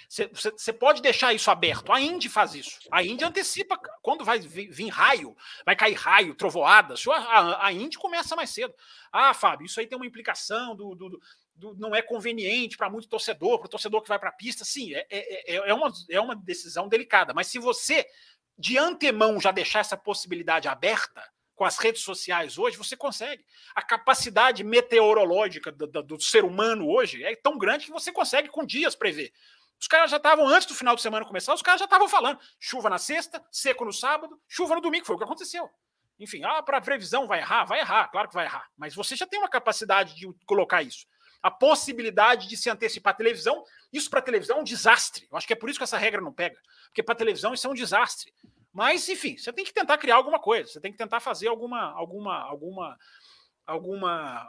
[0.09, 1.93] Você pode deixar isso aberto.
[1.93, 2.79] A Indy faz isso.
[2.93, 5.37] A Indy antecipa quando vai vir raio,
[5.67, 6.95] vai cair raio, trovoada.
[7.11, 8.73] A, a Indy começa mais cedo.
[9.11, 11.21] Ah, Fábio, isso aí tem uma implicação do, do,
[11.57, 14.65] do não é conveniente para muito torcedor, para o torcedor que vai para a pista.
[14.65, 17.35] Sim, é, é, é, é, uma, é uma decisão delicada.
[17.35, 18.07] Mas se você
[18.57, 21.21] de antemão já deixar essa possibilidade aberta
[21.55, 23.45] com as redes sociais hoje, você consegue.
[23.75, 28.49] A capacidade meteorológica do, do, do, ser humano hoje é tão grande que você consegue
[28.49, 29.33] com dias prever.
[29.81, 32.39] Os caras já estavam, antes do final de semana começar, os caras já estavam falando:
[32.59, 35.07] chuva na sexta, seco no sábado, chuva no domingo.
[35.07, 35.69] Foi o que aconteceu.
[36.19, 37.65] Enfim, ah, para previsão vai errar?
[37.65, 38.69] Vai errar, claro que vai errar.
[38.77, 41.07] Mas você já tem uma capacidade de colocar isso.
[41.43, 45.29] A possibilidade de se antecipar a televisão, isso para televisão é um desastre.
[45.31, 46.59] Eu acho que é por isso que essa regra não pega.
[46.87, 48.33] Porque para televisão isso é um desastre.
[48.75, 51.93] Mas, enfim, você tem que tentar criar alguma coisa, você tem que tentar fazer alguma,
[51.93, 52.99] alguma, alguma,
[53.65, 54.45] alguma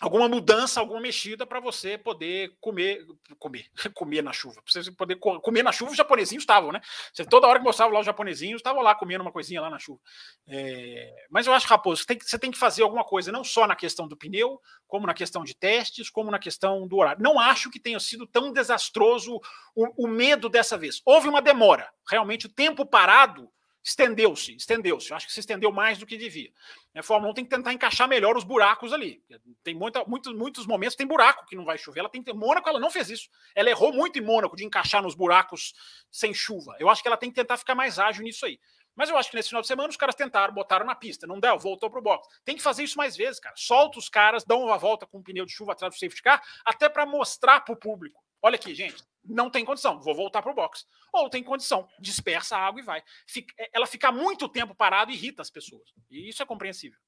[0.00, 3.06] alguma mudança, alguma mexida para você poder comer,
[3.38, 4.62] comer, comer na chuva.
[4.62, 6.80] Pra você poder comer na chuva, os japonesinhos estavam, né?
[7.12, 9.78] Você, toda hora que mostrava lá os japonesinhos, estavam lá comendo uma coisinha lá na
[9.78, 10.00] chuva.
[10.48, 13.44] É, mas eu acho, Raposo, você tem, que, você tem que fazer alguma coisa, não
[13.44, 17.22] só na questão do pneu, como na questão de testes, como na questão do horário.
[17.22, 19.40] Não acho que tenha sido tão desastroso
[19.74, 21.00] o, o medo dessa vez.
[21.04, 21.90] Houve uma demora.
[22.08, 23.48] Realmente, o tempo parado
[23.82, 25.12] estendeu-se, estendeu-se.
[25.12, 26.52] Acho que se estendeu mais do que devia.
[26.94, 29.22] A Fórmula 1 tem que tentar encaixar melhor os buracos ali.
[29.62, 32.00] Tem muita, muitos, muitos momentos tem buraco que não vai chover.
[32.00, 32.36] Ela tem que ter.
[32.36, 33.28] Mônaco, ela não fez isso.
[33.54, 35.74] Ela errou muito em Mônaco de encaixar nos buracos
[36.10, 36.76] sem chuva.
[36.78, 38.58] Eu acho que ela tem que tentar ficar mais ágil nisso aí.
[38.94, 41.26] Mas eu acho que nesse final de semana os caras tentaram, botaram na pista.
[41.26, 42.28] Não deu, voltou pro box.
[42.44, 43.54] Tem que fazer isso mais vezes, cara.
[43.56, 46.42] Solta os caras, dão uma volta com um pneu de chuva atrás do safety car,
[46.64, 48.20] até para mostrar pro público.
[48.42, 50.86] Olha aqui, gente não tem condição, vou voltar para o box.
[51.12, 53.02] Ou tem condição, dispersa a água e vai.
[53.26, 55.92] Fica, é, ela fica muito tempo parada irrita as pessoas.
[56.10, 56.98] E isso é compreensível.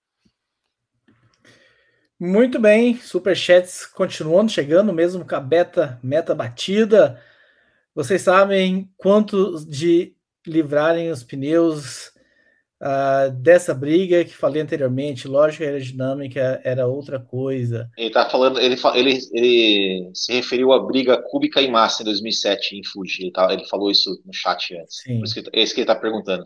[2.18, 7.20] Muito bem, superchats continuando chegando, mesmo com a beta meta batida.
[7.94, 10.16] Vocês sabem quanto de
[10.47, 12.11] livrarem os pneus
[12.82, 17.88] uh, dessa briga que falei anteriormente, lógica aerodinâmica era outra coisa.
[17.96, 22.76] Ele tá falando, ele, ele, ele se referiu à briga cúbica e massa em 2007
[22.76, 23.22] em Fuji.
[23.22, 24.98] Ele, tá, ele falou isso no chat antes.
[24.98, 25.18] Sim.
[25.18, 26.44] Por isso que, é isso que ele está perguntando.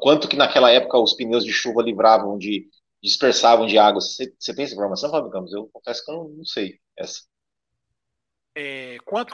[0.00, 2.66] Quanto que naquela época os pneus de chuva livravam de
[3.02, 4.00] dispersavam de água?
[4.00, 5.52] Você, você tem essa informação, Fábio Campos?
[5.52, 7.22] Eu confesso que eu não, não sei essa.
[8.54, 9.32] É, quanto,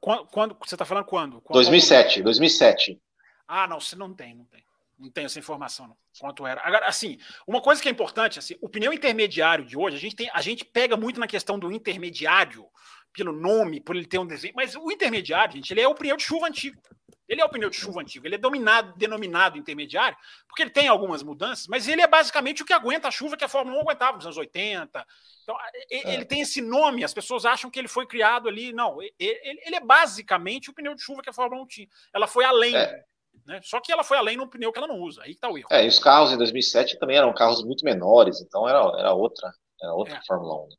[0.00, 1.40] quando, quando, você está falando quando?
[1.42, 1.54] quando?
[1.54, 2.98] 2007, 2007.
[3.46, 4.63] Ah, não, você não tem, não tem.
[4.98, 5.96] Não tenho essa informação, não.
[6.18, 6.60] Quanto era.
[6.64, 10.16] Agora, assim, uma coisa que é importante, assim, o pneu intermediário de hoje, a gente,
[10.16, 12.66] tem, a gente pega muito na questão do intermediário,
[13.12, 16.16] pelo nome, por ele ter um desenho, mas o intermediário, gente, ele é o pneu
[16.16, 16.80] de chuva antigo.
[17.28, 20.16] Ele é o pneu de chuva antigo, ele é dominado, denominado intermediário,
[20.46, 23.44] porque ele tem algumas mudanças, mas ele é basicamente o que aguenta a chuva que
[23.44, 25.06] a Fórmula 1 aguentava nos anos 80.
[25.42, 25.56] Então,
[25.88, 26.24] ele é.
[26.24, 28.72] tem esse nome, as pessoas acham que ele foi criado ali.
[28.72, 31.88] Não, ele, ele é basicamente o pneu de chuva que a Fórmula 1 tinha.
[32.12, 32.76] Ela foi além.
[32.76, 33.04] É.
[33.46, 33.60] Né?
[33.62, 35.22] Só que ela foi além num pneu que ela não usa.
[35.22, 35.68] Aí tá o erro.
[35.70, 39.52] É, e os carros em 2007 também eram carros muito menores, então era, era outra,
[39.80, 40.20] era outra é.
[40.26, 40.68] Fórmula 1.
[40.68, 40.76] Né?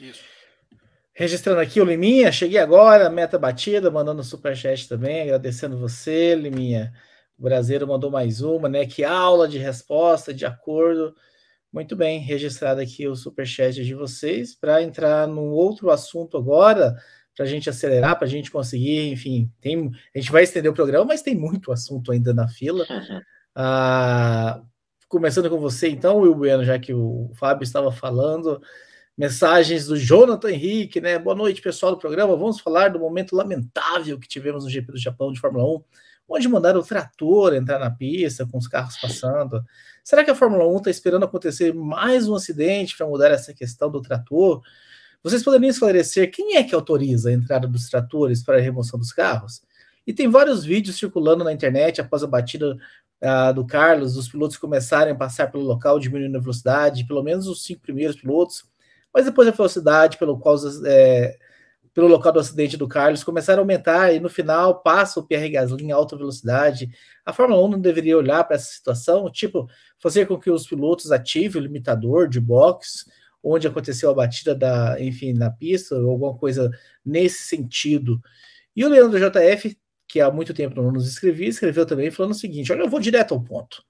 [0.00, 0.24] Isso.
[1.14, 6.92] Registrando aqui o Liminha, cheguei agora, meta batida, mandando superchat também, agradecendo você, Liminha.
[7.38, 8.86] O brasileiro mandou mais uma, né?
[8.86, 11.14] Que aula de resposta, de acordo.
[11.72, 14.54] Muito bem, registrado aqui o superchat de vocês.
[14.54, 16.94] Para entrar num outro assunto agora,
[17.34, 20.74] para a gente acelerar, para a gente conseguir, enfim, tem, a gente vai estender o
[20.74, 22.86] programa, mas tem muito assunto ainda na fila.
[23.54, 24.62] Ah,
[25.08, 28.60] começando com você, então, Will Bueno, já que o Fábio estava falando,
[29.16, 31.18] mensagens do Jonathan Henrique, né?
[31.18, 32.36] Boa noite, pessoal do programa.
[32.36, 35.84] Vamos falar do momento lamentável que tivemos no GP do Japão de Fórmula 1,
[36.28, 39.62] onde mandaram o trator entrar na pista com os carros passando.
[40.02, 43.90] Será que a Fórmula 1 está esperando acontecer mais um acidente para mudar essa questão
[43.90, 44.62] do trator?
[45.22, 49.12] Vocês poderiam esclarecer quem é que autoriza a entrada dos tratores para a remoção dos
[49.12, 49.62] carros?
[50.06, 52.76] E tem vários vídeos circulando na internet após a batida
[53.22, 57.46] uh, do Carlos, os pilotos começarem a passar pelo local diminuindo a velocidade, pelo menos
[57.46, 58.64] os cinco primeiros pilotos,
[59.14, 61.38] mas depois a velocidade pelo qual é,
[61.94, 65.50] pelo local do acidente do Carlos começaram a aumentar e no final passa o Pierre
[65.50, 66.90] Gasly em alta velocidade.
[67.24, 69.68] A Fórmula 1 não deveria olhar para essa situação, tipo,
[69.98, 73.06] fazer com que os pilotos ativem o limitador de box
[73.42, 76.70] onde aconteceu a batida da, enfim, na pista, ou alguma coisa
[77.04, 78.20] nesse sentido.
[78.74, 82.36] E o Leandro JF, que há muito tempo não nos escrevia, escreveu também falando o
[82.36, 83.82] seguinte: olha, eu vou direto ao ponto.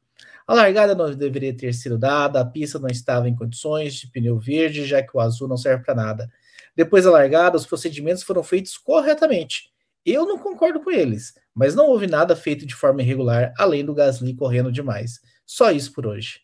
[0.46, 4.38] A largada não deveria ter sido dada, a pista não estava em condições de pneu
[4.38, 6.30] verde, já que o azul não serve para nada.
[6.74, 9.70] Depois da largada, os procedimentos foram feitos corretamente.
[10.04, 13.94] Eu não concordo com eles, mas não houve nada feito de forma irregular, além do
[13.94, 15.20] Gasly correndo demais.
[15.46, 16.40] Só isso por hoje.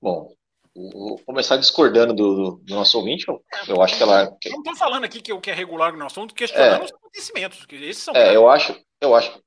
[0.00, 0.32] Bom,
[0.92, 3.26] Vou começar discordando do, do, do nosso ouvinte.
[3.26, 4.24] Eu, eu, acho que ela.
[4.44, 6.92] Eu não estou falando aqui que o que é regular no assunto, questionando é, os
[6.92, 7.66] acontecimentos.
[7.66, 9.42] Que esses são é, eu acho, eu acho que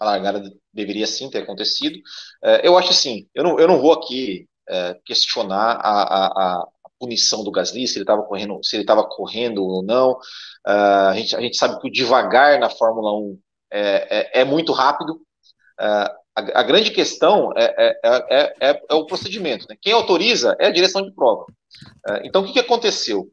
[0.00, 0.42] a largada
[0.72, 1.98] deveria sim ter acontecido.
[2.42, 6.66] É, eu acho assim, eu não, eu não vou aqui é, questionar a, a, a,
[6.98, 10.18] punição do Gasly, se ele estava correndo, se ele estava correndo ou não.
[10.66, 13.38] É, a, gente, a gente sabe que o devagar na Fórmula 1
[13.72, 15.20] é, é, é muito rápido.
[15.80, 19.66] Uh, a, a, grande questão é, é, é, é, o procedimento.
[19.68, 19.76] Né?
[19.80, 21.44] Quem autoriza é a direção de prova.
[22.08, 23.28] Uh, então, o que, que aconteceu?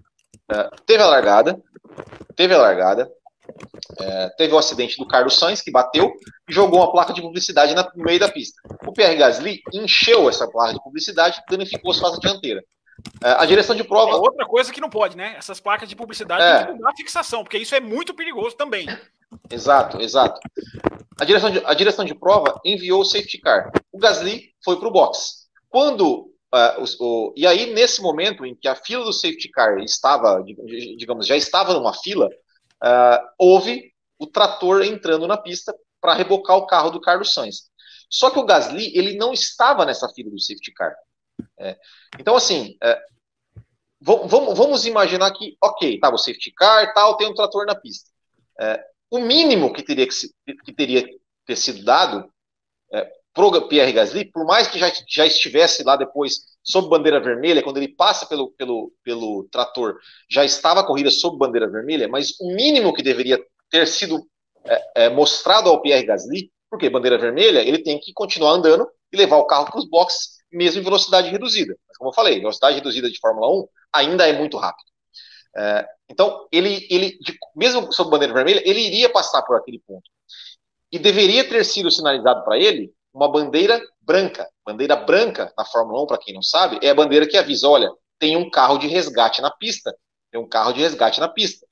[0.51, 1.59] Uh, teve a largada,
[2.35, 3.11] teve a largada,
[4.37, 6.13] teve o acidente do Carlos Sainz, que bateu
[6.49, 8.61] e jogou uma placa de publicidade na, no meio da pista.
[8.85, 12.63] O Pierre Gasly encheu essa placa de publicidade e danificou a sua dianteira.
[13.19, 14.11] A direção de prova.
[14.11, 15.35] É outra coisa que não pode, né?
[15.37, 16.57] Essas placas de publicidade é.
[16.57, 18.87] tem que mudar a fixação, porque isso é muito perigoso também.
[19.49, 20.39] Exato, exato.
[21.19, 23.71] A direção, de, a direção de prova enviou o safety car.
[23.91, 25.47] O Gasly foi para o box.
[25.69, 26.29] Quando.
[26.79, 30.43] O, o, e aí, nesse momento em que a fila do safety car estava,
[30.97, 36.65] digamos, já estava numa fila, uh, houve o trator entrando na pista para rebocar o
[36.65, 37.69] carro do Carlos Sainz.
[38.09, 40.93] Só que o Gasly, ele não estava nessa fila do safety car.
[41.57, 41.77] É,
[42.19, 42.99] então, assim, é,
[44.01, 48.09] vamos, vamos imaginar que, ok, tá, o safety car tal, tem um trator na pista.
[48.59, 50.33] É, o mínimo que teria que, se,
[50.63, 51.05] que teria
[51.45, 52.31] ter sido dado
[52.93, 57.61] é, pro Pierre Gasly, por mais que já, já estivesse lá depois sob bandeira vermelha,
[57.61, 59.97] quando ele passa pelo, pelo, pelo trator,
[60.29, 63.39] já estava a corrida sob bandeira vermelha, mas o mínimo que deveria
[63.69, 64.25] ter sido
[64.65, 69.17] é, é, mostrado ao Pierre Gasly, porque bandeira vermelha, ele tem que continuar andando e
[69.17, 71.75] levar o carro para os boxes, mesmo em velocidade reduzida.
[71.87, 74.90] Mas, como eu falei, velocidade reduzida de Fórmula 1 ainda é muito rápido.
[75.55, 80.09] É, então, ele, ele de, mesmo sob bandeira vermelha, ele iria passar por aquele ponto.
[80.91, 84.47] E deveria ter sido sinalizado para ele uma bandeira branca.
[84.65, 87.91] Bandeira branca na Fórmula 1, para quem não sabe, é a bandeira que avisa: olha,
[88.19, 89.95] tem um carro de resgate na pista.
[90.31, 91.65] Tem um carro de resgate na pista.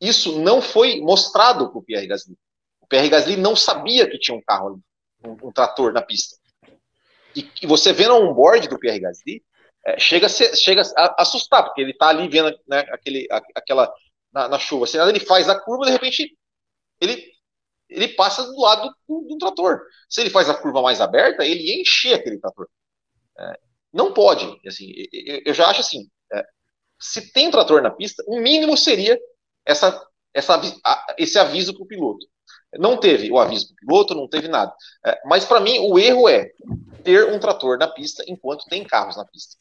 [0.00, 2.36] Isso não foi mostrado para o Pierre Gasly.
[2.80, 4.80] O Pierre Gasly não sabia que tinha um carro
[5.24, 6.36] um, um trator na pista.
[7.34, 9.42] E, e você vendo o onboard do Pierre Gasly,
[9.86, 13.92] é, chega, a ser, chega a assustar, porque ele está ali vendo né, aquele, aquela
[14.32, 14.84] na, na chuva.
[14.84, 16.36] Assim, ele faz a curva, de repente
[17.00, 17.38] ele
[17.88, 19.80] ele passa do lado do, do, trator.
[20.08, 22.68] Se ele faz a curva mais aberta, ele ia encher aquele trator.
[23.38, 23.58] É,
[23.92, 24.44] não pode.
[24.66, 26.44] Assim, eu, eu, já acho assim: é,
[27.00, 29.18] se tem trator na pista, o mínimo seria
[29.64, 30.60] essa, essa,
[31.16, 32.26] esse aviso para o piloto.
[32.74, 34.74] Não teve o aviso para o piloto, não teve nada.
[35.06, 36.50] É, mas para mim, o erro é
[37.02, 39.56] ter um trator na pista enquanto tem carros na pista.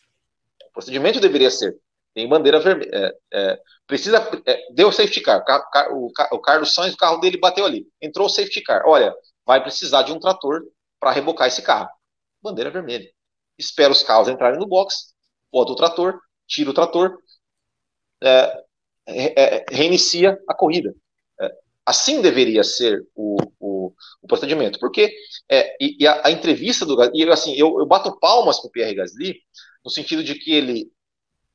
[0.78, 1.76] Procedimento deveria ser
[2.18, 2.90] tem bandeira vermelha.
[2.92, 4.18] É, é, precisa.
[4.44, 5.46] É, deu safety car.
[5.92, 7.88] O, o, Carlos Sainz, o carro dele bateu ali.
[8.02, 8.82] Entrou o safety car.
[8.88, 9.14] Olha,
[9.46, 10.64] vai precisar de um trator
[11.00, 11.88] para rebocar esse carro.
[12.42, 13.08] Bandeira vermelha.
[13.56, 15.14] Espera os carros entrarem no box,
[15.52, 17.20] bota o trator, tira o trator,
[18.24, 18.64] é,
[19.06, 20.96] é, reinicia a corrida.
[21.40, 21.52] É,
[21.86, 23.94] assim deveria ser o, o,
[24.24, 24.80] o procedimento.
[24.80, 25.14] Porque
[25.80, 26.98] e, e a, a, entrevista do.
[27.14, 29.40] E assim, eu, eu bato palmas para o Pierre Gasly,
[29.88, 30.92] no sentido de que ele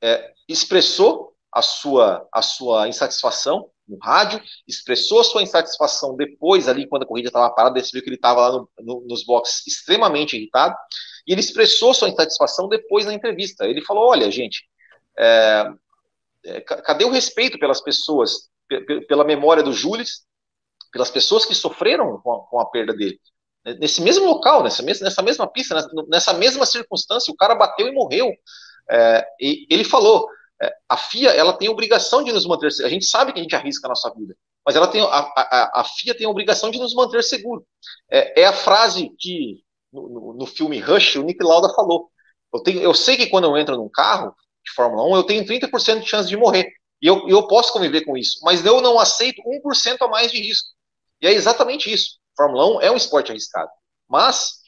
[0.00, 6.86] é, expressou a sua, a sua insatisfação no rádio, expressou a sua insatisfação depois ali,
[6.86, 9.66] quando a corrida estava parada, você viu que ele estava lá no, no, nos boxes
[9.66, 10.74] extremamente irritado,
[11.26, 13.66] e ele expressou sua insatisfação depois na entrevista.
[13.66, 14.64] Ele falou, olha, gente,
[15.18, 15.70] é,
[16.46, 18.48] é, cadê o respeito pelas pessoas,
[19.08, 20.06] pela memória do Júlio,
[20.90, 23.20] pelas pessoas que sofreram com a, com a perda dele?
[23.64, 25.76] Nesse mesmo local, nessa mesma, nessa mesma pista,
[26.08, 28.32] nessa mesma circunstância, o cara bateu e morreu.
[28.90, 30.28] É, e ele falou,
[30.60, 33.54] é, a FIA ela tem obrigação de nos manter, a gente sabe que a gente
[33.54, 34.36] arrisca a nossa vida,
[34.66, 37.64] mas ela tem, a, a, a FIA tem a obrigação de nos manter seguro.
[38.10, 39.62] É, é a frase que
[39.92, 42.10] no, no, no, filme Rush o Nick Lauda falou.
[42.52, 44.34] Eu, tenho, eu sei que quando eu entro num carro
[44.64, 46.68] de Fórmula 1, eu tenho 30% de chance de morrer.
[47.00, 50.40] E eu, eu posso conviver com isso, mas eu não aceito 1% a mais de
[50.40, 50.68] risco.
[51.20, 52.21] E é exatamente isso.
[52.36, 53.70] Fórmula 1 é um esporte arriscado.
[54.08, 54.62] Mas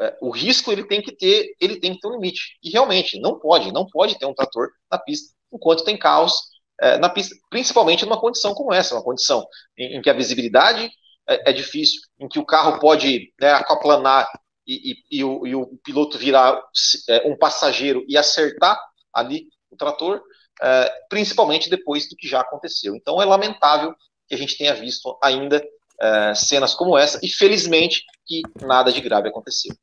[0.00, 2.58] é, o risco ele tem que ter, ele tem que ter um limite.
[2.62, 6.98] E realmente, não pode, não pode ter um trator na pista enquanto tem caos é,
[6.98, 9.46] na pista, principalmente numa condição como essa, uma condição
[9.76, 10.90] em, em que a visibilidade
[11.28, 14.28] é, é, difícil, em que o carro pode né, aquaplanar
[14.66, 16.60] e, e, e, o, e, o, piloto virar
[17.08, 18.80] é, um passageiro e acertar
[19.12, 20.20] ali o trator,
[20.60, 22.96] é, principalmente depois do que já aconteceu.
[22.96, 23.94] Então é lamentável
[24.26, 25.62] que a gente tenha visto ainda
[26.02, 29.74] é, cenas como essa, e felizmente que nada de grave aconteceu.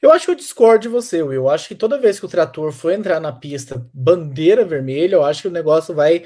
[0.00, 1.32] Eu acho que eu discordo de você, Will.
[1.42, 5.24] Eu acho que toda vez que o trator for entrar na pista, bandeira vermelha, eu
[5.24, 6.24] acho que o negócio vai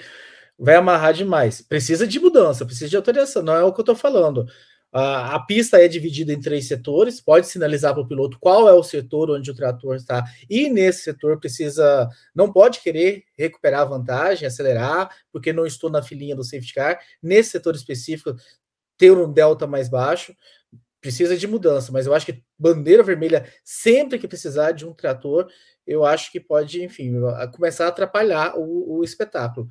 [0.59, 1.61] vai amarrar demais.
[1.61, 4.47] Precisa de mudança, precisa de autorização, não é o que eu estou falando.
[4.93, 8.73] A, a, pista é dividida em três setores, pode sinalizar para o piloto qual é
[8.74, 13.86] o setor onde o trator está, e nesse setor precisa, não pode querer recuperar a
[13.86, 17.01] vantagem, acelerar, porque não estou na filinha do safety car.
[17.23, 18.36] Nesse setor específico,
[19.03, 20.33] ter um delta mais baixo,
[21.01, 25.49] precisa de mudança, mas eu acho que bandeira vermelha, sempre que precisar de um trator,
[25.85, 27.15] eu acho que pode, enfim,
[27.53, 29.66] começar a atrapalhar o, o espetáculo.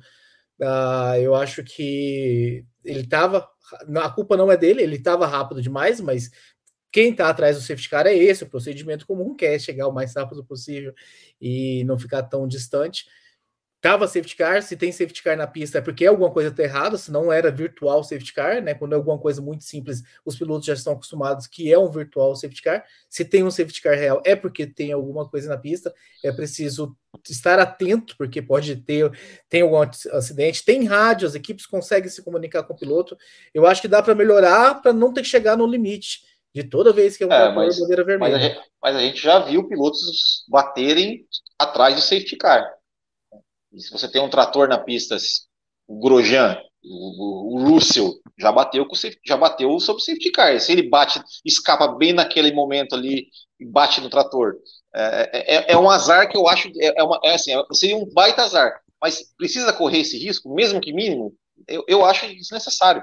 [0.60, 3.48] Uh, eu acho que ele estava.
[3.96, 6.30] A culpa não é dele, ele estava rápido demais, mas
[6.92, 9.94] quem está atrás do safety car é esse, o procedimento comum, que é chegar o
[9.94, 10.92] mais rápido possível
[11.40, 13.06] e não ficar tão distante.
[13.82, 16.96] Tava safety car, se tem safety car na pista é porque alguma coisa está errada,
[16.96, 18.74] se não era virtual safety car, né?
[18.74, 22.36] Quando é alguma coisa muito simples, os pilotos já estão acostumados que é um virtual
[22.36, 22.84] safety car.
[23.08, 25.92] Se tem um safety car real, é porque tem alguma coisa na pista.
[26.22, 26.96] É preciso
[27.28, 29.10] estar atento, porque pode ter
[29.48, 29.80] tem algum
[30.12, 30.64] acidente.
[30.64, 33.18] Tem rádio, as equipes conseguem se comunicar com o piloto.
[33.52, 36.20] Eu acho que dá para melhorar para não ter que chegar no limite
[36.54, 38.32] de toda vez que é um é, mas, bandeira vermelha.
[38.32, 41.26] Mas a, gente, mas a gente já viu pilotos baterem
[41.58, 42.64] atrás do safety car.
[43.72, 45.16] E se você tem um trator na pista,
[45.86, 48.94] o Grosjean, o, o, Russell já bateu com
[49.24, 50.60] já bateu sobre o safety car.
[50.60, 53.28] Se ele bate, escapa bem naquele momento ali
[53.58, 54.56] e bate no trator,
[54.94, 57.96] é, é, é um azar que eu acho é, é uma, é assim, é, seria
[57.96, 58.80] um baita azar.
[59.00, 61.34] Mas precisa correr esse risco, mesmo que mínimo.
[61.66, 63.02] Eu, eu acho desnecessário.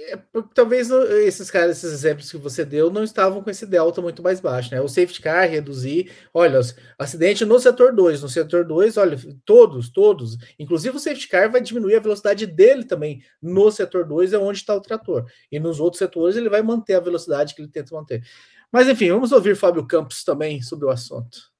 [0.00, 0.16] É,
[0.54, 4.40] talvez esses caras, esses exemplos que você deu, não estavam com esse delta muito mais
[4.40, 4.80] baixo, né?
[4.80, 6.60] O safety car reduzir, olha,
[6.96, 11.60] acidente no setor 2, no setor 2, olha, todos, todos, inclusive o safety car vai
[11.60, 15.26] diminuir a velocidade dele também no setor 2, é onde está o trator.
[15.50, 18.22] E nos outros setores ele vai manter a velocidade que ele tenta manter.
[18.70, 21.57] Mas enfim, vamos ouvir Fábio Campos também sobre o assunto.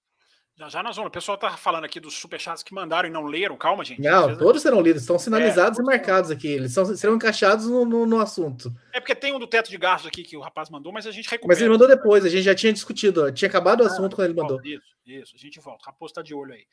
[0.59, 1.09] Já já nós vamos.
[1.09, 3.57] O pessoal tá falando aqui dos superchats que mandaram e não leram.
[3.57, 4.01] Calma, gente.
[4.01, 6.49] Não, todos serão lidos, estão sinalizados é, e marcados aqui.
[6.49, 8.75] Eles são, serão encaixados no, no, no, assunto.
[8.93, 11.13] É porque tem um do teto de gastos aqui que o rapaz mandou, mas a
[11.13, 11.47] gente recupera.
[11.47, 13.31] Mas ele mandou depois, a gente já tinha discutido.
[13.31, 14.61] Tinha acabado o ah, assunto ah, quando ele mandou.
[14.65, 15.85] Isso, isso, a gente volta.
[15.85, 16.67] O Raposo tá de olho aí.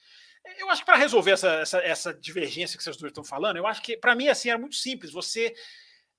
[0.57, 3.67] Eu acho que para resolver essa, essa, essa, divergência que vocês dois estão falando, eu
[3.67, 5.11] acho que para mim assim era muito simples.
[5.11, 5.53] Você.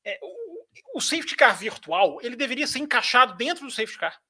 [0.05, 4.21] É, o, o safety car virtual ele deveria ser encaixado dentro do safety car.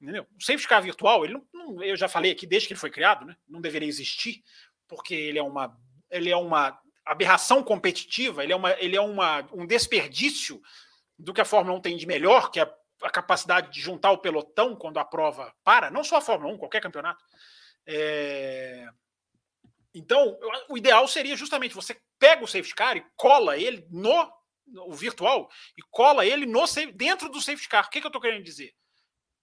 [0.00, 0.26] Entendeu?
[0.38, 2.90] O safety car virtual, ele não, não, eu já falei aqui desde que ele foi
[2.90, 3.36] criado, né?
[3.48, 4.42] não deveria existir,
[4.86, 5.76] porque ele é uma,
[6.10, 10.60] ele é uma aberração competitiva, ele é, uma, ele é uma, um desperdício
[11.18, 14.18] do que a Fórmula 1 tem de melhor, que é a capacidade de juntar o
[14.18, 17.22] pelotão quando a prova para, não só a Fórmula 1, qualquer campeonato.
[17.86, 18.86] É...
[19.94, 24.30] Então, o ideal seria justamente você pega o safety car e cola ele no,
[24.66, 26.64] no virtual e cola ele no
[26.94, 27.86] dentro do safety car.
[27.86, 28.74] O que, que eu estou querendo dizer?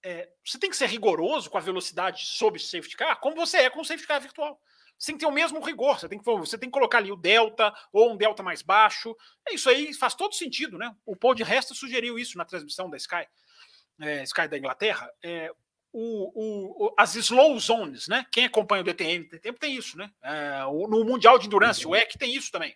[0.04, 3.70] É, você tem que ser rigoroso com a velocidade sob safety car, como você é
[3.70, 4.60] com o safety car virtual.
[4.98, 7.12] Você tem que ter o mesmo rigor, você tem que, você tem que colocar ali
[7.12, 9.16] o delta ou um delta mais baixo.
[9.48, 10.96] É isso aí faz todo sentido, né?
[11.06, 13.28] O Paul de Resta sugeriu isso na transmissão da Sky,
[14.00, 15.10] é, Sky da Inglaterra.
[15.22, 15.52] É,
[15.92, 18.26] o, o, as slow zones, né?
[18.32, 20.10] Quem acompanha o DTM tem tempo tem isso, né?
[20.24, 22.76] É, no Mundial de Endurance, o EC tem isso também.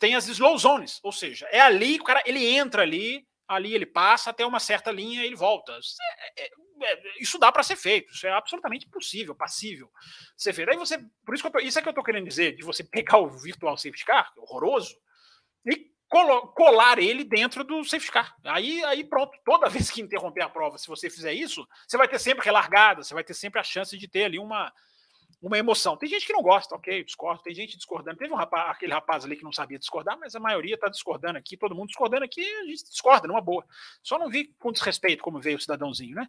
[0.00, 3.74] Tem as slow zones, ou seja, é ali que o cara ele entra ali ali
[3.74, 5.72] ele passa até uma certa linha e ele volta.
[5.72, 6.50] É, é,
[6.82, 9.90] é, isso dá para ser feito, isso é absolutamente possível, passível
[10.36, 10.70] ser feito.
[10.70, 12.64] Aí você, por isso que eu tô, isso é que eu estou querendo dizer, de
[12.64, 14.96] você pegar o virtual safety car, horroroso,
[15.64, 15.92] e
[16.54, 18.36] colar ele dentro do safety car.
[18.44, 22.08] Aí, aí pronto, toda vez que interromper a prova, se você fizer isso, você vai
[22.08, 24.72] ter sempre relargada, você vai ter sempre a chance de ter ali uma,
[25.42, 25.96] uma emoção.
[25.96, 28.16] Tem gente que não gosta, ok, discordo, tem gente discordando.
[28.16, 31.36] Teve um rapaz, aquele rapaz ali que não sabia discordar, mas a maioria está discordando
[31.36, 33.66] aqui, todo mundo discordando aqui, a gente discorda, numa boa.
[34.02, 36.28] Só não vi com desrespeito como veio o cidadãozinho, né?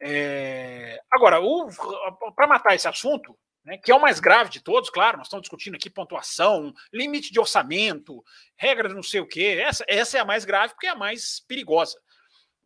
[0.00, 0.98] É...
[1.10, 1.36] Agora,
[2.34, 5.42] para matar esse assunto, né, que é o mais grave de todos, claro, nós estamos
[5.42, 8.24] discutindo aqui pontuação, limite de orçamento,
[8.56, 9.58] regra de não sei o quê.
[9.60, 12.00] Essa, essa é a mais grave porque é a mais perigosa.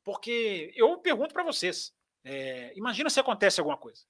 [0.04, 1.92] Porque eu pergunto para vocês:
[2.24, 4.02] é, imagina se acontece alguma coisa.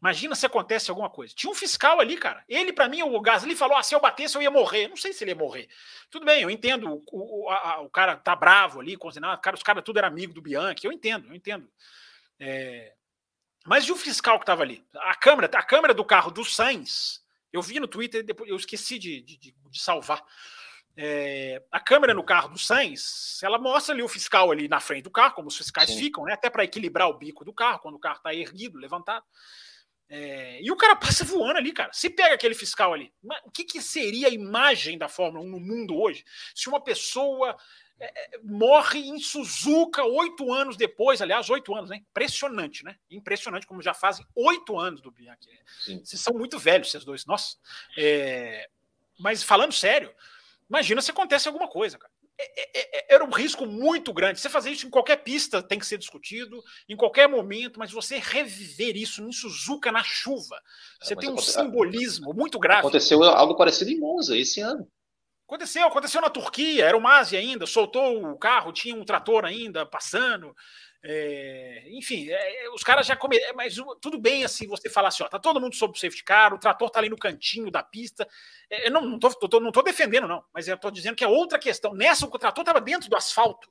[0.00, 1.34] Imagina se acontece alguma coisa.
[1.34, 2.42] Tinha um fiscal ali, cara.
[2.48, 4.88] Ele, para mim, o Gasly falou: ah, se eu batesse, eu ia morrer.
[4.88, 5.68] Não sei se ele ia morrer.
[6.10, 7.02] Tudo bem, eu entendo.
[7.12, 9.40] O, o, a, o cara tá bravo ali, cozinhado.
[9.42, 10.86] Cara, os caras tudo era amigo do Bianchi.
[10.86, 11.68] Eu entendo, eu entendo.
[12.38, 12.94] É...
[13.66, 14.82] Mas e o fiscal que estava ali?
[14.94, 17.22] A câmera, a câmera do carro do Sainz,
[17.52, 20.24] eu vi no Twitter, depois eu esqueci de, de, de salvar.
[20.96, 25.04] É, a câmera no carro do Sainz, ela mostra ali o fiscal ali na frente
[25.04, 25.98] do carro, como os fiscais Sim.
[25.98, 26.32] ficam, né?
[26.32, 29.24] Até para equilibrar o bico do carro, quando o carro está erguido, levantado.
[30.12, 31.92] É, e o cara passa voando ali, cara.
[31.92, 33.12] Se pega aquele fiscal ali,
[33.44, 37.56] o que, que seria a imagem da Fórmula 1 no mundo hoje se uma pessoa
[38.00, 41.98] é, é, morre em Suzuka oito anos depois, aliás, oito anos, né?
[41.98, 42.96] Impressionante, né?
[43.08, 45.48] Impressionante como já fazem oito anos do Bianchi.
[46.02, 47.56] Vocês são muito velhos, vocês dois, nossa.
[47.96, 48.68] É,
[49.16, 50.12] mas falando sério,
[50.68, 52.12] imagina se acontece alguma coisa, cara.
[52.42, 54.40] É, é, é, era um risco muito grande.
[54.40, 58.18] Você fazer isso em qualquer pista tem que ser discutido, em qualquer momento, mas você
[58.18, 60.58] reviver isso em Suzuka na chuva,
[61.02, 62.80] você tem um simbolismo muito grave.
[62.80, 64.88] Aconteceu algo parecido em Monza esse ano.
[65.46, 69.84] Aconteceu, aconteceu na Turquia, era o Masi ainda, soltou o carro, tinha um trator ainda
[69.84, 70.54] passando.
[71.02, 73.50] É, enfim, é, é os caras já começaram.
[73.50, 76.22] É, mas tudo bem assim você falar assim: ó, tá todo mundo sob o safety
[76.22, 78.28] car, o trator tá ali no cantinho da pista.
[78.68, 81.24] É, eu não, não, tô, tô, não tô defendendo, não, mas eu tô dizendo que
[81.24, 81.94] é outra questão.
[81.94, 83.70] Nessa, o trator tava dentro do asfalto,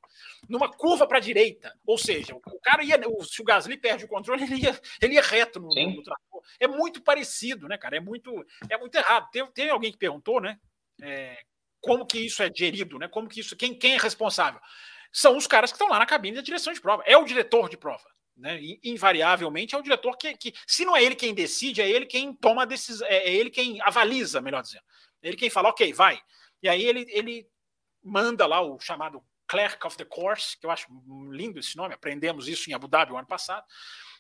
[0.50, 1.78] numa curva para a direita.
[1.86, 3.00] Ou seja, o, o cara ia.
[3.08, 6.42] O, se o Gasly perde o controle, ele ia, ele ia reto no, no, trator.
[6.60, 7.98] É muito parecido, né, cara?
[7.98, 9.30] É muito, é muito errado.
[9.30, 10.58] Tem, tem alguém que perguntou, né?
[11.00, 11.38] É,
[11.80, 13.08] como que isso é gerido, né?
[13.08, 13.56] Como que isso.
[13.56, 14.60] Quem, quem é responsável?
[15.12, 17.04] São os caras que estão lá na cabine da direção de prova.
[17.06, 18.08] É o diretor de prova.
[18.40, 18.58] Né?
[18.86, 22.34] invariavelmente é o diretor que, que, se não é ele quem decide, é ele quem
[22.34, 24.84] toma a decisão, é, é ele quem avaliza, melhor dizendo.
[25.22, 26.22] É ele quem fala, ok, vai.
[26.64, 27.46] E aí ele, ele
[28.02, 30.88] manda lá o chamado Clerk of the Course, que eu acho
[31.32, 33.66] lindo esse nome, aprendemos isso em Abu Dhabi o ano passado.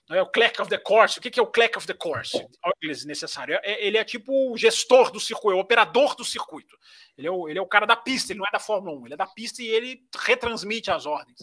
[0.10, 1.20] É o clerk of the course.
[1.20, 2.36] O que é o clerk of the course?
[2.82, 3.60] inglês necessário.
[3.62, 6.76] É, ele é tipo o gestor do circuito, é o operador do circuito.
[7.16, 9.06] Ele é o, ele é o cara da pista, ele não é da Fórmula 1,
[9.06, 11.40] ele é da pista e ele retransmite as ordens.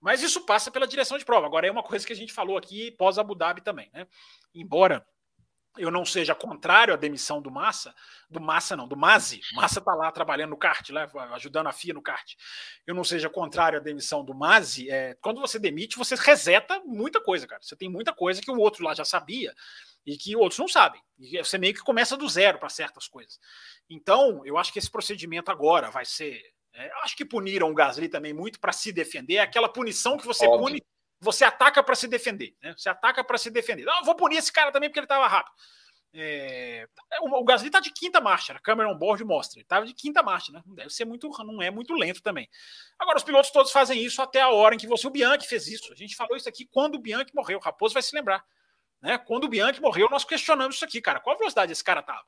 [0.00, 1.46] Mas isso passa pela direção de prova.
[1.46, 4.06] Agora é uma coisa que a gente falou aqui pós Abu Dhabi também, né?
[4.54, 5.04] Embora
[5.76, 7.94] eu não seja contrário à demissão do Massa,
[8.30, 11.94] do Massa não, do Mazi, Massa está lá trabalhando no kart, né, ajudando a FIA
[11.94, 12.34] no kart.
[12.86, 17.20] Eu não seja contrário à demissão do Mazi, é, quando você demite, você reseta muita
[17.20, 17.62] coisa, cara.
[17.62, 19.54] Você tem muita coisa que o outro lá já sabia
[20.06, 21.00] e que outros não sabem.
[21.18, 23.38] E você meio que começa do zero para certas coisas.
[23.88, 26.42] Então, eu acho que esse procedimento agora vai ser.
[26.72, 29.36] É, acho que puniram o Gasly também muito para se defender.
[29.36, 30.60] É aquela punição que você Óbvio.
[30.60, 30.82] pune
[31.24, 32.54] você ataca para se defender.
[32.62, 32.74] Né?
[32.76, 33.84] Você ataca para se defender.
[33.84, 35.54] Não, vou punir esse cara também porque ele estava rápido.
[36.16, 36.86] É,
[37.22, 39.58] o, Gasly está de quinta marcha, a câmera on board mostra.
[39.58, 40.62] Ele estava de quinta marcha, né?
[40.64, 42.48] Não deve ser muito, não é muito lento também.
[42.96, 45.06] Agora, os pilotos todos fazem isso até a hora em que você.
[45.06, 45.92] O Bianchi fez isso.
[45.92, 47.58] A gente falou isso aqui quando o Bianchi morreu.
[47.58, 48.44] O Raposo vai se lembrar.
[49.02, 49.18] Né?
[49.18, 51.18] Quando o Bianchi morreu, nós questionamos isso aqui, cara.
[51.18, 52.24] Qual velocidade esse cara estava?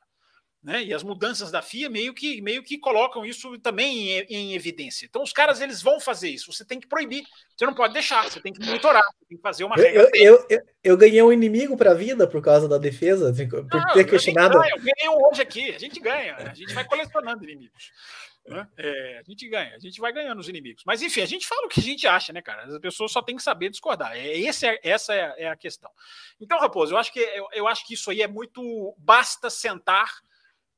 [0.67, 0.83] Né?
[0.83, 5.07] E as mudanças da FIA meio que, meio que colocam isso também em, em, evidência.
[5.07, 6.53] Então, os caras eles vão fazer isso.
[6.53, 7.23] Você tem que proibir.
[7.57, 8.25] Você não pode deixar.
[8.25, 9.05] Você tem que monitorar.
[9.05, 9.77] Você tem que fazer uma.
[9.77, 13.65] Eu, eu, eu, eu ganhei um inimigo para a vida por causa da defesa, por
[13.65, 14.57] não, ter questionado.
[14.57, 15.71] Eu ganhei um hoje aqui.
[15.73, 16.35] A gente ganha.
[16.35, 17.93] A gente vai colecionando inimigos.
[18.49, 18.67] Né?
[18.77, 20.83] É, a gente ganha, a gente vai ganhando os inimigos.
[20.85, 22.65] Mas enfim, a gente fala o que a gente acha, né, cara?
[22.65, 24.17] As pessoas só têm que saber discordar.
[24.17, 25.91] É, esse é, essa é, é, a questão.
[26.41, 28.97] Então, Raposo, eu acho que eu, eu acho que isso aí é muito.
[28.99, 30.11] Basta sentar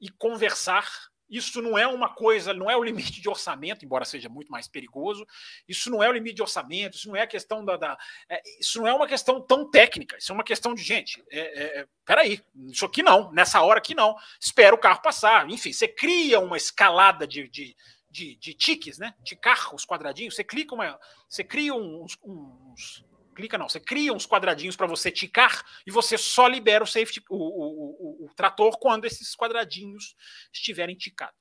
[0.00, 0.88] e conversar.
[1.28, 4.66] Isso não é uma coisa, não é o limite de orçamento, embora seja muito mais
[4.66, 5.26] perigoso.
[5.68, 7.76] Isso não é o limite de orçamento, isso não é a questão da.
[7.76, 7.98] da
[8.30, 11.38] é, isso não é uma questão tão técnica, isso é uma questão de, gente, é,
[11.38, 14.16] é, é peraí, isso aqui não, nessa hora aqui não.
[14.40, 15.48] Espera o carro passar.
[15.50, 17.76] Enfim, você cria uma escalada de, de,
[18.10, 19.14] de, de tiques, né?
[19.22, 20.98] De carros quadradinhos, você clica uma.
[21.28, 23.04] Você cria uns, uns
[23.38, 27.22] clica não, você cria uns quadradinhos para você ticar e você só libera o safety,
[27.30, 30.16] o, o, o, o trator quando esses quadradinhos
[30.52, 31.36] estiverem ticados.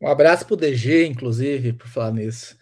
[0.00, 2.56] Um abraço para o DG, inclusive, por falar nisso.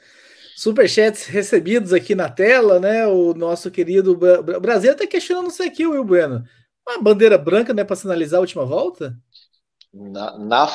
[0.56, 3.06] Superchats recebidos aqui na tela, né?
[3.06, 4.16] O nosso querido
[4.60, 6.44] Brasil está questionando isso aqui, Will Bueno.
[6.88, 9.16] Uma bandeira branca, né, para sinalizar a última volta?
[9.92, 10.72] Na, na,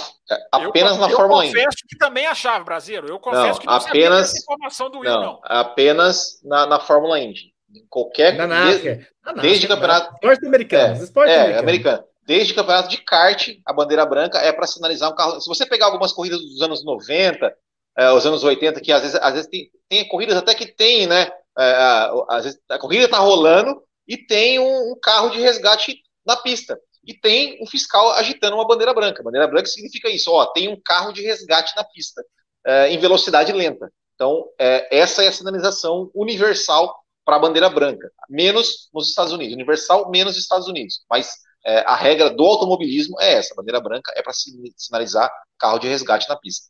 [0.52, 1.45] apenas eu, na eu Fórmula 1.
[1.45, 3.07] Eu confesso que também achava, Brasileiro.
[3.07, 5.22] Eu confesso não, que não apenas, sabia informação do Will, não.
[5.22, 5.41] não.
[5.44, 7.52] Apenas na, na Fórmula Indy.
[7.89, 8.35] Qualquer.
[8.35, 9.07] Na desde,
[9.41, 10.14] desde campeonato.
[10.14, 10.95] Esporte americano.
[10.95, 11.60] É, esporte é, americano.
[11.60, 12.03] americano.
[12.27, 15.41] Desde campeonato de kart, a bandeira branca é para sinalizar um carro.
[15.41, 17.52] Se você pegar algumas corridas dos anos 90,
[17.98, 21.07] é, os anos 80, que às vezes, às vezes tem, tem corridas até que tem,
[21.07, 21.31] né?
[21.57, 26.35] É, às vezes a corrida está rolando e tem um, um carro de resgate na
[26.35, 26.77] pista
[27.07, 29.23] e tem um fiscal agitando uma bandeira branca.
[29.23, 32.21] Bandeira branca significa isso, ó, tem um carro de resgate na pista
[32.65, 33.89] é, em velocidade lenta.
[34.13, 36.93] Então, é, essa é a sinalização universal
[37.23, 41.05] para a bandeira branca, menos nos Estados Unidos, universal menos nos Estados Unidos.
[41.09, 41.31] Mas
[41.65, 44.34] é, a regra do automobilismo é essa: a bandeira branca é para
[44.75, 46.67] sinalizar carro de resgate na pista.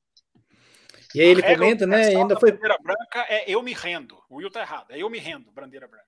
[1.15, 2.07] E aí ele comenta, né?
[2.07, 2.51] Ainda foi.
[2.51, 4.18] Bandeira branca é eu me rendo.
[4.30, 4.91] O Will tá errado.
[4.91, 6.05] É eu me rendo, bandeira branca.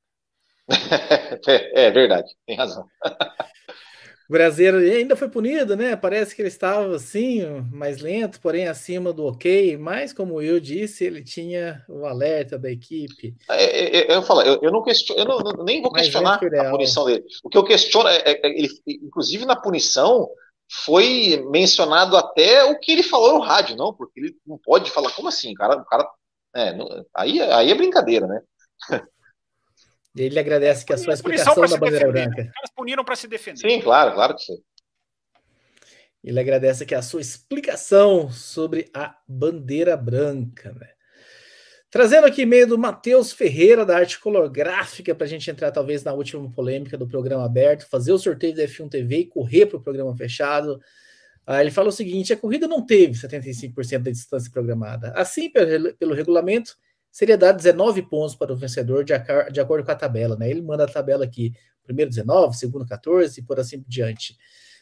[1.47, 2.85] é, é verdade, tem razão.
[4.29, 5.95] O brasileiro ainda foi punido, né?
[5.95, 7.41] Parece que ele estava assim,
[7.71, 9.75] mais lento, porém acima do ok.
[9.75, 13.35] Mas, como eu disse, ele tinha o alerta da equipe.
[13.49, 16.69] É, é, é eu falo, eu, eu não questiono, eu não, nem vou questionar a
[16.69, 17.25] punição dele.
[17.43, 20.29] O que eu questiono é, é, é, ele, inclusive na punição,
[20.85, 23.91] foi mencionado até o que ele falou no rádio, não?
[23.91, 25.53] Porque ele não pode falar, como assim?
[25.53, 26.07] O cara, o cara
[26.55, 28.41] é, não, aí, aí é brincadeira, né?
[30.15, 32.11] Ele agradece que a sua explicação da bandeira defender.
[32.11, 32.41] branca.
[32.41, 33.59] Os caras puniram para se defender.
[33.59, 34.57] Sim, claro, claro que sim.
[36.23, 40.89] Ele agradece que a sua explicação sobre a bandeira branca, né?
[41.91, 46.13] Trazendo aqui e-mail do Matheus Ferreira, da Arte Colorgráfica, para a gente entrar talvez na
[46.13, 49.81] última polêmica do programa aberto, fazer o sorteio da F1 TV e correr para o
[49.81, 50.79] programa fechado.
[51.47, 55.11] Ah, ele fala o seguinte: a corrida não teve 75% da distância programada.
[55.15, 56.77] Assim, pelo, pelo regulamento,
[57.11, 59.13] seria dado 19 pontos para o vencedor de,
[59.51, 60.35] de acordo com a tabela.
[60.35, 60.49] Né?
[60.49, 61.53] Ele manda a tabela aqui,
[61.83, 64.37] primeiro 19, segundo 14 e por assim por diante.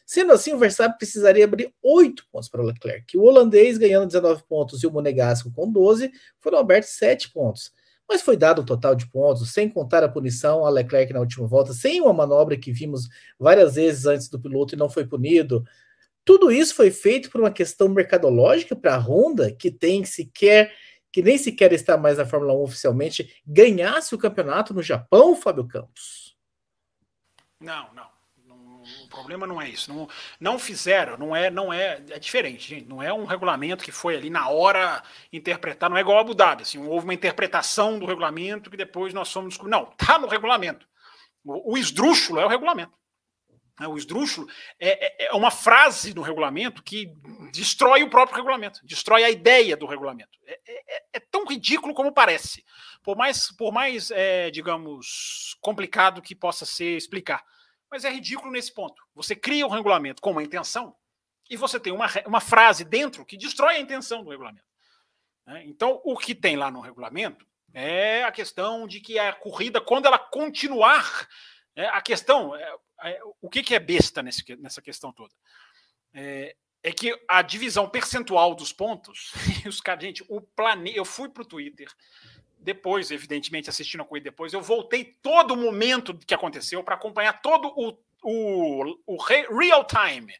[0.08, 3.14] Sendo assim, o Verstappen precisaria abrir 8 pontos para o Leclerc.
[3.18, 6.10] O holandês, ganhando 19 pontos, e o Monegasco com 12,
[6.40, 7.70] foram abertos 7 pontos.
[8.08, 11.46] Mas foi dado o total de pontos, sem contar a punição a Leclerc na última
[11.46, 13.06] volta, sem uma manobra que vimos
[13.38, 15.62] várias vezes antes do piloto e não foi punido.
[16.24, 20.72] Tudo isso foi feito por uma questão mercadológica para a Honda, que tem sequer
[21.12, 25.66] que nem sequer está mais na Fórmula 1 oficialmente, ganhasse o campeonato no Japão, Fábio
[25.66, 26.36] Campos?
[27.60, 28.18] Não, não.
[29.04, 29.92] O problema não é isso.
[29.92, 30.08] Não,
[30.40, 32.88] não fizeram, não é, não é, é diferente, gente.
[32.88, 35.02] Não é um regulamento que foi ali na hora
[35.32, 36.62] interpretar, não é igual a Abu Dhabi.
[36.62, 39.58] Assim, houve uma interpretação do regulamento que depois nós somos.
[39.58, 40.86] Não, tá no regulamento.
[41.44, 42.92] O, o esdrúxulo é o regulamento.
[43.78, 44.48] Né, o esdrúxulo
[44.78, 47.12] é, é, é, uma frase no regulamento que
[47.52, 50.38] destrói o próprio regulamento, destrói a ideia do regulamento.
[50.46, 52.64] É, é, é tão ridículo como parece,
[53.02, 57.44] por mais, por mais é, digamos, complicado que possa ser explicar.
[57.90, 59.02] Mas é ridículo nesse ponto.
[59.14, 60.94] Você cria o um regulamento com uma intenção
[61.48, 64.66] e você tem uma, uma frase dentro que destrói a intenção do regulamento.
[65.46, 65.64] Né?
[65.66, 70.06] Então, o que tem lá no regulamento é a questão de que a corrida, quando
[70.06, 71.26] ela continuar
[71.78, 72.74] é, a questão, é,
[73.04, 75.32] é, o que, que é besta nesse, nessa questão toda?
[76.12, 79.32] É, é, que a divisão percentual dos pontos,
[79.64, 80.98] os caras, gente, o planeta.
[80.98, 81.88] Eu fui para o Twitter
[82.58, 87.40] depois, evidentemente, assistindo a corrida depois, eu voltei todo o momento que aconteceu para acompanhar
[87.40, 89.16] todo o, o, o
[89.56, 90.34] real time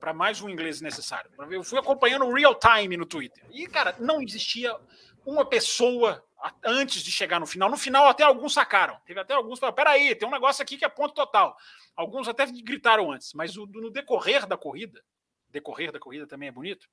[0.00, 1.30] para mais um inglês necessário.
[1.52, 3.44] Eu fui acompanhando o real time no Twitter.
[3.52, 4.76] E, cara, não existia
[5.24, 6.24] uma pessoa
[6.64, 7.70] antes de chegar no final.
[7.70, 8.98] No final, até alguns sacaram.
[9.04, 11.56] Teve até alguns que falaram: peraí, tem um negócio aqui que é ponto total.
[11.96, 15.02] Alguns até gritaram antes, mas no decorrer da corrida,
[15.48, 16.88] decorrer da corrida também é bonito.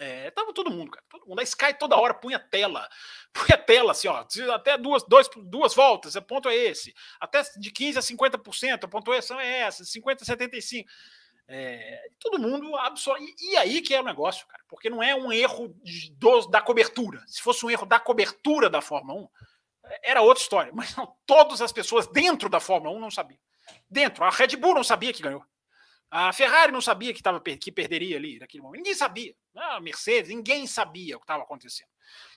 [0.00, 1.04] É, tava todo mundo, cara.
[1.10, 1.40] Todo mundo.
[1.40, 2.88] A Sky toda hora punha tela.
[3.32, 4.24] Punha tela, assim, ó.
[4.54, 6.94] Até duas, dois, duas voltas, o ponto é esse.
[7.20, 9.82] Até de 15% a 50%, a pontuação é essa.
[9.82, 10.84] 50% a 75%.
[11.50, 13.34] É, todo mundo absorve.
[13.40, 15.74] E, aí que é o negócio, cara, porque não é um erro
[16.12, 17.22] do, da cobertura.
[17.26, 19.28] Se fosse um erro da cobertura da Fórmula 1,
[20.02, 20.72] era outra história.
[20.74, 23.40] Mas não, todas as pessoas dentro da Fórmula 1 não sabiam.
[23.88, 25.42] Dentro, a Red Bull não sabia que ganhou.
[26.10, 28.78] A Ferrari não sabia que, tava, que perderia ali naquele momento.
[28.78, 29.34] Ninguém sabia.
[29.54, 31.88] A Mercedes, ninguém sabia o que estava acontecendo.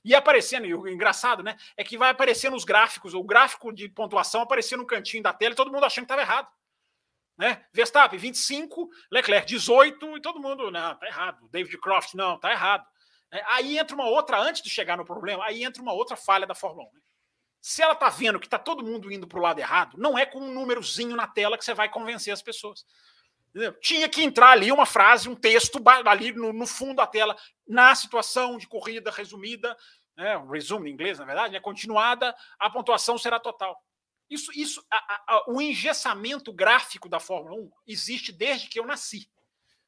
[0.03, 1.55] E aparecendo, e o engraçado, né?
[1.77, 5.53] É que vai aparecendo os gráficos, o gráfico de pontuação aparecendo no cantinho da tela
[5.53, 6.49] e todo mundo achando que estava errado.
[7.41, 7.65] Né?
[7.73, 11.49] Verstappen, 25, Leclerc, 18, e todo mundo, não, tá errado.
[11.49, 12.85] David Croft, não, tá errado.
[13.31, 16.45] É, aí entra uma outra, antes de chegar no problema, aí entra uma outra falha
[16.45, 16.93] da Fórmula 1.
[16.93, 17.01] Né?
[17.59, 20.23] Se ela tá vendo que tá todo mundo indo para o lado errado, não é
[20.23, 22.85] com um númerozinho na tela que você vai convencer as pessoas.
[23.49, 23.73] Entendeu?
[23.79, 27.35] Tinha que entrar ali uma frase, um texto ali no, no fundo da tela,
[27.67, 29.75] na situação de corrida resumida,
[30.15, 33.75] né, em inglês, na verdade, né, continuada, a pontuação será total.
[34.31, 39.29] Isso, isso, a, a, o engessamento gráfico da Fórmula 1 existe desde que eu nasci.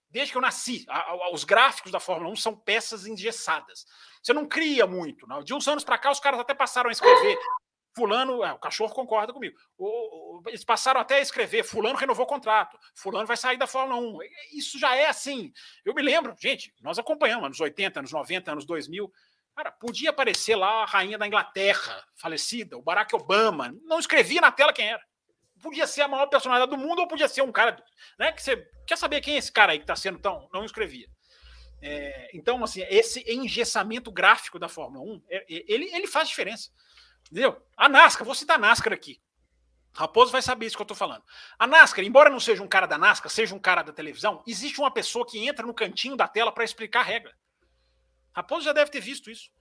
[0.10, 3.86] Desde que eu nasci, a, os gráficos da Fórmula 1 são peças engessadas.
[4.22, 5.26] Você não cria muito.
[5.28, 5.42] Não.
[5.42, 7.40] De uns anos para cá, os caras até passaram a escrever.
[7.96, 9.56] Fulano, é, o cachorro concorda comigo.
[9.78, 13.68] O, o, eles passaram até a escrever: Fulano renovou o contrato, Fulano vai sair da
[13.68, 14.18] Fórmula 1.
[14.58, 15.54] Isso já é assim.
[15.86, 19.10] Eu me lembro, gente, nós acompanhamos anos 80, anos 90, anos 2000.
[19.56, 23.74] Cara, podia aparecer lá a rainha da Inglaterra, falecida, o Barack Obama.
[23.84, 25.02] Não escrevia na tela quem era.
[25.62, 27.82] Podia ser a maior personalidade do mundo ou podia ser um cara,
[28.18, 28.32] né?
[28.32, 30.50] Que você quer saber quem é esse cara aí que está sendo tão.
[30.52, 31.08] Não escrevia.
[31.82, 36.72] É, então, assim, esse engessamento gráfico da Fórmula 1, é, é, ele, ele faz diferença.
[37.30, 37.62] Entendeu?
[37.78, 39.22] A NASCAR, vou citar a NASCAR aqui.
[39.94, 41.24] Raposo vai saber isso que eu estou falando.
[41.60, 44.80] A NASCAR, embora não seja um cara da NASCAR, seja um cara da televisão, existe
[44.80, 47.34] uma pessoa que entra no cantinho da tela para explicar a regra.
[48.34, 49.52] Raposo já deve ter visto isso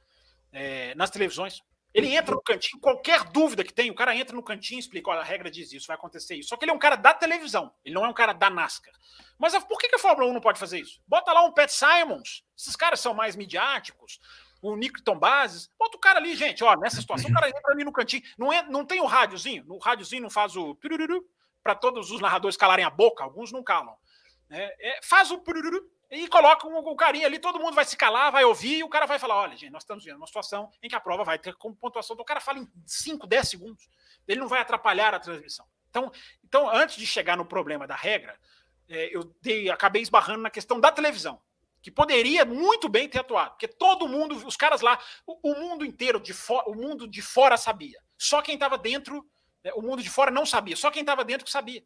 [0.53, 1.62] é, nas televisões.
[1.94, 5.11] Ele entra no cantinho, qualquer dúvida que tem, o cara entra no cantinho e explica:
[5.11, 6.49] olha, a regra diz isso, vai acontecer isso.
[6.49, 8.94] Só que ele é um cara da televisão, ele não é um cara da NASCAR.
[9.39, 11.03] Mas por que, que a Fórmula 1 não pode fazer isso?
[11.07, 14.20] Bota lá um Pat Simons, esses caras são mais midiáticos,
[14.62, 17.85] o Nickton Bases, bota o cara ali, gente, ó, nessa situação, o cara entra ali
[17.85, 18.23] no cantinho.
[18.39, 20.78] Não, é, não tem o rádiozinho, o rádiozinho não faz o
[21.62, 23.94] para todos os narradores calarem a boca, alguns não calam.
[24.49, 25.39] É, é, faz o
[26.13, 28.89] e coloca um, um carinha ali, todo mundo vai se calar, vai ouvir, e o
[28.89, 31.39] cara vai falar: olha, gente, nós estamos vendo uma situação em que a prova vai
[31.39, 32.13] ter como pontuação.
[32.13, 33.89] Então, o cara fala em 5, 10 segundos,
[34.29, 35.67] ele não vai atrapalhar a transmissão.
[35.89, 36.13] Então,
[36.45, 38.39] então antes de chegar no problema da regra,
[38.91, 41.41] é, eu dei, acabei esbarrando na questão da televisão,
[41.81, 45.83] que poderia muito bem ter atuado, porque todo mundo, os caras lá, o, o mundo
[45.83, 46.35] inteiro, de
[46.67, 47.99] o mundo de fora sabia.
[48.19, 49.27] Só quem estava dentro,
[49.65, 51.83] né, o mundo de fora não sabia, só quem estava dentro que sabia.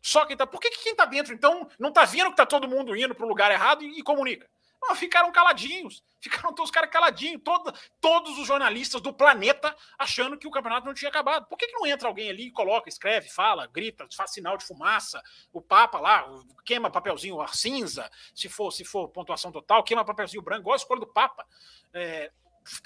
[0.00, 0.46] Só quem tá.
[0.46, 3.14] Por que, que quem tá dentro, então, não tá vendo que tá todo mundo indo
[3.14, 4.48] para o lugar errado e, e comunica?
[4.80, 6.02] Não, ficaram caladinhos.
[6.20, 7.42] Ficaram todos os caras caladinhos.
[7.44, 11.46] Todo, todos os jornalistas do planeta achando que o campeonato não tinha acabado.
[11.46, 15.22] Por que, que não entra alguém ali, coloca, escreve, fala, grita, faz sinal de fumaça?
[15.52, 16.26] O Papa lá,
[16.64, 21.00] queima papelzinho cinza, se for, se for pontuação total, queima papelzinho branco, igual a escolha
[21.00, 21.44] do Papa.
[21.92, 22.30] É,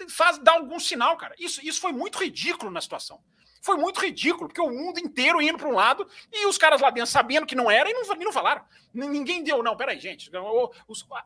[0.09, 1.35] faz, dá algum sinal, cara.
[1.39, 3.23] Isso, isso foi muito ridículo na situação
[3.63, 6.91] foi muito ridículo, porque o mundo inteiro indo para um lado e os caras lá
[6.91, 8.63] dentro sabendo que não era e não, e não falaram.
[8.93, 10.31] Ninguém deu, não, peraí, gente.
[10.35, 10.41] A,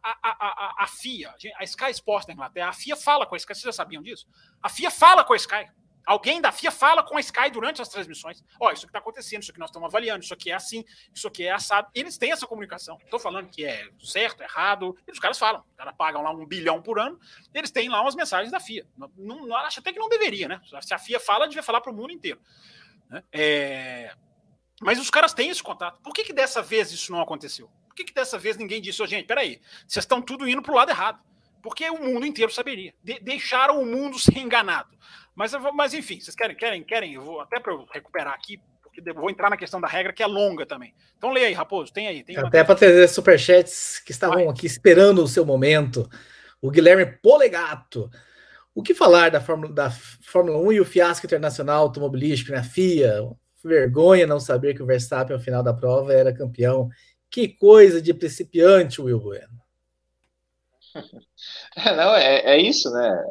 [0.03, 3.55] a, a, a FIA, a Sky Sports da Inglaterra, a FIA fala com a Sky,
[3.55, 4.29] vocês já sabiam disso?
[4.63, 5.67] A FIA fala com a Sky.
[6.07, 8.43] Alguém da FIA fala com a Sky durante as transmissões.
[8.61, 10.85] Ó, oh, isso que está acontecendo, isso que nós estamos avaliando, isso aqui é assim,
[11.13, 11.89] isso aqui é assado.
[11.93, 12.97] Eles têm essa comunicação.
[13.03, 14.97] Estou falando que é certo, errado.
[15.05, 15.65] E os caras falam.
[15.69, 17.19] Os caras pagam lá um bilhão por ano.
[17.53, 18.87] Eles têm lá umas mensagens da FIA.
[18.97, 20.61] Não, não, acho até que não deveria, né?
[20.81, 22.41] Se a FIA fala, devia falar para o mundo inteiro.
[23.11, 23.25] Né?
[23.33, 24.15] É...
[24.81, 26.01] Mas os caras têm esse contato.
[26.03, 27.69] Por que, que dessa vez isso não aconteceu?
[27.89, 30.73] Por que, que dessa vez ninguém disse, oh, gente, peraí, vocês estão tudo indo para
[30.73, 31.19] o lado errado?
[31.67, 32.95] Porque o mundo inteiro saberia.
[33.03, 34.97] De deixaram o mundo ser enganado.
[35.35, 39.03] Mas, mas enfim, vocês querem, querem, querem, eu vou até para eu recuperar aqui, porque
[39.13, 40.95] vou entrar na questão da regra que é longa também.
[41.19, 42.23] Então leia aí, Raposo, tem aí.
[42.23, 44.47] Tem até para trazer superchats que estavam Vai.
[44.47, 46.09] aqui esperando o seu momento.
[46.63, 48.09] O Guilherme Polegato.
[48.73, 53.29] O que falar da Fórmula, da Fórmula 1 e o fiasco internacional automobilístico na FIA?
[53.65, 56.89] Vergonha não saber que o Verstappen, ao final da prova, era campeão.
[57.29, 59.66] Que coisa de principiante, Will Bueno.
[61.97, 63.25] Não, é, é isso, né?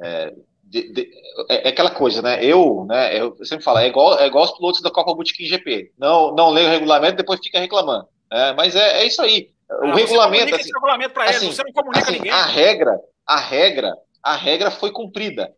[0.00, 0.32] É, é, é
[0.72, 1.10] de, de,
[1.50, 2.42] é, é, aquela coisa, né?
[2.42, 3.20] Eu, né?
[3.20, 5.92] Eu sempre falo, é igual, é igual os pilotos da Copa Bootkin GP.
[5.98, 8.08] Não, não lê o regulamento, depois fica reclamando.
[8.30, 9.50] É, mas é, é isso aí.
[9.68, 12.32] O não, regulamento, assim, regulamento para assim, você não comunica assim, ninguém.
[12.32, 15.52] A regra, a regra, a regra foi cumprida.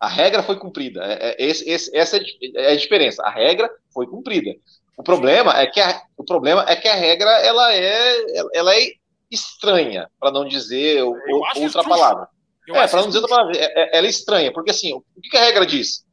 [0.00, 1.04] A regra foi cumprida.
[1.04, 2.18] É, é, esse, esse, essa
[2.56, 3.22] é a diferença.
[3.22, 4.50] A regra foi cumprida.
[4.96, 8.90] O problema é que a, o problema é que a regra ela é, ela é
[9.30, 12.28] estranha, para não dizer outra palavra.
[12.68, 15.36] É, para não dizer outra palavra, é, é, ela é estranha, porque assim, o que
[15.36, 16.04] a regra diz?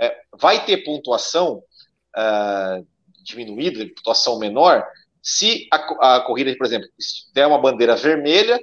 [0.00, 1.62] É, vai ter pontuação
[2.16, 2.86] uh,
[3.22, 4.84] diminuída, pontuação menor,
[5.22, 6.88] se a, a, corrida, por exemplo,
[7.34, 8.58] der uma bandeira vermelha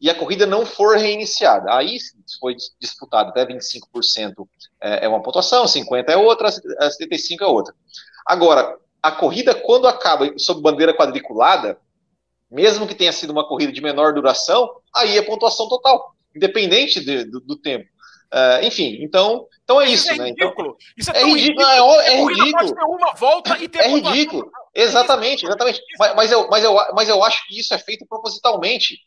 [0.00, 1.74] e a corrida não for reiniciada.
[1.74, 1.96] Aí
[2.38, 4.46] foi disputado até 25%
[4.80, 7.74] é, é uma pontuação, 50% é outra, 75% é outra.
[8.26, 11.78] Agora, a corrida, quando acaba sob bandeira quadriculada,
[12.52, 17.24] mesmo que tenha sido uma corrida de menor duração, aí é pontuação total, independente de,
[17.24, 17.86] do, do, tempo.
[18.32, 20.28] Uh, enfim, então, então é isso, isso é né?
[20.28, 21.66] Então, isso é, é ridículo.
[21.66, 22.96] É, é ridículo.
[22.96, 24.50] uma volta e ter é ridículo.
[24.74, 25.80] Exatamente, exatamente.
[25.98, 28.98] Mas, mas, eu, mas, eu, mas eu acho que isso é feito propositalmente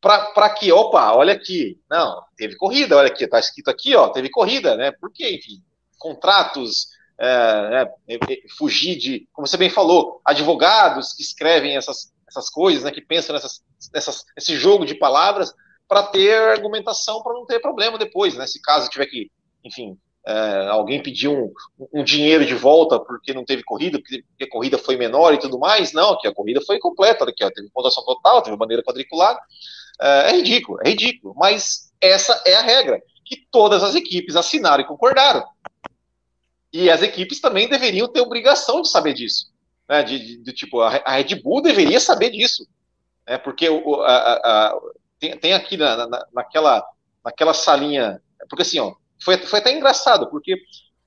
[0.00, 4.30] para que, opa, olha aqui, não, teve corrida, olha aqui, tá escrito aqui, ó, teve
[4.30, 4.92] corrida, né?
[4.92, 5.62] Porque, enfim,
[5.98, 6.88] contratos,
[7.18, 8.18] é, é, é,
[8.56, 13.34] fugir de, como você bem falou, advogados que escrevem essas, essas coisas, né, que pensam
[13.34, 13.60] nessas,
[13.92, 15.52] nessas, esse jogo de palavras
[15.88, 18.46] para ter argumentação para não ter problema depois, né?
[18.46, 19.30] Se caso tiver que,
[19.64, 21.52] enfim, é, alguém pedir um,
[21.92, 25.58] um, dinheiro de volta porque não teve corrida, porque, a corrida foi menor e tudo
[25.58, 29.40] mais, não, que a corrida foi completa, aqui, ó, teve pontuação total, teve bandeira quadriculada,
[30.00, 34.82] é, é ridículo, é ridículo, mas essa é a regra que todas as equipes assinaram
[34.82, 35.44] e concordaram.
[36.72, 39.50] E as equipes também deveriam ter obrigação de saber disso.
[39.90, 40.04] Né?
[40.04, 42.64] De, de, de tipo, a, Red Bull deveria saber disso.
[43.28, 43.36] Né?
[43.36, 44.80] Porque o, a, a,
[45.18, 46.86] tem, tem, aqui na, na, naquela,
[47.24, 48.22] naquela salinha.
[48.48, 50.56] Porque assim, ó, foi, foi até engraçado, porque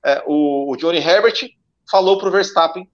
[0.04, 1.48] é, o, o Johnny Herbert
[1.90, 2.86] falou para o Verstappen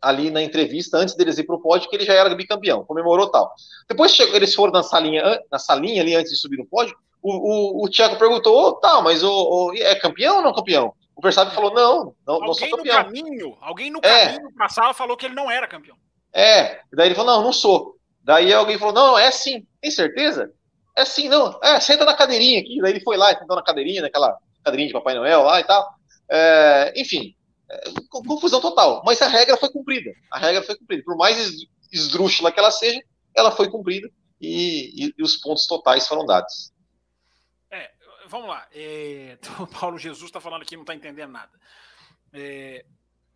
[0.00, 3.30] ali na entrevista, antes deles ir para o pódio, que ele já era bicampeão, comemorou
[3.30, 3.50] tal.
[3.88, 7.80] Depois chegou, eles foram na salinha, na salinha ali antes de subir no pódio, o,
[7.80, 10.94] o, o Thiago perguntou, oh, tá, mas o, o, é campeão ou não campeão?
[11.16, 12.98] O Verstappen falou: não, não, alguém não sou campeão.
[12.98, 14.26] No caminho, alguém no é.
[14.26, 15.96] caminho para a sala falou que ele não era campeão.
[16.32, 17.96] É, daí ele falou: não, não sou.
[18.22, 20.52] Daí alguém falou: não, é sim, tem certeza?
[20.96, 21.58] É sim, não.
[21.62, 22.78] É, senta na cadeirinha aqui.
[22.80, 25.88] Daí ele foi lá, sentou na cadeirinha, naquela cadeirinha de Papai Noel lá e tal.
[26.30, 27.34] É, enfim,
[27.70, 29.02] é, confusão total.
[29.04, 30.10] Mas a regra foi cumprida.
[30.30, 31.02] A regra foi cumprida.
[31.04, 31.52] Por mais
[31.92, 33.00] esdrúxula que ela seja,
[33.36, 34.08] ela foi cumprida
[34.40, 36.73] e, e, e os pontos totais foram dados
[38.34, 38.66] vamos lá.
[38.72, 39.38] É,
[39.78, 41.52] Paulo Jesus está falando aqui, não está entendendo nada.
[42.32, 42.84] É,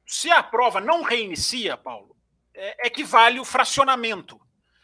[0.05, 2.17] se a prova não reinicia, Paulo,
[2.53, 4.41] é, equivale o fracionamento.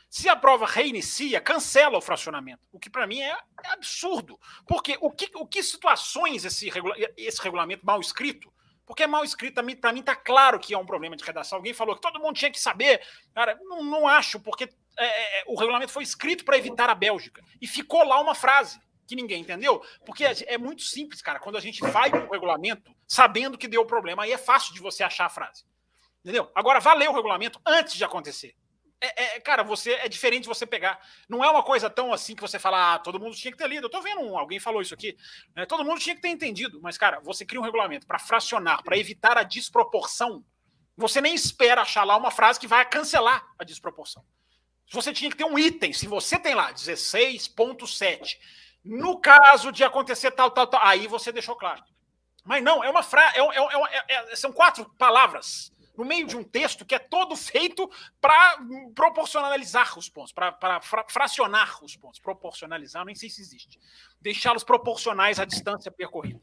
[0.08, 4.38] Se a prova reinicia, cancela o fracionamento, o que para mim é, é, absurdo.
[4.68, 8.52] Porque o que, o que situações esse, regula esse regulamento mal escrito?
[8.86, 11.58] Porque é mal escrito, para mim está claro que é um problema de redação.
[11.58, 13.00] Alguém falou que todo mundo tinha que saber.
[13.34, 17.42] Cara, não, não acho, porque é, é o regulamento foi escrito para evitar a Bélgica.
[17.60, 19.82] E ficou lá uma frase que ninguém entendeu?
[20.04, 21.38] Porque é muito simples, cara.
[21.38, 25.02] Quando a gente faz o regulamento sabendo que deu problema, aí é fácil de você
[25.02, 25.64] achar a frase.
[26.24, 26.50] Entendeu?
[26.54, 28.54] Agora, valeu o regulamento antes de acontecer.
[29.00, 30.98] É, é, cara, você é diferente você pegar.
[31.28, 33.68] Não é uma coisa tão assim que você fala, ah, todo mundo tinha que ter
[33.68, 33.86] lido.
[33.86, 35.14] Eu tô vendo um, alguém falou isso aqui.
[35.54, 35.66] Né?
[35.66, 36.80] Todo mundo tinha que ter entendido.
[36.80, 40.42] Mas, cara, você cria um regulamento para fracionar, para evitar a desproporção.
[40.96, 44.24] Você nem espera achar lá uma frase que vai cancelar a desproporção.
[44.90, 45.92] Você tinha que ter um item.
[45.92, 48.38] Se você tem lá 16.7
[48.84, 51.82] no caso de acontecer tal, tal, tal, aí você deixou claro.
[52.44, 56.36] Mas não, é uma frase, é, é, é, é, são quatro palavras no meio de
[56.36, 57.88] um texto que é todo feito
[58.20, 58.58] para
[58.94, 62.18] proporcionalizar os pontos, para fra, fracionar os pontos.
[62.18, 63.78] Proporcionalizar, nem sei se existe.
[64.20, 66.40] Deixá-los proporcionais à distância percorrida.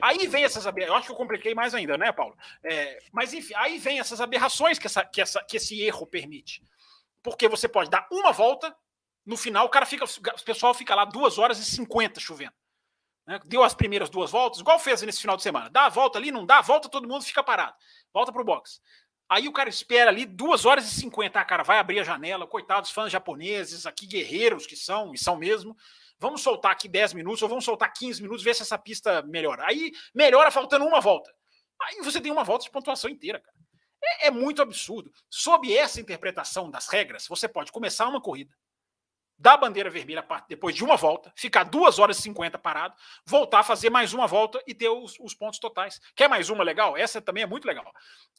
[0.00, 0.94] Aí vem essas aberrações.
[0.94, 2.36] Eu acho que eu compliquei mais ainda, né, Paulo?
[2.62, 6.62] É, mas enfim, aí vem essas aberrações que, essa, que, essa, que esse erro permite.
[7.22, 8.74] Porque você pode dar uma volta
[9.26, 12.54] no final, o cara fica, o pessoal fica lá duas horas e cinquenta chovendo.
[13.26, 13.40] Né?
[13.44, 15.68] Deu as primeiras duas voltas, igual fez nesse final de semana.
[15.68, 17.74] Dá a volta ali, não dá volta, todo mundo fica parado.
[18.14, 18.80] Volta pro box.
[19.28, 21.40] Aí o cara espera ali duas horas e cinquenta.
[21.40, 22.46] Ah, cara, vai abrir a janela.
[22.46, 25.76] Coitados fãs japoneses, aqui guerreiros que são, e são mesmo.
[26.20, 29.66] Vamos soltar aqui 10 minutos ou vamos soltar 15 minutos, ver se essa pista melhora.
[29.66, 31.34] Aí melhora faltando uma volta.
[31.82, 33.56] Aí você tem uma volta de pontuação inteira, cara.
[34.02, 35.12] É, é muito absurdo.
[35.28, 38.54] Sob essa interpretação das regras, você pode começar uma corrida
[39.38, 42.94] da bandeira vermelha depois de uma volta, ficar duas horas e 50 parado,
[43.24, 46.00] voltar a fazer mais uma volta e ter os, os pontos totais.
[46.14, 46.96] Quer mais uma legal?
[46.96, 47.92] Essa também é muito legal.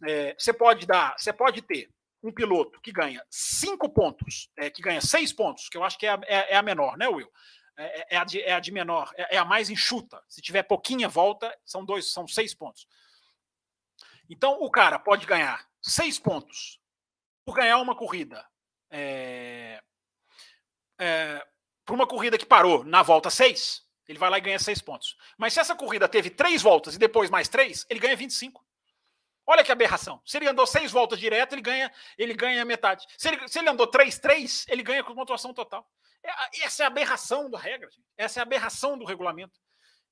[0.07, 1.89] É, você pode dar, você pode ter
[2.23, 6.07] um piloto que ganha cinco pontos, é, que ganha seis pontos, que eu acho que
[6.07, 7.31] é a, é, é a menor, né, Will?
[7.77, 10.21] é, é, a, de, é a de menor, é, é, a mais enxuta.
[10.27, 12.87] Se tiver pouquinha volta, são dois, são seis pontos.
[14.29, 16.81] Então o cara pode ganhar seis pontos
[17.45, 18.45] por ganhar uma corrida.
[18.89, 19.81] É,
[20.99, 21.45] é,
[21.85, 25.17] por uma corrida que parou na volta 6, ele vai lá e ganha 6 pontos.
[25.37, 28.65] Mas se essa corrida teve 3 voltas e depois mais 3, ele ganha 25.
[29.45, 30.21] Olha que aberração.
[30.25, 33.05] Se ele andou 6 voltas direto, ele ganha, ele ganha metade.
[33.17, 35.89] Se ele, se ele andou 3, 3, ele ganha com pontuação total.
[36.23, 37.89] É, essa é a aberração da regra.
[37.89, 38.05] Gente.
[38.17, 39.57] Essa é a aberração do regulamento.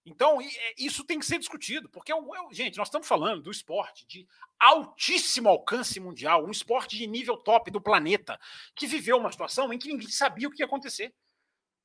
[0.05, 2.13] Então, é, isso tem que ser discutido, porque,
[2.51, 4.27] gente, nós estamos falando do esporte de
[4.59, 8.39] altíssimo alcance mundial, um esporte de nível top do planeta,
[8.75, 11.13] que viveu uma situação em que ninguém sabia o que ia acontecer.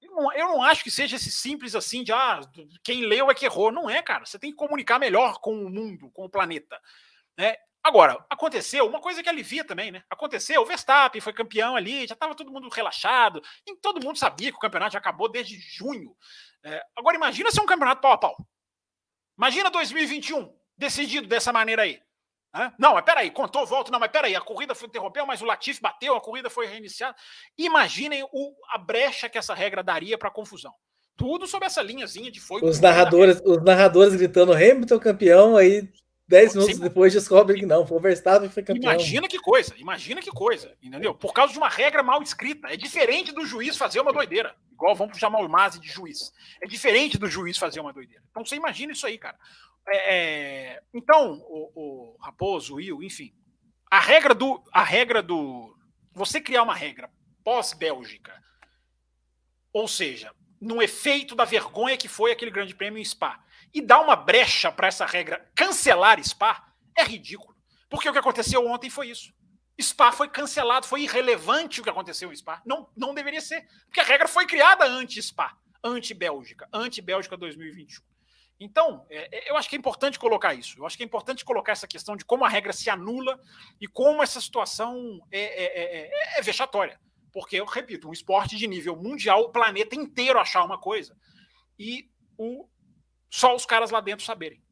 [0.02, 2.40] Eu não, eu não acho que seja esse simples assim de ah,
[2.82, 3.70] quem leu é que errou.
[3.70, 4.24] Não é, cara.
[4.24, 6.80] Você tem que comunicar melhor com o mundo, com o planeta.
[7.36, 7.54] Né?
[7.82, 10.02] Agora, aconteceu uma coisa que alivia também, né?
[10.10, 14.50] Aconteceu, o Verstappen foi campeão ali, já estava todo mundo relaxado, e todo mundo sabia
[14.50, 16.14] que o campeonato já acabou desde junho.
[16.62, 18.36] É, agora, imagina ser um campeonato pau a pau.
[19.36, 22.00] Imagina 2021 decidido dessa maneira aí.
[22.78, 23.92] Não, mas peraí, contou volta.
[23.92, 27.16] Não, mas peraí, a corrida foi interrompeu, mas o Latif bateu, a corrida foi reiniciada.
[27.56, 30.74] Imaginem o, a brecha que essa regra daria para confusão.
[31.16, 32.60] Tudo sob essa linhazinha de foi.
[32.62, 35.88] Os narradores, os narradores gritando Hamilton campeão, aí
[36.30, 36.82] dez minutos Sim.
[36.82, 38.92] depois descobrem que não, foi o Verstappen foi campeão.
[38.92, 41.12] Imagina que coisa, imagina que coisa, entendeu?
[41.12, 42.68] Por causa de uma regra mal escrita.
[42.68, 44.54] É diferente do juiz fazer uma doideira.
[44.72, 46.32] Igual vamos chamar o Masi de juiz.
[46.62, 48.22] É diferente do juiz fazer uma doideira.
[48.30, 49.36] Então você imagina isso aí, cara.
[49.88, 53.32] É, é, então, o, o Raposo, o Will, enfim,
[53.90, 55.76] a regra do, a regra do,
[56.14, 57.10] você criar uma regra
[57.42, 58.32] pós-Bélgica,
[59.72, 63.42] ou seja, no efeito da vergonha que foi aquele Grande Prêmio em Spa,
[63.72, 67.56] e dar uma brecha para essa regra cancelar Spa, é ridículo.
[67.88, 69.32] Porque o que aconteceu ontem foi isso.
[69.80, 72.60] Spa foi cancelado, foi irrelevante o que aconteceu em Spa.
[72.64, 78.02] Não, não deveria ser, porque a regra foi criada anti-Spa, anti-Bélgica, anti-Bélgica 2021.
[78.60, 80.78] Então, é, é, eu acho que é importante colocar isso.
[80.78, 83.40] Eu acho que é importante colocar essa questão de como a regra se anula
[83.80, 87.00] e como essa situação é, é, é, é, é vexatória.
[87.32, 91.16] Porque, eu repito, um esporte de nível mundial, o planeta inteiro achar uma coisa
[91.78, 92.68] e o,
[93.30, 94.62] só os caras lá dentro saberem.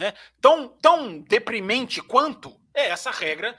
[0.00, 3.58] É, tão, tão deprimente quanto é essa regra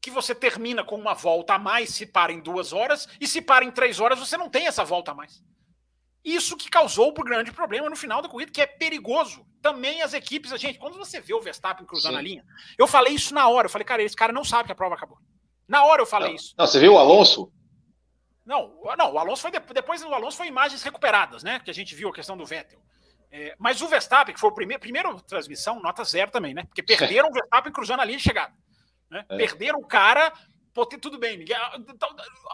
[0.00, 3.40] que você termina com uma volta a mais se para em duas horas e se
[3.40, 5.42] para em três horas você não tem essa volta a mais.
[6.24, 9.46] Isso que causou o grande problema no final da corrida, que é perigoso.
[9.62, 12.18] Também as equipes, a gente, quando você vê o Verstappen cruzando Sim.
[12.18, 12.44] a linha,
[12.78, 13.66] eu falei isso na hora.
[13.66, 15.18] Eu falei, cara, esse cara não sabe que a prova acabou.
[15.66, 16.54] Na hora eu falei não, isso.
[16.58, 17.52] Não, você viu o Alonso?
[18.44, 21.60] Não, não, o Alonso foi depois do Alonso foi imagens recuperadas, né?
[21.60, 22.79] Que a gente viu a questão do Vettel.
[23.32, 26.64] É, mas o Verstappen, que foi o primeiro, primeiro transmissão, nota zero também, né?
[26.64, 28.52] Porque perderam o Verstappen cruzando a linha de chegada.
[29.08, 29.24] Né?
[29.28, 29.36] É.
[29.36, 30.32] Perderam o cara
[31.00, 31.80] tudo bem, a,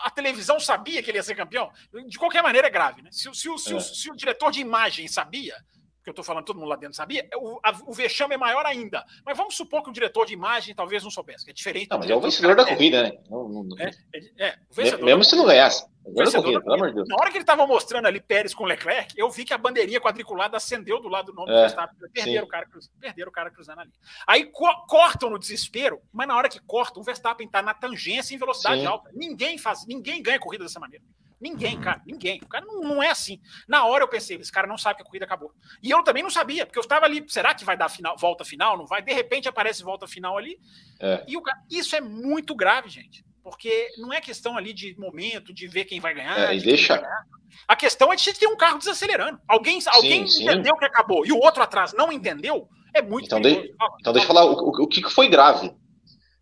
[0.04, 1.70] a, televisão sabia que ele ia ser campeão.
[2.08, 3.10] De qualquer maneira é grave, né?
[3.12, 3.80] Se, se, se, é.
[3.80, 5.54] se o diretor de imagem sabia,
[6.02, 8.64] que eu estou falando, todo mundo lá dentro sabia, o, a, o vexame é maior
[8.64, 9.04] ainda.
[9.24, 11.90] Mas vamos supor que o diretor de imagem talvez não soubesse, é diferente.
[11.90, 13.12] Não, mas é o vencedor da corrida, né?
[13.28, 13.90] Não, não, é,
[14.38, 15.86] é, é Mesmo se não ganhasse.
[16.12, 17.08] Corrida, Deus.
[17.08, 20.00] Na hora que ele estava mostrando ali Pérez com Leclerc, eu vi que a bandeirinha
[20.00, 21.96] quadriculada acendeu do lado do nome é, do Verstappen.
[22.12, 22.66] Perderam o, cara,
[23.00, 23.92] perderam o cara cruzando ali.
[24.26, 28.34] Aí co cortam no desespero, mas na hora que cortam, o Verstappen está na tangência
[28.34, 28.86] em velocidade sim.
[28.86, 29.10] alta.
[29.14, 31.04] Ninguém faz, ninguém ganha corrida dessa maneira.
[31.40, 32.40] Ninguém, cara, ninguém.
[32.42, 33.40] O cara não, não, é assim.
[33.68, 35.52] Na hora eu pensei, esse cara não sabe que a corrida acabou.
[35.82, 38.44] E eu também não sabia, porque eu estava ali, será que vai dar final, volta
[38.44, 38.78] final?
[38.78, 39.02] Não vai?
[39.02, 40.58] De repente aparece volta final ali.
[40.98, 41.24] É.
[41.28, 43.25] E o, isso é muito grave, gente.
[43.46, 46.36] Porque não é questão ali de momento, de ver quem vai ganhar.
[46.36, 46.96] É, deixa.
[46.96, 47.26] Ganhar.
[47.68, 49.38] A questão é de ter um carro desacelerando.
[49.46, 50.42] Alguém, sim, alguém sim.
[50.42, 54.24] entendeu que acabou e o outro atrás não entendeu, é muito Então, de, então deixa
[54.24, 55.72] eu falar o, o, que foi grave.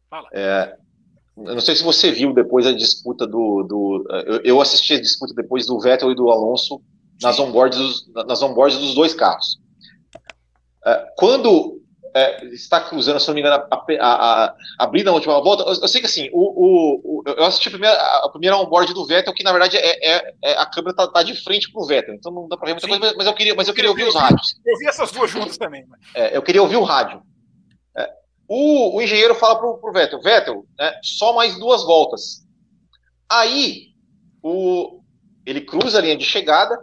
[0.09, 0.27] Fala.
[0.33, 0.75] É,
[1.37, 3.63] eu não sei se você viu depois a disputa do.
[3.65, 6.81] do eu, eu assisti a disputa depois do Vettel e do Alonso
[7.21, 9.61] nas onboards, dos, nas onboards dos dois carros.
[10.87, 11.74] É, quando
[12.15, 15.65] é, está cruzando, se não me engano, a, a, a, abrir na última volta.
[15.65, 18.95] Eu, eu, sei que assim, o, o, o, eu assisti a primeira, a primeira onboard
[18.95, 21.83] do Vettel, que na verdade é, é, é a câmera está tá de frente para
[21.83, 22.99] o Vettel, então não dá para ver muita Sim.
[23.01, 24.55] coisa, mas eu queria, mas eu queria ouvir os rádios.
[24.65, 25.85] Eu vi essas duas juntas também.
[26.15, 27.21] É, eu queria ouvir o rádio.
[27.97, 28.09] É,
[28.49, 32.47] o, o, engenheiro fala para o Vettel, Vettel, né, só mais duas voltas.
[33.29, 33.89] Aí
[34.41, 35.01] o,
[35.45, 36.79] ele cruza a linha de chegada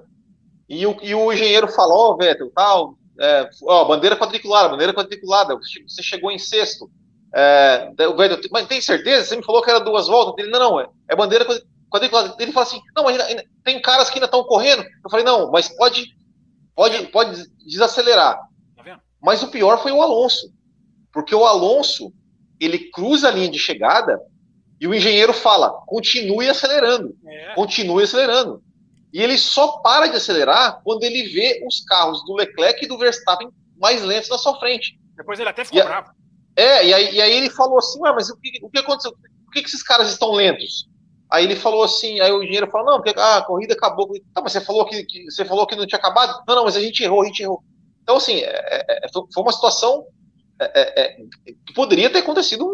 [0.67, 4.93] e o, e o engenheiro fala, ó, oh, Vettel, tal, é, ó, bandeira quadriculada, bandeira
[4.93, 6.89] quadriculada, você chegou em sexto.
[7.33, 7.89] É,
[8.51, 9.25] mas tem certeza?
[9.25, 10.43] Você me falou que era duas voltas.
[10.43, 11.45] Ele, não, não, é, é bandeira
[11.89, 12.35] quadriculada.
[12.39, 14.83] Ele fala assim, não, mas ainda, ainda, tem caras que ainda estão correndo.
[15.03, 16.13] Eu falei, não, mas pode,
[16.75, 18.39] pode, pode desacelerar.
[18.75, 20.51] Tá mas o pior foi o Alonso,
[21.13, 22.11] porque o Alonso
[22.59, 24.19] ele cruza a linha de chegada
[24.79, 27.53] e o engenheiro fala, continue acelerando, é.
[27.53, 28.63] continue acelerando.
[29.13, 32.97] E ele só para de acelerar quando ele vê os carros do Leclerc e do
[32.97, 34.97] Verstappen mais lentos na sua frente.
[35.15, 36.11] Depois ele até ficou bravo.
[36.55, 39.11] É, e aí, e aí ele falou assim, mas o que, o que aconteceu?
[39.11, 40.89] Por que, que esses caras estão lentos?
[41.29, 44.07] Aí ele falou assim, aí o engenheiro falou, não, porque ah, a corrida acabou.
[44.33, 46.43] Tá, mas você falou que, que, você falou que não tinha acabado?
[46.47, 47.63] Não, não, mas a gente errou, a gente errou.
[48.03, 50.05] Então, assim, é, é, é foi uma situação
[50.59, 51.17] é, é,
[51.65, 52.65] que poderia ter acontecido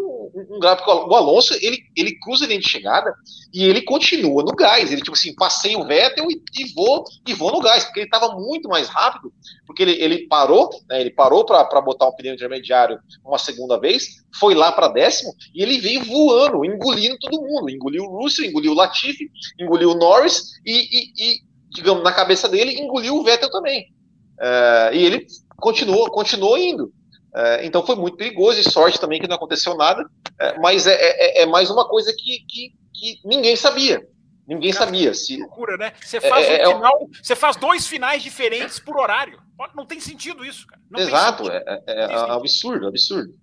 [0.50, 0.82] um, grave.
[0.86, 3.14] O Alonso, ele, ele cruza a linha de chegada
[3.52, 4.90] e ele continua no gás.
[4.90, 8.06] Ele, tipo assim, passei o Vettel e, e vou e vou no gás, porque ele
[8.06, 9.32] estava muito mais rápido,
[9.66, 14.22] porque ele, ele parou, né, ele parou para botar um pneu intermediário uma segunda vez,
[14.38, 17.70] foi lá para décimo e ele veio voando, engolindo todo mundo.
[17.70, 22.48] Engoliu o Russell, engoliu o Latifi, engoliu o Norris e, e, e digamos, na cabeça
[22.48, 23.92] dele, engoliu o Vettel também.
[24.38, 26.92] Uh, e ele continuou, continuou indo.
[27.34, 30.08] É, então foi muito perigoso e sorte também que não aconteceu nada,
[30.40, 34.06] é, mas é, é, é, mais uma coisa que, que, que ninguém sabia.
[34.46, 35.12] Ninguém Cara, sabia.
[35.12, 35.36] Se...
[35.36, 35.92] Loucura, né?
[36.00, 39.42] Você faz, é, um final, você faz dois finais diferentes por horário.
[39.74, 40.80] Não tem sentido isso, cara.
[40.90, 43.34] Não Exato, é, é, absurdo, absurdo.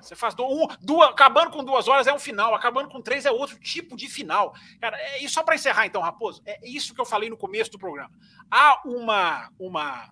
[0.00, 3.26] Você faz do, um, duas, acabando com duas horas é um final, acabando com três
[3.26, 4.54] é outro tipo de final.
[4.80, 7.70] Cara, é, e só para encerrar, então, Raposo, é isso que eu falei no começo
[7.70, 8.10] do programa.
[8.50, 10.10] Há uma, uma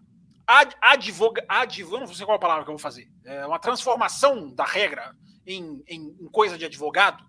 [0.50, 4.52] ad, advoga, advo, não sei qual a palavra que eu vou fazer, é uma transformação
[4.52, 5.14] da regra
[5.46, 7.24] em, em, em coisa de advogado,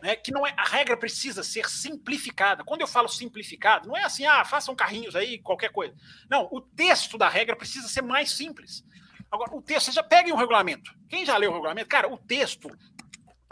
[0.00, 2.64] né, que não é a regra precisa ser simplificada.
[2.64, 5.94] Quando eu falo simplificado, não é assim, ah, façam carrinhos aí, qualquer coisa.
[6.30, 8.84] Não, o texto da regra precisa ser mais simples.
[9.30, 10.94] Agora, o texto, você já peguem um regulamento.
[11.08, 12.70] Quem já leu o regulamento, cara, o texto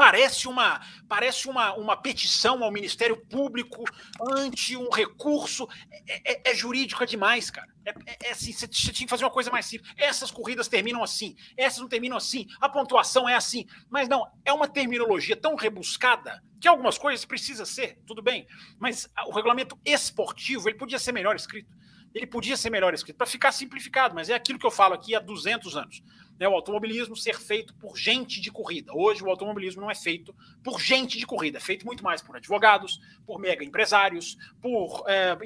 [0.00, 3.84] Parece uma, parece uma, uma petição ao Ministério Público
[4.32, 5.68] ante um recurso.
[6.08, 7.68] É, é, é jurídica demais, cara.
[7.84, 9.92] É, é, é assim, você, tinha que fazer uma coisa mais simples.
[9.98, 13.66] Essas corridas terminam assim, essas não terminam assim, a pontuação é assim.
[13.90, 18.46] Mas não, é uma terminologia tão rebuscada que algumas coisas precisa ser, tudo bem.
[18.78, 21.76] Mas o regulamento esportivo ele podia ser melhor escrito.
[22.14, 25.14] Ele podia ser melhor escrito para ficar simplificado, mas é aquilo que eu falo aqui
[25.14, 26.02] há 200 anos
[26.40, 28.92] né, o automobilismo ser feito por gente de corrida.
[28.94, 30.34] Hoje o automobilismo não é feito
[30.64, 35.36] por gente de corrida, é feito muito mais por advogados, por mega empresários, por é,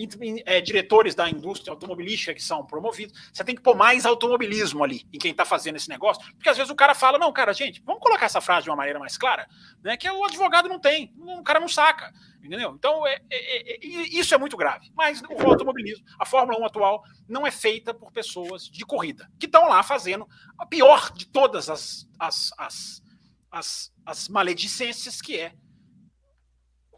[0.46, 3.18] é, diretores da indústria automobilística que são promovidos.
[3.32, 6.56] Você tem que pôr mais automobilismo ali em quem está fazendo esse negócio, porque às
[6.56, 9.16] vezes o cara fala, não, cara, gente, vamos colocar essa frase de uma maneira mais
[9.18, 9.48] clara,
[9.82, 12.14] né, que o advogado não tem, o cara não saca.
[12.44, 12.74] Entendeu?
[12.76, 14.90] Então, é, é, é, isso é muito grave.
[14.94, 19.46] Mas o automobilismo, a Fórmula 1 atual, não é feita por pessoas de corrida, que
[19.46, 23.02] estão lá fazendo a pior de todas as, as, as,
[23.50, 25.54] as, as maledicências, que é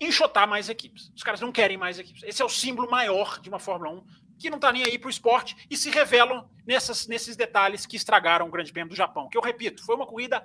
[0.01, 1.11] enxotar mais equipes.
[1.15, 2.23] Os caras não querem mais equipes.
[2.25, 5.07] Esse é o símbolo maior de uma Fórmula 1 que não está nem aí para
[5.07, 9.29] o esporte e se revelam nessas, nesses detalhes que estragaram o Grande Prêmio do Japão.
[9.29, 10.45] Que eu repito, foi uma corrida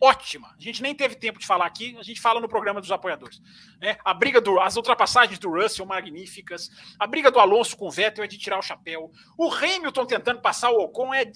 [0.00, 0.54] ótima.
[0.56, 3.40] A gente nem teve tempo de falar aqui, a gente fala no programa dos apoiadores.
[3.80, 7.90] É, a briga do, as ultrapassagens do Russell magníficas, a briga do Alonso com o
[7.90, 9.10] Vettel é de tirar o chapéu.
[9.36, 11.28] O Hamilton tentando passar o Ocon é, é,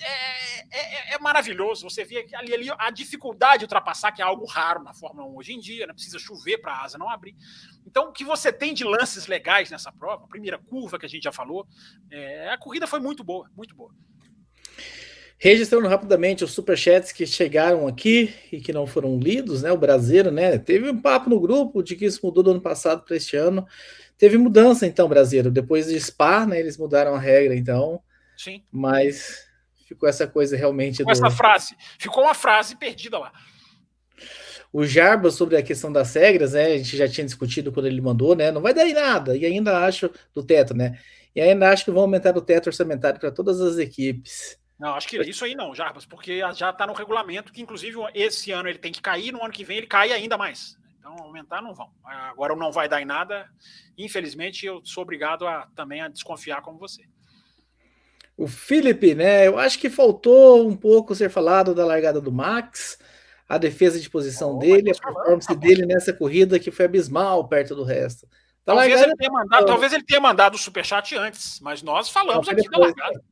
[0.71, 1.89] é, é maravilhoso.
[1.89, 5.37] Você vê ali, ali a dificuldade de ultrapassar, que é algo raro na Fórmula 1
[5.37, 5.93] hoje em dia, né?
[5.93, 7.37] precisa chover para a asa não abrir.
[7.87, 11.09] Então, o que você tem de lances legais nessa prova, a primeira curva que a
[11.09, 11.67] gente já falou,
[12.11, 13.93] é, a corrida foi muito boa, muito boa.
[15.45, 19.73] Registrando rapidamente os superchats que chegaram aqui e que não foram lidos, né?
[19.73, 20.57] O Brasileiro, né?
[20.57, 23.67] Teve um papo no grupo de que isso mudou do ano passado para este ano.
[24.17, 25.51] Teve mudança, então, Brasileiro.
[25.51, 26.61] Depois de Spa, né?
[26.61, 28.01] Eles mudaram a regra, então.
[28.37, 28.63] Sim.
[28.71, 29.45] Mas
[29.89, 30.99] ficou essa coisa realmente.
[30.99, 31.19] Ficou do...
[31.19, 31.75] essa frase.
[31.99, 33.33] Ficou uma frase perdida lá.
[34.73, 36.67] O Jarba sobre a questão das regras, né?
[36.67, 38.53] A gente já tinha discutido quando ele mandou, né?
[38.53, 39.37] Não vai dar em nada.
[39.37, 41.01] E ainda acho do teto, né?
[41.35, 44.62] E ainda acho que vão aumentar o teto orçamentário para todas as equipes.
[44.83, 48.51] Não, acho que isso aí não, Jarbas, porque já está no regulamento que, inclusive, esse
[48.51, 50.77] ano ele tem que cair, no ano que vem ele cai ainda mais.
[50.99, 51.89] Então, aumentar não vão.
[52.05, 53.49] Agora não vai dar em nada.
[53.97, 57.05] Infelizmente, eu sou obrigado a também a desconfiar como você.
[58.37, 59.47] O Felipe, né?
[59.47, 62.99] Eu acho que faltou um pouco ser falado da largada do Max,
[63.49, 67.47] a defesa de posição oh, dele, a performance falando, dele nessa corrida que foi abismal
[67.47, 68.27] perto do resto.
[68.65, 72.69] talvez, ele tenha mandado, talvez ele tenha mandado o superchat antes, mas nós falamos aqui
[72.69, 73.23] da largada.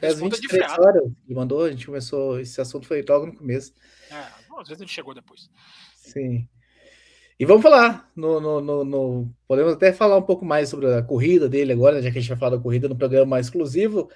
[0.00, 3.72] Faz 23 de horas que mandou, a gente começou, esse assunto foi logo no começo.
[4.10, 4.16] É,
[4.58, 5.48] às vezes ele chegou depois.
[5.96, 6.48] Sim.
[7.38, 11.02] E vamos falar, no, no, no, no, podemos até falar um pouco mais sobre a
[11.02, 14.08] corrida dele agora, já que a gente vai falar da corrida no programa mais exclusivo.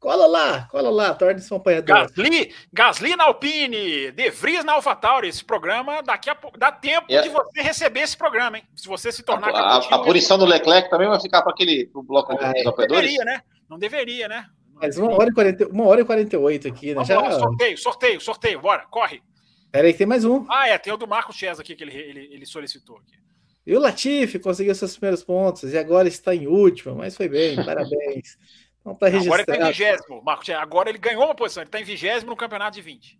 [0.00, 1.86] Cola lá, cola lá, torne-se um apanhador.
[1.86, 5.28] Gasly, Gasly na Alpine, De Vries na AlphaTauri.
[5.28, 7.28] Esse programa, daqui a pouco, dá tempo yeah.
[7.28, 8.64] de você receber esse programa, hein?
[8.76, 9.50] Se você se tornar.
[9.50, 12.64] A, a, a punição do Leclerc também vai ficar para aquele pro bloco ah, dos
[12.64, 12.68] é.
[12.68, 12.88] apoiadores?
[12.88, 13.42] Não deveria, né?
[13.68, 14.46] Não deveria, né?
[14.80, 17.04] Mas uma hora e, 40, uma hora e 48 aqui, né?
[17.04, 17.30] Já...
[17.32, 19.22] sorteio, sorteio, sorteio, bora, corre.
[19.70, 20.46] Peraí, tem mais um.
[20.48, 23.18] Ah, é, tem o do Marcos Chesa aqui que ele, ele, ele solicitou aqui.
[23.66, 27.54] E o Latifi conseguiu seus primeiros pontos e agora está em último, mas foi bem,
[27.62, 28.38] parabéns.
[28.80, 29.42] Então tá registrado.
[29.42, 30.48] Agora ele está em vigésimo, Marcos.
[30.50, 33.18] Agora ele ganhou uma posição, ele está em vigésimo no campeonato de 20.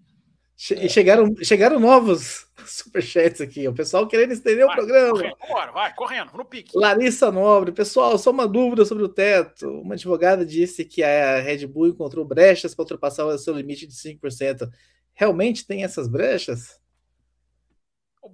[0.73, 3.69] E chegaram, chegaram novos superchats aqui.
[3.69, 5.13] O pessoal querendo estender vai, o programa.
[5.13, 6.77] Correndo, bora, vai, correndo, no pique.
[6.77, 9.69] Larissa Nobre, pessoal, só uma dúvida sobre o teto.
[9.69, 13.95] Uma advogada disse que a Red Bull encontrou brechas para ultrapassar o seu limite de
[13.95, 14.69] 5%.
[15.15, 16.81] Realmente tem essas brechas?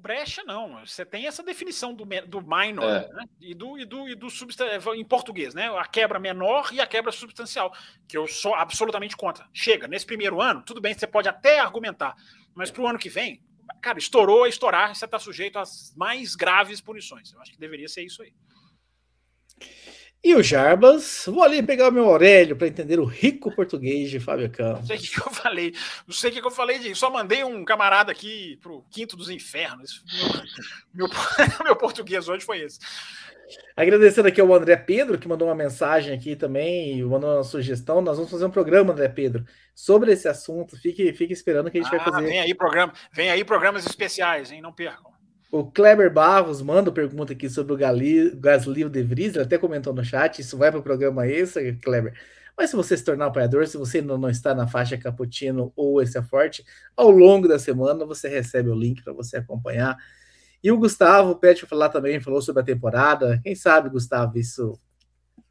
[0.04, 3.08] Brecha não, você tem essa definição do, do minor é.
[3.10, 3.24] né?
[3.40, 4.28] e do, e do, e do
[4.94, 5.74] em português, né?
[5.78, 7.74] A quebra menor e a quebra substancial,
[8.06, 9.48] que eu sou absolutamente contra.
[9.50, 12.14] Chega, nesse primeiro ano, tudo bem, você pode até argumentar,
[12.54, 13.42] mas para o ano que vem,
[13.80, 17.32] cara, estourou a estourar, você está sujeito às mais graves punições.
[17.32, 18.34] Eu acho que deveria ser isso aí.
[20.24, 24.18] E o Jarbas, vou ali pegar o meu Aurélio para entender o rico português de
[24.18, 24.80] Fábio Campos.
[24.80, 25.74] Não sei o que, eu falei,
[26.06, 26.94] não sei o que, eu falei de.
[26.94, 30.02] Só mandei um camarada aqui pro Quinto dos Infernos.
[30.94, 31.10] Meu, meu,
[31.62, 32.78] meu português hoje foi esse.
[33.76, 38.00] Agradecendo aqui ao André Pedro, que mandou uma mensagem aqui também, mandou uma sugestão.
[38.00, 39.44] Nós vamos fazer um programa, André Pedro,
[39.74, 40.74] sobre esse assunto.
[40.74, 42.26] Fique, fique esperando que a gente ah, vai fazer.
[42.26, 44.62] Vem aí, programa, vem aí programas especiais, hein?
[44.62, 45.13] Não percam.
[45.54, 50.04] O Kleber Barros manda pergunta aqui sobre o Gasly De Vries, ele até comentou no
[50.04, 52.12] chat, isso vai para o programa esse, Kleber.
[52.58, 56.02] Mas se você se tornar apoiador, se você ainda não está na faixa Cappuccino ou
[56.02, 56.64] esse é forte,
[56.96, 59.96] ao longo da semana você recebe o link para você acompanhar.
[60.60, 63.38] E o Gustavo pede para falar também, falou sobre a temporada.
[63.40, 64.76] Quem sabe, Gustavo, isso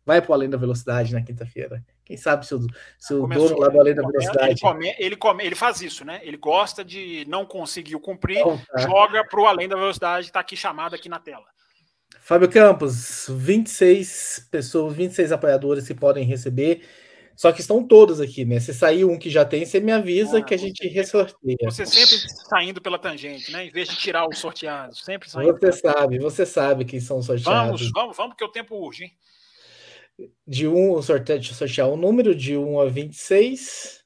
[0.05, 1.83] vai para além da velocidade na quinta-feira.
[2.05, 2.67] Quem sabe se o,
[2.99, 4.51] se o dono lá do Além da Velocidade.
[4.51, 6.19] Ele, come, ele, come, ele faz isso, né?
[6.23, 8.79] Ele gosta de não conseguir cumprir, tá.
[8.79, 11.45] joga para o Além da Velocidade, está aqui chamado aqui na tela.
[12.19, 16.85] Fábio Campos, 26 pessoas, 26 apoiadores que podem receber.
[17.35, 18.59] Só que estão todos aqui, né?
[18.59, 21.57] Se sair um que já tem, você me avisa ah, que a gente ressorteia.
[21.63, 22.15] Você sempre
[22.47, 23.65] saindo pela tangente, né?
[23.65, 25.57] Em vez de tirar os sorteados, sempre saindo.
[25.57, 27.81] Você sabe, você sabe quem são os sorteados.
[27.81, 29.11] Vamos, vamos, vamos, porque o tempo urge, hein?
[30.47, 34.03] De 1, sorteio, deixa eu sortear o um número de 1 a 26.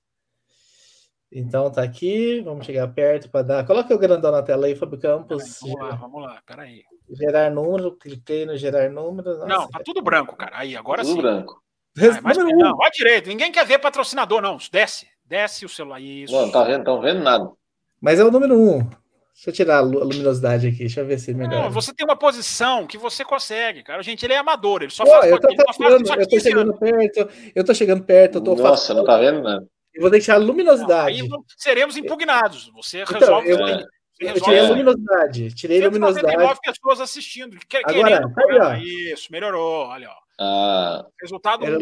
[1.32, 3.66] Então tá aqui, vamos chegar perto para dar.
[3.66, 5.60] Coloca o grandão na tela aí, Fábio Campos.
[5.62, 6.84] vamos lá, vamos lá, peraí.
[7.10, 9.38] Gerar número, cliquei no gerar número.
[9.40, 10.58] Nossa, não, tá tudo branco, cara.
[10.58, 11.22] Aí, agora tudo sim.
[11.22, 11.62] branco.
[12.00, 14.58] Ah, mas, não, vai direito, ninguém quer ver patrocinador, não.
[14.72, 16.00] Desce, desce o celular.
[16.00, 16.34] Isso.
[16.34, 17.52] Não, tá vendo, estão vendo nada.
[18.00, 18.90] Mas é o número 1.
[19.38, 21.66] Deixa eu tirar a luminosidade aqui, deixa eu ver se melhor.
[21.66, 24.02] Não, você tem uma posição que você consegue, cara.
[24.02, 26.80] Gente, ele é amador, ele só Pô, faz, eu tô, passando, eu tô chegando anos.
[26.80, 29.64] perto, eu tô chegando perto, eu tô Nossa, não tá vendo nada.
[29.94, 31.22] Eu vou deixar a luminosidade.
[31.28, 32.72] Não, aí seremos impugnados.
[32.74, 33.50] Você então, resolve.
[33.50, 33.86] Eu, é.
[34.22, 35.54] eu tirei a luminosidade.
[35.54, 36.60] Tirei a luminosidade.
[36.64, 37.60] pessoas assistindo.
[37.84, 39.86] Agora, tá Isso, melhorou.
[39.86, 40.16] Olha, ó.
[40.40, 41.06] Ah.
[41.22, 41.64] Resultado.
[41.64, 41.78] Era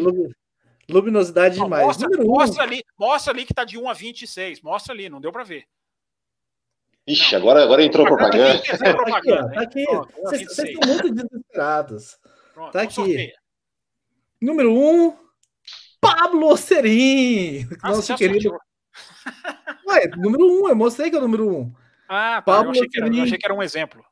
[0.90, 1.86] luminosidade não, demais.
[1.86, 4.60] Mostra, mostra, ali, mostra ali que tá de 1 a 26.
[4.60, 5.64] Mostra ali, não deu para ver.
[7.06, 8.60] Ixi, agora, agora entrou propaganda.
[8.94, 9.52] propaganda.
[9.52, 10.12] Tá aqui, tá aqui.
[10.22, 12.18] Vocês estão muito desesperados.
[12.52, 13.32] Pronto, tá aqui.
[14.42, 15.16] Número 1, um,
[16.00, 17.68] Pablo Serim.
[17.80, 18.58] Ah, nosso querido.
[19.86, 21.58] Ué, número 1, um, eu mostrei que é o número 1.
[21.60, 21.74] Um.
[22.08, 24.04] Ah, tá, Pablo eu, achei que era, eu achei que era um exemplo.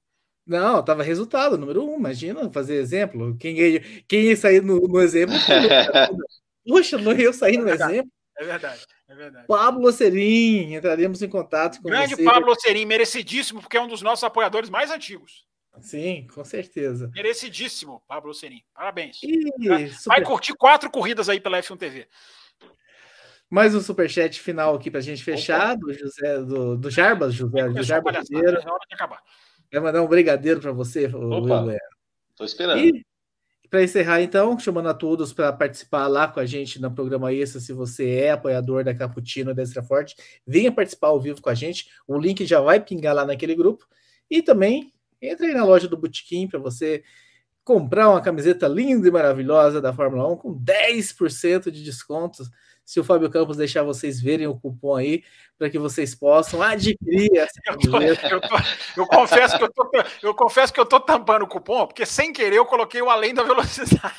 [0.47, 1.95] Não, tava resultado, número 1.
[1.95, 3.37] Um, imagina fazer exemplo.
[3.39, 3.57] Quem,
[4.07, 5.35] quem ia sair no, no exemplo?
[6.65, 8.11] Poxa, não ia sair no exemplo.
[8.39, 8.87] É verdade.
[9.15, 9.47] É verdade.
[9.47, 12.25] Pablo Ocerim, entraremos em contato com Grande você.
[12.25, 15.47] Pablo Ocerim, merecidíssimo, porque é um dos nossos apoiadores mais antigos.
[15.81, 17.11] Sim, com certeza.
[17.15, 18.63] Merecidíssimo, Pablo Ocerim.
[18.75, 19.21] Parabéns.
[19.23, 19.69] E...
[19.69, 20.23] Vai super...
[20.25, 22.09] curtir quatro corridas aí pela F1 TV.
[23.49, 27.69] Mais um superchat final aqui para a gente fechar, do José, do, do Jarbas, José,
[27.69, 28.61] do Jarbas Brigadeiro.
[29.73, 31.77] Vai mandar um brigadeiro para você, Opa,
[32.31, 32.81] Estou esperando.
[32.81, 33.05] E
[33.75, 37.61] para encerrar, então, chamando a todos para participar lá com a gente no programa Extra,
[37.61, 40.15] se você é apoiador da Caputino da Extra Forte,
[40.47, 41.89] venha participar ao vivo com a gente.
[42.07, 43.85] O link já vai pingar lá naquele grupo.
[44.31, 47.03] E também entre aí na loja do Botequim para você
[47.65, 52.45] comprar uma camiseta linda e maravilhosa da Fórmula 1 com 10% de desconto
[52.85, 55.23] se o Fábio Campos deixar vocês verem o cupom aí,
[55.59, 58.57] para que vocês possam adquirir essa eu, tô, eu, tô,
[58.97, 59.91] eu, confesso que eu, tô,
[60.23, 63.33] eu confesso que eu tô tampando o cupom, porque sem querer eu coloquei o além
[63.33, 64.15] da velocidade.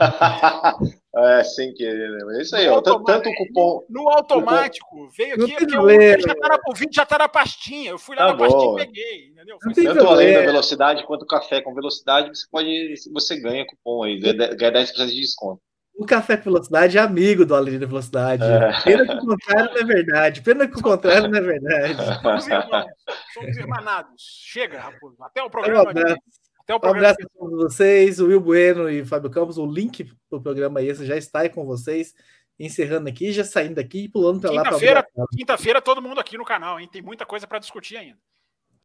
[1.16, 2.38] é, sem querer, né?
[2.38, 3.84] É isso aí, ó, tanto o cupom.
[3.88, 7.90] No automático, veio aqui, porque o, já tá na, o vídeo já tá na pastinha.
[7.90, 8.48] Eu fui lá tá na bom.
[8.48, 9.58] pastinha e peguei, entendeu?
[9.58, 12.94] Tanto o além da velocidade quanto o café com velocidade, você pode.
[13.12, 15.60] Você ganha cupom aí, ganha 10% de desconto.
[15.98, 18.44] O Café com Velocidade é amigo do Além da Velocidade.
[18.44, 18.82] É.
[18.84, 20.42] Pena que o contrário não é verdade.
[20.42, 21.96] Pena que o contrário não é verdade.
[22.22, 22.86] Somos irmãos.
[23.34, 24.22] Somos irmanados.
[24.44, 25.16] Chega, Raposo.
[25.20, 25.82] Até o programa.
[25.82, 26.16] Um abraço.
[26.60, 27.08] Até o programa.
[27.08, 28.20] Um abraço a todos vocês.
[28.20, 29.58] O Will Bueno e Fábio Campos.
[29.58, 32.14] O link do programa esse já está aí com vocês.
[32.60, 34.62] Encerrando aqui, já saindo daqui e pulando para lá.
[34.62, 35.06] Quinta-feira,
[35.36, 36.88] quinta-feira, todo mundo aqui no canal, hein?
[36.90, 38.18] Tem muita coisa para discutir ainda.